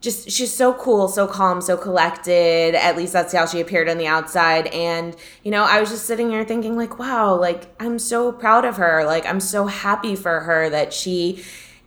just 0.00 0.30
she's 0.30 0.52
so 0.52 0.74
cool, 0.74 1.08
so 1.08 1.26
calm, 1.26 1.60
so 1.60 1.76
collected. 1.76 2.74
At 2.74 2.96
least 2.96 3.12
that's 3.12 3.32
how 3.32 3.46
she 3.46 3.60
appeared 3.60 3.88
on 3.88 3.98
the 3.98 4.06
outside. 4.06 4.68
And, 4.68 5.16
you 5.42 5.50
know, 5.50 5.64
I 5.64 5.80
was 5.80 5.90
just 5.90 6.06
sitting 6.06 6.30
here 6.30 6.44
thinking, 6.44 6.76
like, 6.76 7.00
wow, 7.00 7.34
like, 7.34 7.66
I'm 7.80 7.98
so 7.98 8.30
proud 8.30 8.64
of 8.64 8.76
her. 8.76 9.04
Like, 9.04 9.26
I'm 9.26 9.40
so 9.40 9.66
happy 9.66 10.14
for 10.14 10.40
her 10.40 10.70
that 10.70 10.92
she 10.92 11.42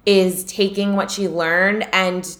is 0.05 0.43
taking 0.45 0.95
what 0.95 1.11
she 1.11 1.27
learned 1.27 1.87
and 1.93 2.37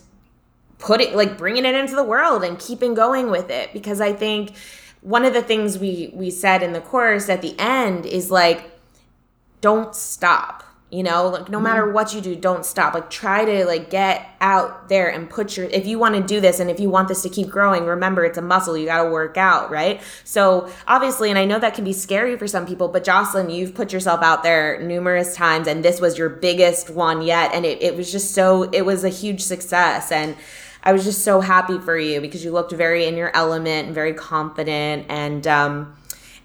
putting, 0.80 1.16
like, 1.16 1.38
bringing 1.38 1.66
it 1.66 1.76
into 1.76 1.96
the 1.96 2.04
world 2.04 2.44
and 2.44 2.58
keeping 2.60 2.94
going 2.94 3.30
with 3.30 3.50
it. 3.50 3.72
Because 3.74 4.02
I 4.02 4.14
think 4.14 4.56
one 5.02 5.26
of 5.26 5.34
the 5.34 5.42
things 5.42 5.78
we 5.78 6.12
we 6.14 6.30
said 6.32 6.64
in 6.64 6.74
the 6.74 6.82
course 6.82 7.30
at 7.30 7.42
the 7.42 7.56
end 7.60 8.06
is 8.06 8.32
like, 8.32 8.72
don't 9.62 9.96
stop 9.96 10.64
you 10.92 11.04
know 11.04 11.30
like 11.30 11.50
no 11.50 11.60
matter 11.60 11.84
mm-hmm. 11.84 11.94
what 11.94 12.14
you 12.14 12.20
do 12.20 12.36
don't 12.36 12.66
stop 12.66 12.94
like 12.94 13.10
try 13.10 13.46
to 13.46 13.66
like 13.66 13.90
get 13.90 14.28
out 14.42 14.90
there 14.90 15.10
and 15.10 15.30
put 15.30 15.56
your 15.56 15.66
if 15.68 15.88
you 15.88 15.98
want 15.98 16.14
to 16.14 16.22
do 16.22 16.42
this 16.42 16.60
and 16.60 16.70
if 16.70 16.80
you 16.80 16.90
want 16.90 17.08
this 17.08 17.22
to 17.22 17.30
keep 17.30 17.48
growing 17.48 17.86
remember 17.86 18.26
it's 18.26 18.38
a 18.38 18.42
muscle 18.42 18.78
you 18.78 18.86
got 18.86 19.04
to 19.04 19.10
work 19.10 19.38
out 19.38 19.72
right 19.72 20.02
so 20.26 20.70
obviously 20.88 21.30
and 21.30 21.40
i 21.40 21.46
know 21.46 21.58
that 21.58 21.74
can 21.74 21.86
be 21.86 21.94
scary 21.94 22.38
for 22.38 22.46
some 22.46 22.68
people 22.68 22.90
but 22.90 23.06
jocelyn 23.06 23.50
you've 23.50 23.74
put 23.74 23.94
yourself 23.94 24.22
out 24.22 24.44
there 24.44 24.82
numerous 24.82 25.34
times 25.34 25.66
and 25.66 25.84
this 25.84 26.02
was 26.02 26.18
your 26.18 26.30
biggest 26.30 26.90
one 26.90 27.22
yet 27.22 27.52
and 27.54 27.66
it, 27.66 27.82
it 27.82 27.96
was 27.96 28.12
just 28.12 28.34
so 28.34 28.64
it 28.72 28.82
was 28.82 29.06
a 29.06 29.10
huge 29.10 29.42
success 29.42 30.12
and 30.12 30.36
i 30.84 30.92
was 30.92 31.06
just 31.06 31.24
so 31.24 31.40
happy 31.40 31.80
for 31.80 31.98
you 31.98 32.20
because 32.20 32.44
you 32.44 32.52
looked 32.52 32.74
very 32.74 33.06
in 33.06 33.16
your 33.16 33.34
element 33.34 33.86
and 33.86 33.96
very 33.96 34.14
confident 34.14 35.06
and 35.08 35.48
um 35.48 35.96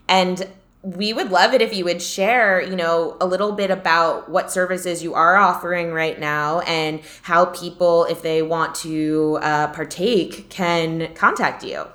and 0.09 0.49
we 0.87 1.13
would 1.13 1.33
love 1.33 1.53
it 1.53 1.61
if 1.61 1.75
you 1.75 1.85
would 1.85 2.01
share, 2.01 2.63
you 2.63 2.77
know, 2.77 3.17
a 3.21 3.27
little 3.27 3.51
bit 3.51 3.73
about 3.73 4.31
what 4.31 4.53
services 4.53 5.03
you 5.03 5.15
are 5.15 5.35
offering 5.35 5.93
right 5.93 6.21
now 6.21 6.61
and 6.61 7.01
how 7.23 7.47
people, 7.47 8.05
if 8.05 8.23
they 8.23 8.41
want 8.41 8.77
to 8.77 9.41
uh, 9.43 9.67
partake, 9.73 10.49
can 10.49 11.13
contact 11.15 11.65
you. 11.65 11.89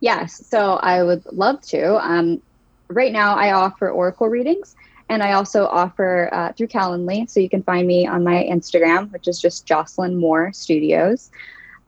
Yes, 0.00 0.44
so 0.44 0.74
I 0.82 1.04
would 1.04 1.24
love 1.26 1.60
to. 1.66 1.96
Um, 2.04 2.42
right 2.88 3.12
now, 3.12 3.36
I 3.36 3.52
offer 3.52 3.88
Oracle 3.88 4.28
readings. 4.28 4.74
And 5.08 5.22
I 5.22 5.34
also 5.34 5.66
offer 5.66 6.28
uh, 6.32 6.52
through 6.54 6.66
Calendly. 6.66 7.30
So 7.30 7.38
you 7.38 7.48
can 7.48 7.62
find 7.62 7.86
me 7.86 8.08
on 8.08 8.24
my 8.24 8.42
Instagram, 8.50 9.12
which 9.12 9.28
is 9.28 9.40
just 9.40 9.64
Jocelyn 9.64 10.16
Moore 10.16 10.52
Studios. 10.52 11.30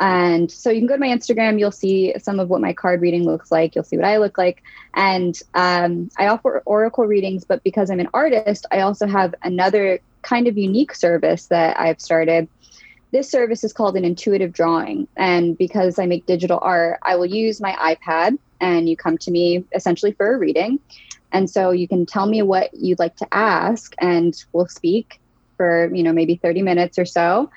And 0.01 0.51
so 0.51 0.71
you 0.71 0.81
can 0.81 0.87
go 0.87 0.95
to 0.95 1.01
my 1.01 1.09
Instagram, 1.09 1.59
you'll 1.59 1.73
see 1.73 2.15
some 2.19 2.39
of 2.39 2.49
what 2.49 2.61
my 2.61 2.73
card 2.73 3.01
reading 3.01 3.25
looks 3.25 3.51
like. 3.51 3.75
You'll 3.75 3.85
see 3.85 3.97
what 3.97 4.07
I 4.07 4.19
look 4.19 4.39
like. 4.39 4.63
And 4.95 5.41
um, 5.55 6.11
I 6.17 6.29
offer 6.29 6.63
oracle 6.67 7.05
readings, 7.05 7.45
but 7.45 7.65
because 7.65 7.91
I'm 7.91 8.01
an 8.01 8.09
artist, 8.15 8.67
I 8.71 8.81
also 8.81 9.07
have 9.07 9.35
another 9.43 10.01
kind 10.23 10.47
of 10.47 10.57
unique 10.57 10.95
service 10.95 11.47
that 11.47 11.79
I've 11.81 12.01
started. 12.01 12.49
This 13.11 13.31
service 13.31 13.65
is 13.65 13.73
called 13.73 13.97
an 13.97 14.05
intuitive 14.05 14.53
drawing. 14.53 15.09
And 15.17 15.59
because 15.59 15.99
I 15.99 16.07
make 16.07 16.27
digital 16.27 16.61
art, 16.63 17.01
I 17.03 17.17
will 17.17 17.27
use 17.27 17.61
my 17.61 17.73
iPad 17.73 18.39
and 18.61 18.89
you 18.89 18.97
come 18.97 19.19
to 19.19 19.31
me 19.31 19.65
essentially 19.75 20.13
for 20.13 20.35
a 20.35 20.39
reading. 20.39 20.79
And 21.33 21.51
so 21.51 21.73
you 21.73 21.89
can 21.89 22.07
tell 22.07 22.27
me 22.27 22.43
what 22.43 22.73
you'd 22.73 22.99
like 22.99 23.17
to 23.17 23.27
ask 23.33 23.95
and 23.99 24.35
we'll 24.53 24.69
speak 24.69 25.21
for, 25.57 25.93
you 25.93 26.03
know, 26.03 26.13
maybe 26.13 26.37
30 26.37 26.63
minutes 26.63 26.99
or 26.99 27.05
so. 27.05 27.51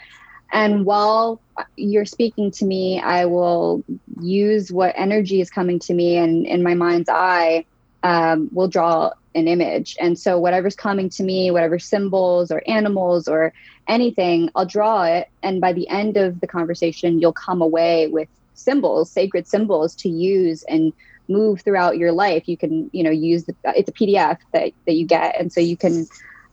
And 0.52 0.86
while 0.86 1.39
you're 1.76 2.05
speaking 2.05 2.51
to 2.51 2.66
me, 2.66 2.99
I 2.99 3.26
will 3.26 3.84
use 4.20 4.72
what 4.72 4.93
energy 4.95 5.41
is 5.41 5.49
coming 5.49 5.80
to 5.80 5.93
me 5.93 6.18
and 6.18 6.45
in 6.45 6.64
my 6.64 6.74
mind's 6.74 7.09
eye 7.09 7.66
um, 8.03 8.49
will 8.51 8.68
draw 8.68 9.12
an 9.36 9.47
image. 9.47 9.95
And 9.99 10.18
so 10.18 10.38
whatever's 10.38 10.76
coming 10.76 11.09
to 11.12 11.24
me, 11.24 11.51
whatever 11.51 11.80
symbols 11.80 12.51
or 12.51 12.62
animals 12.68 13.28
or 13.28 13.53
anything, 13.88 14.49
I'll 14.55 14.66
draw 14.66 15.03
it. 15.03 15.30
And 15.43 15.62
by 15.62 15.74
the 15.74 15.88
end 15.89 16.18
of 16.18 16.39
the 16.41 16.47
conversation, 16.47 17.20
you'll 17.20 17.34
come 17.34 17.62
away 17.62 18.07
with 18.07 18.28
symbols, 18.53 19.09
sacred 19.09 19.47
symbols 19.47 19.95
to 19.95 20.09
use 20.09 20.64
and 20.64 20.93
move 21.28 21.62
throughout 21.62 21.97
your 21.97 22.12
life. 22.12 22.47
You 22.47 22.57
can, 22.57 22.89
you 22.93 23.03
know, 23.03 23.09
use 23.09 23.45
the, 23.45 23.55
it's 23.66 23.89
a 23.89 23.93
PDF 23.93 24.38
that, 24.51 24.74
that 24.86 24.93
you 24.93 25.05
get. 25.05 25.39
And 25.39 25.51
so 25.51 25.62
you 25.62 25.78
can 25.78 26.07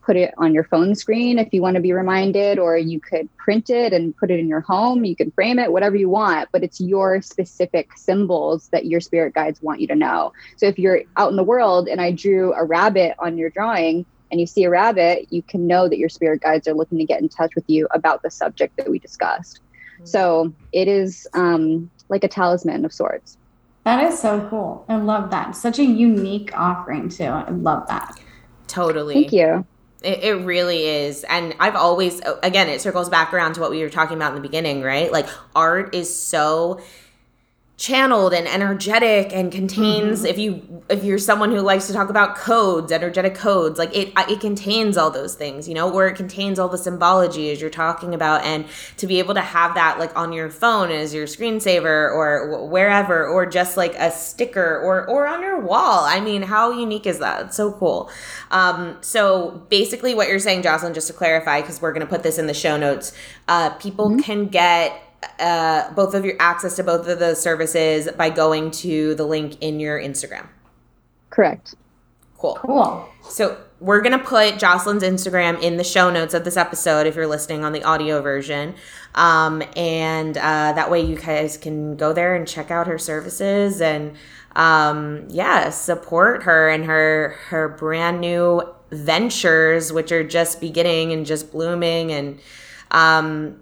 put 0.08 0.16
it 0.16 0.32
on 0.38 0.54
your 0.54 0.64
phone 0.64 0.94
screen 0.94 1.38
if 1.38 1.52
you 1.52 1.60
want 1.60 1.74
to 1.74 1.82
be 1.82 1.92
reminded, 1.92 2.58
or 2.58 2.78
you 2.78 2.98
could 2.98 3.28
print 3.36 3.68
it 3.68 3.92
and 3.92 4.16
put 4.16 4.30
it 4.30 4.40
in 4.40 4.48
your 4.48 4.62
home. 4.62 5.04
You 5.04 5.14
can 5.14 5.30
frame 5.32 5.58
it, 5.58 5.70
whatever 5.70 5.96
you 5.96 6.08
want, 6.08 6.48
but 6.50 6.62
it's 6.62 6.80
your 6.80 7.20
specific 7.20 7.90
symbols 7.94 8.70
that 8.70 8.86
your 8.86 9.02
spirit 9.02 9.34
guides 9.34 9.60
want 9.60 9.82
you 9.82 9.86
to 9.88 9.94
know. 9.94 10.32
So 10.56 10.64
if 10.64 10.78
you're 10.78 11.02
out 11.18 11.28
in 11.30 11.36
the 11.36 11.44
world 11.44 11.88
and 11.88 12.00
I 12.00 12.12
drew 12.12 12.54
a 12.54 12.64
rabbit 12.64 13.16
on 13.18 13.36
your 13.36 13.50
drawing, 13.50 14.06
and 14.30 14.40
you 14.40 14.46
see 14.46 14.64
a 14.64 14.70
rabbit, 14.70 15.26
you 15.28 15.42
can 15.42 15.66
know 15.66 15.90
that 15.90 15.98
your 15.98 16.08
spirit 16.08 16.40
guides 16.40 16.66
are 16.66 16.74
looking 16.74 16.96
to 16.98 17.04
get 17.04 17.20
in 17.20 17.28
touch 17.28 17.54
with 17.54 17.64
you 17.66 17.86
about 17.90 18.22
the 18.22 18.30
subject 18.30 18.78
that 18.78 18.90
we 18.90 18.98
discussed. 18.98 19.60
Mm-hmm. 19.96 20.06
So 20.06 20.54
it 20.72 20.88
is 20.88 21.26
um, 21.34 21.90
like 22.08 22.24
a 22.24 22.28
talisman 22.28 22.86
of 22.86 22.94
sorts. 22.94 23.36
That 23.84 24.02
is 24.10 24.18
so 24.18 24.46
cool. 24.48 24.86
I 24.88 24.96
love 24.96 25.30
that. 25.32 25.54
Such 25.54 25.78
a 25.78 25.84
unique 25.84 26.50
offering, 26.58 27.10
too. 27.10 27.24
I 27.24 27.50
love 27.50 27.86
that. 27.88 28.18
Totally. 28.68 29.14
Thank 29.14 29.32
you. 29.34 29.66
It, 30.02 30.22
it 30.22 30.44
really 30.44 30.84
is. 30.84 31.24
And 31.24 31.54
I've 31.58 31.76
always, 31.76 32.20
again, 32.42 32.68
it 32.68 32.80
circles 32.80 33.08
back 33.08 33.32
around 33.32 33.54
to 33.54 33.60
what 33.60 33.70
we 33.70 33.82
were 33.82 33.90
talking 33.90 34.16
about 34.16 34.30
in 34.30 34.36
the 34.36 34.48
beginning, 34.48 34.82
right? 34.82 35.10
Like, 35.10 35.26
art 35.56 35.94
is 35.94 36.14
so 36.14 36.80
channeled 37.78 38.34
and 38.34 38.48
energetic 38.48 39.32
and 39.32 39.52
contains 39.52 40.18
mm-hmm. 40.18 40.26
if 40.26 40.36
you 40.36 40.82
if 40.88 41.04
you're 41.04 41.16
someone 41.16 41.52
who 41.52 41.60
likes 41.60 41.86
to 41.86 41.92
talk 41.92 42.10
about 42.10 42.34
codes 42.34 42.90
energetic 42.90 43.36
codes 43.36 43.78
like 43.78 43.96
it 43.96 44.12
it 44.28 44.40
contains 44.40 44.96
all 44.96 45.12
those 45.12 45.36
things 45.36 45.68
you 45.68 45.74
know 45.74 45.88
where 45.88 46.08
it 46.08 46.16
contains 46.16 46.58
all 46.58 46.68
the 46.68 46.76
symbology 46.76 47.52
as 47.52 47.60
you're 47.60 47.70
talking 47.70 48.14
about 48.14 48.44
and 48.44 48.66
to 48.96 49.06
be 49.06 49.20
able 49.20 49.32
to 49.32 49.40
have 49.40 49.76
that 49.76 49.96
like 49.96 50.14
on 50.18 50.32
your 50.32 50.50
phone 50.50 50.90
as 50.90 51.14
your 51.14 51.24
screensaver 51.24 52.12
or 52.12 52.66
wherever 52.66 53.28
or 53.28 53.46
just 53.46 53.76
like 53.76 53.94
a 53.94 54.10
sticker 54.10 54.80
or 54.80 55.08
or 55.08 55.28
on 55.28 55.40
your 55.40 55.60
wall 55.60 56.04
i 56.04 56.18
mean 56.18 56.42
how 56.42 56.72
unique 56.72 57.06
is 57.06 57.20
that 57.20 57.46
it's 57.46 57.56
so 57.56 57.70
cool 57.70 58.10
um, 58.50 58.96
so 59.02 59.64
basically 59.68 60.16
what 60.16 60.26
you're 60.26 60.40
saying 60.40 60.62
jocelyn 60.62 60.94
just 60.94 61.06
to 61.06 61.12
clarify 61.12 61.60
because 61.60 61.80
we're 61.80 61.92
going 61.92 62.04
to 62.04 62.10
put 62.10 62.24
this 62.24 62.38
in 62.38 62.48
the 62.48 62.54
show 62.54 62.76
notes 62.76 63.12
uh, 63.46 63.70
people 63.74 64.08
mm-hmm. 64.08 64.18
can 64.18 64.48
get 64.48 65.07
uh, 65.38 65.92
both 65.94 66.14
of 66.14 66.24
your 66.24 66.36
access 66.38 66.76
to 66.76 66.84
both 66.84 67.06
of 67.08 67.18
those 67.18 67.40
services 67.40 68.08
by 68.16 68.30
going 68.30 68.70
to 68.70 69.14
the 69.14 69.24
link 69.24 69.56
in 69.60 69.80
your 69.80 70.00
Instagram. 70.00 70.46
Correct. 71.30 71.74
Cool. 72.38 72.54
Cool. 72.62 73.08
So 73.28 73.58
we're 73.80 74.00
gonna 74.00 74.18
put 74.18 74.58
Jocelyn's 74.58 75.02
Instagram 75.02 75.60
in 75.60 75.76
the 75.76 75.84
show 75.84 76.08
notes 76.10 76.34
of 76.34 76.44
this 76.44 76.56
episode 76.56 77.06
if 77.06 77.16
you're 77.16 77.26
listening 77.26 77.64
on 77.64 77.72
the 77.72 77.82
audio 77.82 78.22
version, 78.22 78.74
um, 79.16 79.62
and 79.76 80.36
uh, 80.36 80.72
that 80.72 80.90
way 80.90 81.00
you 81.00 81.16
guys 81.16 81.56
can 81.56 81.96
go 81.96 82.12
there 82.12 82.36
and 82.36 82.46
check 82.46 82.70
out 82.70 82.86
her 82.86 82.98
services 82.98 83.80
and 83.80 84.16
um, 84.54 85.26
yeah, 85.30 85.70
support 85.70 86.44
her 86.44 86.68
and 86.68 86.84
her 86.84 87.36
her 87.48 87.68
brand 87.68 88.20
new 88.20 88.62
ventures, 88.90 89.92
which 89.92 90.12
are 90.12 90.24
just 90.24 90.60
beginning 90.60 91.12
and 91.12 91.26
just 91.26 91.50
blooming 91.50 92.12
and 92.12 92.38
um, 92.92 93.60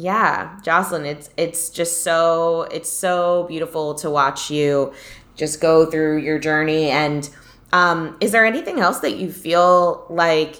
yeah, 0.00 0.58
Jocelyn, 0.62 1.04
it's 1.04 1.28
it's 1.36 1.68
just 1.68 2.02
so 2.02 2.62
it's 2.72 2.90
so 2.90 3.44
beautiful 3.48 3.94
to 3.96 4.08
watch 4.08 4.50
you 4.50 4.94
just 5.36 5.60
go 5.60 5.90
through 5.90 6.18
your 6.18 6.38
journey. 6.38 6.88
And 6.88 7.28
um, 7.72 8.16
is 8.20 8.32
there 8.32 8.46
anything 8.46 8.80
else 8.80 9.00
that 9.00 9.16
you 9.16 9.30
feel 9.30 10.06
like 10.08 10.56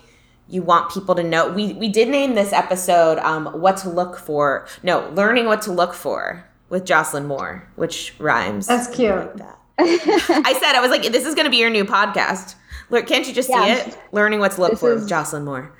you 0.46 0.62
want 0.62 0.92
people 0.92 1.14
to 1.14 1.22
know? 1.22 1.50
We 1.50 1.72
we 1.72 1.88
did 1.88 2.08
name 2.08 2.34
this 2.34 2.52
episode 2.52 3.18
um, 3.20 3.46
"What 3.46 3.78
to 3.78 3.88
Look 3.88 4.18
For." 4.18 4.66
No, 4.82 5.08
learning 5.14 5.46
what 5.46 5.62
to 5.62 5.72
look 5.72 5.94
for 5.94 6.46
with 6.68 6.84
Jocelyn 6.84 7.26
Moore, 7.26 7.66
which 7.76 8.14
rhymes. 8.18 8.66
That's 8.66 8.94
cute. 8.94 9.14
Like 9.14 9.36
that. 9.36 9.58
I 9.78 10.52
said 10.60 10.74
I 10.74 10.80
was 10.82 10.90
like, 10.90 11.10
this 11.10 11.24
is 11.24 11.34
going 11.34 11.46
to 11.46 11.50
be 11.50 11.56
your 11.56 11.70
new 11.70 11.86
podcast. 11.86 12.56
Can't 13.06 13.26
you 13.26 13.32
just 13.32 13.48
yeah. 13.48 13.64
see 13.64 13.90
it? 13.90 13.98
Learning 14.12 14.38
what 14.38 14.52
to 14.52 14.60
look 14.60 14.72
this 14.72 14.80
for 14.80 14.92
is, 14.92 15.00
with 15.00 15.08
Jocelyn 15.08 15.46
Moore. 15.46 15.72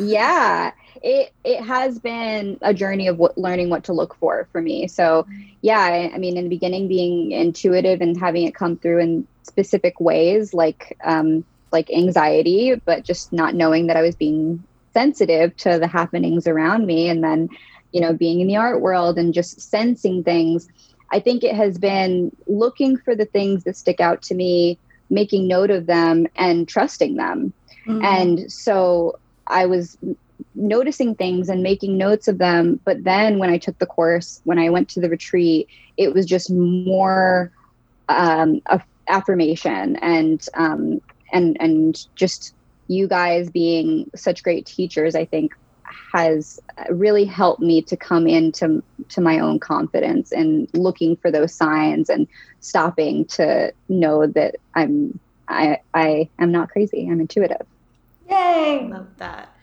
yeah 0.00 0.70
it 1.02 1.32
it 1.44 1.62
has 1.62 1.98
been 1.98 2.58
a 2.62 2.72
journey 2.74 3.08
of 3.08 3.18
what, 3.18 3.36
learning 3.36 3.70
what 3.70 3.84
to 3.84 3.92
look 3.92 4.14
for 4.16 4.48
for 4.52 4.60
me. 4.60 4.88
So, 4.88 5.26
yeah, 5.62 5.78
I, 5.78 6.12
I, 6.14 6.18
mean, 6.18 6.36
in 6.36 6.44
the 6.44 6.50
beginning, 6.50 6.88
being 6.88 7.32
intuitive 7.32 8.00
and 8.00 8.18
having 8.18 8.44
it 8.46 8.54
come 8.54 8.76
through 8.76 9.00
in 9.00 9.26
specific 9.42 10.00
ways, 10.00 10.54
like 10.54 10.96
um, 11.04 11.44
like 11.72 11.90
anxiety, 11.90 12.74
but 12.84 13.04
just 13.04 13.32
not 13.32 13.54
knowing 13.54 13.86
that 13.88 13.96
I 13.96 14.02
was 14.02 14.14
being 14.14 14.62
sensitive 14.92 15.56
to 15.58 15.78
the 15.78 15.86
happenings 15.86 16.46
around 16.46 16.86
me, 16.86 17.08
and 17.08 17.22
then 17.22 17.48
you 17.92 18.00
know, 18.00 18.12
being 18.12 18.40
in 18.40 18.46
the 18.46 18.56
art 18.56 18.80
world 18.80 19.18
and 19.18 19.32
just 19.32 19.60
sensing 19.60 20.22
things. 20.22 20.68
I 21.12 21.20
think 21.20 21.44
it 21.44 21.54
has 21.54 21.78
been 21.78 22.34
looking 22.46 22.96
for 22.96 23.14
the 23.14 23.24
things 23.24 23.64
that 23.64 23.76
stick 23.76 24.00
out 24.00 24.22
to 24.22 24.34
me, 24.34 24.78
making 25.08 25.46
note 25.46 25.70
of 25.70 25.86
them, 25.86 26.26
and 26.36 26.68
trusting 26.68 27.16
them. 27.16 27.52
Mm-hmm. 27.86 28.04
And 28.04 28.52
so 28.52 29.18
I 29.46 29.66
was 29.66 29.96
noticing 30.56 31.14
things 31.14 31.48
and 31.48 31.62
making 31.62 31.96
notes 31.96 32.26
of 32.28 32.38
them. 32.38 32.80
But 32.84 33.04
then 33.04 33.38
when 33.38 33.50
I 33.50 33.58
took 33.58 33.78
the 33.78 33.86
course, 33.86 34.40
when 34.44 34.58
I 34.58 34.70
went 34.70 34.88
to 34.90 35.00
the 35.00 35.10
retreat, 35.10 35.68
it 35.96 36.12
was 36.14 36.26
just 36.26 36.50
more 36.50 37.52
um, 38.08 38.60
affirmation 39.08 39.96
and 39.96 40.40
um, 40.54 41.00
and 41.32 41.56
and 41.60 41.96
just 42.16 42.54
you 42.88 43.08
guys 43.08 43.50
being 43.50 44.10
such 44.14 44.42
great 44.42 44.66
teachers. 44.66 45.14
I 45.14 45.24
think 45.24 45.52
has 46.12 46.58
really 46.90 47.24
helped 47.24 47.60
me 47.60 47.82
to 47.82 47.96
come 47.96 48.26
into 48.26 48.82
to 49.08 49.20
my 49.20 49.38
own 49.38 49.60
confidence 49.60 50.32
and 50.32 50.68
looking 50.74 51.16
for 51.16 51.30
those 51.30 51.54
signs 51.54 52.08
and 52.08 52.26
stopping 52.60 53.24
to 53.26 53.72
know 53.88 54.26
that 54.26 54.56
I'm 54.74 55.20
I 55.48 55.78
I 55.94 56.30
am 56.38 56.52
not 56.52 56.70
crazy. 56.70 57.08
I'm 57.10 57.20
intuitive. 57.20 57.66
Yay! 58.28 58.88
Love 58.90 59.08
that. 59.18 59.55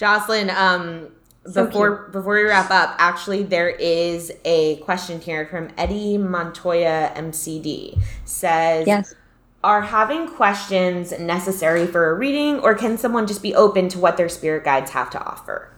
Jocelyn, 0.00 0.48
um, 0.48 1.08
so 1.44 1.66
before 1.66 1.96
cute. 1.96 2.12
before 2.12 2.34
we 2.36 2.44
wrap 2.44 2.70
up, 2.70 2.96
actually, 2.96 3.42
there 3.42 3.68
is 3.68 4.32
a 4.46 4.76
question 4.76 5.20
here 5.20 5.46
from 5.46 5.68
Eddie 5.76 6.16
Montoya 6.16 7.12
MCD. 7.14 8.00
Says, 8.24 8.86
"Yes, 8.86 9.14
are 9.62 9.82
having 9.82 10.26
questions 10.26 11.12
necessary 11.18 11.86
for 11.86 12.08
a 12.08 12.14
reading, 12.14 12.60
or 12.60 12.74
can 12.74 12.96
someone 12.96 13.26
just 13.26 13.42
be 13.42 13.54
open 13.54 13.90
to 13.90 13.98
what 13.98 14.16
their 14.16 14.30
spirit 14.30 14.64
guides 14.64 14.92
have 14.92 15.10
to 15.10 15.22
offer?" 15.22 15.68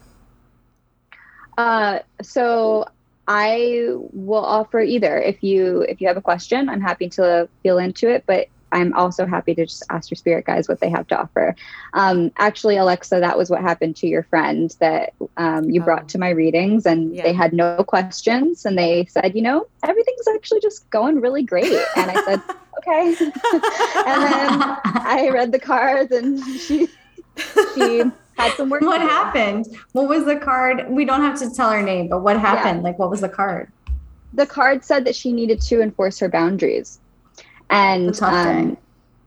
Uh, 1.58 1.98
so 2.22 2.86
I 3.26 3.88
will 4.12 4.44
offer 4.44 4.80
either. 4.80 5.18
If 5.18 5.42
you 5.42 5.80
if 5.80 6.00
you 6.00 6.06
have 6.06 6.16
a 6.16 6.22
question, 6.22 6.68
I'm 6.68 6.80
happy 6.80 7.08
to 7.08 7.48
feel 7.64 7.78
into 7.78 8.08
it. 8.08 8.22
But 8.24 8.46
I'm 8.72 8.92
also 8.94 9.26
happy 9.26 9.54
to 9.54 9.66
just 9.66 9.84
ask 9.90 10.10
your 10.10 10.16
spirit 10.16 10.46
guides 10.46 10.68
what 10.68 10.80
they 10.80 10.90
have 10.90 11.06
to 11.08 11.20
offer. 11.20 11.54
Um, 11.92 12.32
actually, 12.38 12.76
Alexa, 12.76 13.20
that 13.20 13.36
was 13.36 13.50
what 13.50 13.60
happened 13.60 13.96
to 13.96 14.06
your 14.06 14.24
friend 14.24 14.74
that 14.80 15.12
um, 15.36 15.70
you 15.70 15.82
oh. 15.82 15.84
brought 15.84 16.08
to 16.10 16.18
my 16.18 16.30
readings, 16.30 16.86
and 16.86 17.14
yeah. 17.14 17.22
they 17.22 17.32
had 17.32 17.52
no 17.52 17.84
questions, 17.84 18.64
and 18.64 18.76
they 18.76 19.04
said, 19.06 19.34
you 19.34 19.42
know, 19.42 19.66
everything's 19.84 20.26
actually 20.34 20.60
just 20.60 20.88
going 20.90 21.20
really 21.20 21.42
great. 21.42 21.72
And 21.96 22.10
I 22.10 22.24
said, 22.24 22.40
okay. 22.78 23.14
and 23.20 24.22
then 24.22 24.78
I 24.84 25.30
read 25.32 25.52
the 25.52 25.60
cards, 25.60 26.10
and 26.10 26.42
she 26.58 26.88
she 27.74 28.02
had 28.36 28.56
some 28.56 28.70
work. 28.70 28.82
What 28.82 29.00
happened? 29.00 29.66
What 29.92 30.08
was 30.08 30.24
the 30.24 30.36
card? 30.36 30.88
We 30.88 31.04
don't 31.04 31.20
have 31.20 31.38
to 31.40 31.50
tell 31.50 31.70
her 31.70 31.82
name, 31.82 32.08
but 32.08 32.22
what 32.22 32.40
happened? 32.40 32.78
Yeah. 32.78 32.84
Like, 32.84 32.98
what 32.98 33.10
was 33.10 33.20
the 33.20 33.28
card? 33.28 33.70
The 34.34 34.46
card 34.46 34.82
said 34.82 35.04
that 35.04 35.14
she 35.14 35.30
needed 35.30 35.60
to 35.62 35.82
enforce 35.82 36.18
her 36.20 36.28
boundaries 36.28 36.98
and 37.72 38.22
um, 38.22 38.76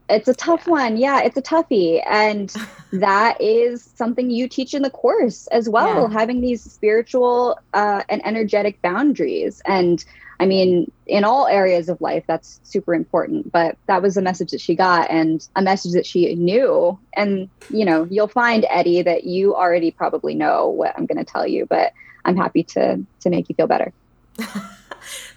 it's 0.08 0.28
a 0.28 0.34
tough 0.34 0.64
yeah. 0.66 0.72
one. 0.72 0.98
Yeah 0.98 1.22
it's 1.22 1.36
a 1.36 1.42
toughie. 1.42 2.02
And 2.08 2.54
that 2.94 3.42
is 3.42 3.84
something 3.96 4.30
you 4.30 4.48
teach 4.48 4.74
in 4.74 4.84
the 4.84 4.90
course 4.90 5.48
as 5.48 5.68
well 5.68 6.08
yeah. 6.08 6.18
having 6.18 6.42
these 6.42 6.64
spiritual 6.64 7.60
uh, 7.74 8.04
and 8.08 8.26
energetic 8.26 8.82
boundaries. 8.82 9.62
And 9.66 10.04
i 10.38 10.46
mean 10.46 10.92
in 11.08 11.24
all 11.24 11.48
areas 11.48 11.88
of 11.88 12.02
life 12.02 12.24
that's 12.28 12.60
super 12.64 12.94
important. 12.94 13.52
But 13.52 13.78
that 13.88 14.02
was 14.02 14.16
a 14.16 14.22
message 14.22 14.52
that 14.52 14.62
she 14.62 14.76
got 14.76 15.10
and 15.10 15.46
a 15.56 15.62
message 15.62 15.94
that 15.94 16.06
she 16.06 16.36
knew. 16.36 17.00
And 17.14 17.50
you 17.70 17.86
know 17.86 18.08
you'll 18.10 18.28
find 18.28 18.66
eddie 18.70 19.02
that 19.02 19.24
you 19.24 19.56
already 19.56 19.92
probably 19.92 20.36
know 20.36 20.68
what 20.68 20.94
i'm 20.98 21.06
going 21.06 21.18
to 21.18 21.24
tell 21.24 21.48
you 21.48 21.66
but 21.66 21.94
i'm 22.26 22.38
happy 22.38 22.64
to 22.64 23.04
to 23.22 23.30
make 23.30 23.50
you 23.50 23.56
feel 23.56 23.68
better 23.68 23.92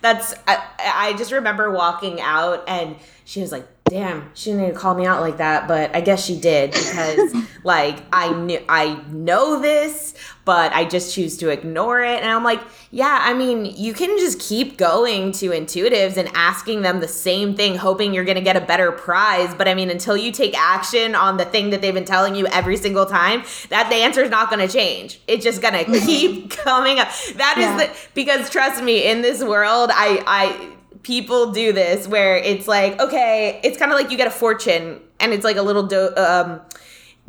That's 0.00 0.34
I, 0.46 0.62
I 0.78 1.12
just 1.14 1.32
remember 1.32 1.70
walking 1.70 2.20
out 2.20 2.64
and 2.68 2.96
she 3.24 3.40
was 3.40 3.52
like 3.52 3.66
damn, 3.88 4.30
she 4.34 4.50
didn't 4.50 4.66
even 4.66 4.76
call 4.76 4.94
me 4.94 5.06
out 5.06 5.20
like 5.20 5.38
that, 5.38 5.68
but 5.68 5.94
I 5.94 6.00
guess 6.00 6.24
she 6.24 6.38
did 6.38 6.72
because 6.72 7.34
like 7.64 7.98
I 8.12 8.32
knew 8.32 8.60
I 8.68 9.02
know 9.10 9.60
this, 9.60 10.14
but 10.44 10.72
I 10.72 10.84
just 10.84 11.14
choose 11.14 11.36
to 11.38 11.50
ignore 11.50 12.00
it. 12.00 12.22
And 12.22 12.30
I'm 12.30 12.44
like, 12.44 12.60
yeah, 12.90 13.18
I 13.22 13.34
mean, 13.34 13.64
you 13.64 13.92
can 13.92 14.18
just 14.18 14.40
keep 14.40 14.76
going 14.76 15.32
to 15.32 15.50
intuitives 15.50 16.16
and 16.16 16.28
asking 16.34 16.82
them 16.82 17.00
the 17.00 17.08
same 17.08 17.54
thing, 17.54 17.76
hoping 17.76 18.14
you're 18.14 18.24
gonna 18.24 18.40
get 18.40 18.56
a 18.56 18.60
better 18.60 18.92
prize. 18.92 19.54
But 19.54 19.68
I 19.68 19.74
mean, 19.74 19.90
until 19.90 20.16
you 20.16 20.32
take 20.32 20.58
action 20.58 21.14
on 21.14 21.36
the 21.36 21.44
thing 21.44 21.70
that 21.70 21.80
they've 21.82 21.94
been 21.94 22.04
telling 22.04 22.34
you 22.34 22.46
every 22.48 22.76
single 22.76 23.06
time, 23.06 23.42
that 23.70 23.88
the 23.90 23.96
answer 23.96 24.22
is 24.22 24.30
not 24.30 24.50
gonna 24.50 24.68
change. 24.68 25.20
It's 25.26 25.44
just 25.44 25.62
gonna 25.62 25.84
keep 26.06 26.50
coming 26.50 26.98
up. 26.98 27.08
That 27.36 27.56
is 27.58 27.64
yeah. 27.64 27.76
the 27.76 27.96
because 28.14 28.50
trust 28.50 28.82
me, 28.82 29.08
in 29.08 29.22
this 29.22 29.42
world, 29.42 29.90
I 29.92 30.22
I 30.26 30.77
people 31.02 31.52
do 31.52 31.72
this 31.72 32.06
where 32.08 32.36
it's 32.36 32.68
like, 32.68 33.00
okay, 33.00 33.60
it's 33.62 33.78
kind 33.78 33.92
of 33.92 33.98
like 33.98 34.10
you 34.10 34.16
get 34.16 34.26
a 34.26 34.32
fortune 34.32 35.00
and 35.20 35.32
it's 35.32 35.44
like 35.44 35.56
a 35.56 35.62
little 35.62 35.86
do- 35.86 36.14
um, 36.16 36.60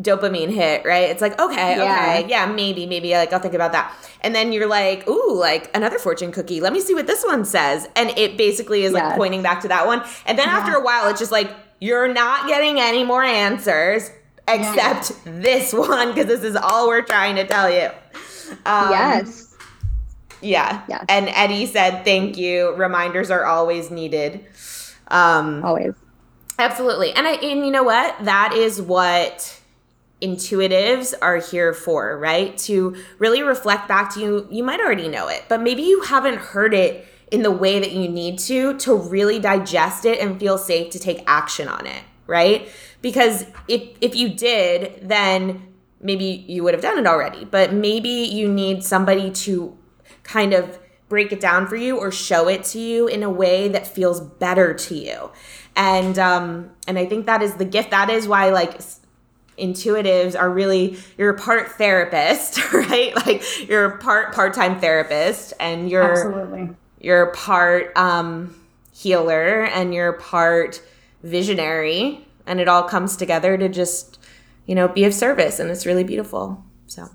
dopamine 0.02 0.50
hit, 0.50 0.86
right? 0.86 1.10
It's 1.10 1.22
like, 1.22 1.40
okay, 1.40 1.78
yeah. 1.78 1.84
okay, 1.84 2.30
yeah, 2.30 2.46
maybe, 2.46 2.86
maybe, 2.86 3.12
like, 3.12 3.34
I'll 3.34 3.40
think 3.40 3.54
about 3.54 3.74
that. 3.74 3.94
And 4.22 4.34
then 4.34 4.54
you're 4.54 4.68
like, 4.68 5.08
ooh, 5.08 5.34
like 5.34 5.70
another 5.76 6.00
fortune 6.00 6.32
cookie. 6.32 6.62
Let 6.62 6.74
me 6.74 6.80
see 6.80 6.94
what 6.94 7.08
this 7.08 7.24
one 7.26 7.44
says. 7.46 7.88
And 7.96 8.18
it 8.18 8.38
basically 8.38 8.84
is 8.84 8.94
yes. 8.94 9.04
like 9.04 9.16
pointing 9.18 9.42
back 9.42 9.62
to 9.62 9.68
that 9.68 9.86
one. 9.86 10.04
And 10.26 10.40
then 10.40 10.48
yeah. 10.48 10.58
after 10.58 10.74
a 10.76 10.82
while, 10.84 11.10
it's 11.10 11.20
just 11.20 11.32
like, 11.32 11.52
you're 11.82 12.14
not 12.14 12.48
getting 12.48 12.80
any 12.80 13.04
more 13.04 13.24
answers 13.24 14.10
except 14.48 15.12
yeah. 15.26 15.42
this 15.42 15.74
one 15.74 16.10
because 16.10 16.26
this 16.26 16.44
is 16.44 16.56
all 16.56 16.88
we're 16.88 17.04
trying 17.04 17.36
to 17.36 17.46
tell 17.46 17.70
you. 17.70 17.90
Um, 18.66 18.90
yes. 18.90 19.49
Yeah. 20.42 20.84
Yeah. 20.88 21.04
And 21.10 21.30
Eddie 21.30 21.66
said, 21.66 22.04
thank 22.04 22.38
you. 22.38 22.74
Reminders 22.76 23.30
are 23.32 23.46
always 23.46 23.92
needed. 23.92 24.46
Um, 25.08 25.64
always. 25.64 25.94
Absolutely. 26.58 27.12
And 27.14 27.28
I, 27.28 27.34
and 27.34 27.66
you 27.66 27.72
know 27.72 27.84
what? 27.84 28.24
That 28.26 28.54
is 28.54 28.82
what 28.82 29.60
intuitives 30.22 31.14
are 31.22 31.38
here 31.38 31.74
for, 31.74 32.18
right? 32.18 32.58
To 32.60 32.96
really 33.18 33.42
reflect 33.42 33.88
back 33.88 34.14
to 34.16 34.20
you. 34.20 34.48
You 34.52 34.64
might 34.64 34.80
already 34.80 35.08
know 35.08 35.28
it, 35.28 35.46
but 35.48 35.62
maybe 35.62 35.84
you 35.84 36.02
haven't 36.02 36.38
heard 36.38 36.74
it 36.74 37.08
in 37.32 37.44
the 37.44 37.52
way 37.52 37.80
that 37.80 37.92
you 37.92 38.10
need 38.10 38.40
to 38.40 38.78
to 38.80 38.96
really 38.96 39.40
digest 39.40 40.04
it 40.06 40.20
and 40.20 40.40
feel 40.40 40.58
safe 40.58 40.92
to 40.92 41.00
take 41.00 41.24
action 41.28 41.68
on 41.68 41.86
it, 41.86 42.04
right? 42.28 42.68
Because 43.02 43.46
if 43.68 43.98
if 44.02 44.16
you 44.16 44.30
did, 44.30 45.08
then 45.08 45.68
maybe 46.02 46.26
you 46.48 46.64
would 46.64 46.74
have 46.74 46.82
done 46.84 46.98
it 46.98 47.08
already, 47.08 47.46
but 47.46 47.72
maybe 47.74 48.10
you 48.10 48.50
need 48.52 48.84
somebody 48.84 49.32
to 49.32 49.78
kind 50.30 50.54
of 50.54 50.80
break 51.10 51.32
it 51.32 51.40
down 51.40 51.66
for 51.68 51.76
you 51.76 51.98
or 51.98 52.12
show 52.12 52.48
it 52.48 52.64
to 52.64 52.80
you 52.80 53.08
in 53.08 53.24
a 53.24 53.30
way 53.30 53.68
that 53.68 53.88
feels 53.88 54.22
better 54.22 54.74
to 54.76 54.96
you. 54.96 55.32
And 55.76 56.18
um 56.20 56.70
and 56.88 57.00
i 57.00 57.06
think 57.06 57.26
that 57.26 57.42
is 57.42 57.56
the 57.56 57.66
gift. 57.66 57.92
That 57.92 58.10
is 58.10 58.28
why 58.28 58.52
like 58.52 58.80
intuitives 59.58 60.40
are 60.40 60.50
really 60.50 60.98
you're 61.18 61.32
a 61.32 61.38
part 61.38 61.72
therapist 61.72 62.72
right? 62.74 63.16
Like 63.26 63.44
you're 63.68 63.86
a 63.86 63.98
part 63.98 64.34
part-time 64.34 64.80
therapist 64.80 65.54
and 65.60 65.90
you're 65.90 66.12
absolutely. 66.12 66.70
you're 67.00 67.28
part 67.34 67.96
um 67.98 68.56
healer 68.94 69.66
and 69.66 69.94
you're 69.94 70.14
part 70.14 70.82
visionary 71.24 72.26
and 72.46 72.60
it 72.60 72.68
all 72.68 72.84
comes 72.84 73.18
together 73.18 73.58
to 73.58 73.68
just 73.68 74.20
you 74.68 74.76
know 74.76 74.88
be 74.88 75.04
of 75.06 75.14
service 75.14 75.60
and 75.60 75.72
it's 75.72 75.86
really 75.88 76.04
beautiful. 76.04 76.64
So 76.86 77.08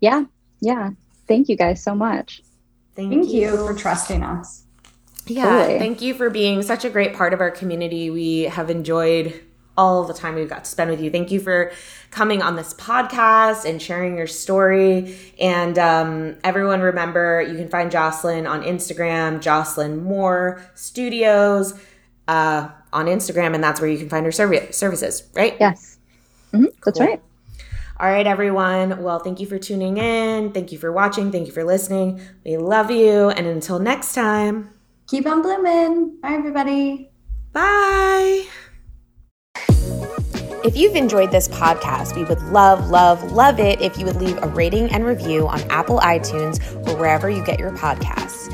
yeah. 0.00 0.24
Yeah 0.60 0.90
thank 1.26 1.48
you 1.48 1.56
guys 1.56 1.82
so 1.82 1.94
much. 1.94 2.42
Thank, 2.94 3.12
thank 3.12 3.28
you. 3.28 3.40
you. 3.40 3.66
for 3.66 3.74
trusting 3.74 4.22
us. 4.22 4.64
Yeah, 5.26 5.44
totally. 5.44 5.78
thank 5.78 6.02
you 6.02 6.14
for 6.14 6.30
being 6.30 6.62
such 6.62 6.84
a 6.84 6.90
great 6.90 7.14
part 7.14 7.32
of 7.32 7.40
our 7.40 7.50
community. 7.50 8.10
We 8.10 8.42
have 8.42 8.70
enjoyed 8.70 9.40
all 9.76 10.04
the 10.04 10.14
time 10.14 10.34
we've 10.34 10.48
got 10.48 10.64
to 10.64 10.70
spend 10.70 10.90
with 10.90 11.00
you. 11.00 11.10
Thank 11.10 11.30
you 11.30 11.40
for 11.40 11.72
coming 12.10 12.42
on 12.42 12.56
this 12.56 12.74
podcast 12.74 13.68
and 13.68 13.82
sharing 13.82 14.16
your 14.16 14.26
story. 14.26 15.16
And 15.40 15.78
um, 15.78 16.36
everyone, 16.44 16.80
remember 16.80 17.42
you 17.42 17.56
can 17.56 17.68
find 17.68 17.90
Jocelyn 17.90 18.46
on 18.46 18.62
Instagram, 18.62 19.40
Jocelyn 19.40 20.04
Moore 20.04 20.62
Studios 20.74 21.74
uh, 22.28 22.68
on 22.92 23.06
Instagram, 23.06 23.54
and 23.54 23.64
that's 23.64 23.80
where 23.80 23.90
you 23.90 23.98
can 23.98 24.08
find 24.08 24.24
her 24.24 24.32
services, 24.32 25.24
right? 25.34 25.56
Yes, 25.58 25.98
mm-hmm. 26.52 26.66
that's 26.84 27.00
right. 27.00 27.20
All 28.04 28.10
right, 28.10 28.26
everyone. 28.26 29.02
Well, 29.02 29.18
thank 29.18 29.40
you 29.40 29.46
for 29.46 29.58
tuning 29.58 29.96
in. 29.96 30.52
Thank 30.52 30.72
you 30.72 30.76
for 30.76 30.92
watching. 30.92 31.32
Thank 31.32 31.46
you 31.46 31.54
for 31.54 31.64
listening. 31.64 32.20
We 32.44 32.58
love 32.58 32.90
you. 32.90 33.30
And 33.30 33.46
until 33.46 33.78
next 33.78 34.12
time, 34.12 34.68
keep 35.06 35.26
on 35.26 35.40
blooming. 35.40 36.18
Bye, 36.20 36.34
everybody. 36.34 37.10
Bye. 37.52 38.44
If 39.56 40.76
you've 40.76 40.96
enjoyed 40.96 41.30
this 41.30 41.48
podcast, 41.48 42.14
we 42.14 42.24
would 42.24 42.42
love, 42.42 42.90
love, 42.90 43.32
love 43.32 43.58
it 43.58 43.80
if 43.80 43.98
you 43.98 44.04
would 44.04 44.16
leave 44.16 44.36
a 44.42 44.48
rating 44.48 44.92
and 44.92 45.06
review 45.06 45.48
on 45.48 45.62
Apple 45.70 45.98
iTunes 46.00 46.60
or 46.86 46.98
wherever 46.98 47.30
you 47.30 47.42
get 47.46 47.58
your 47.58 47.70
podcasts. 47.70 48.53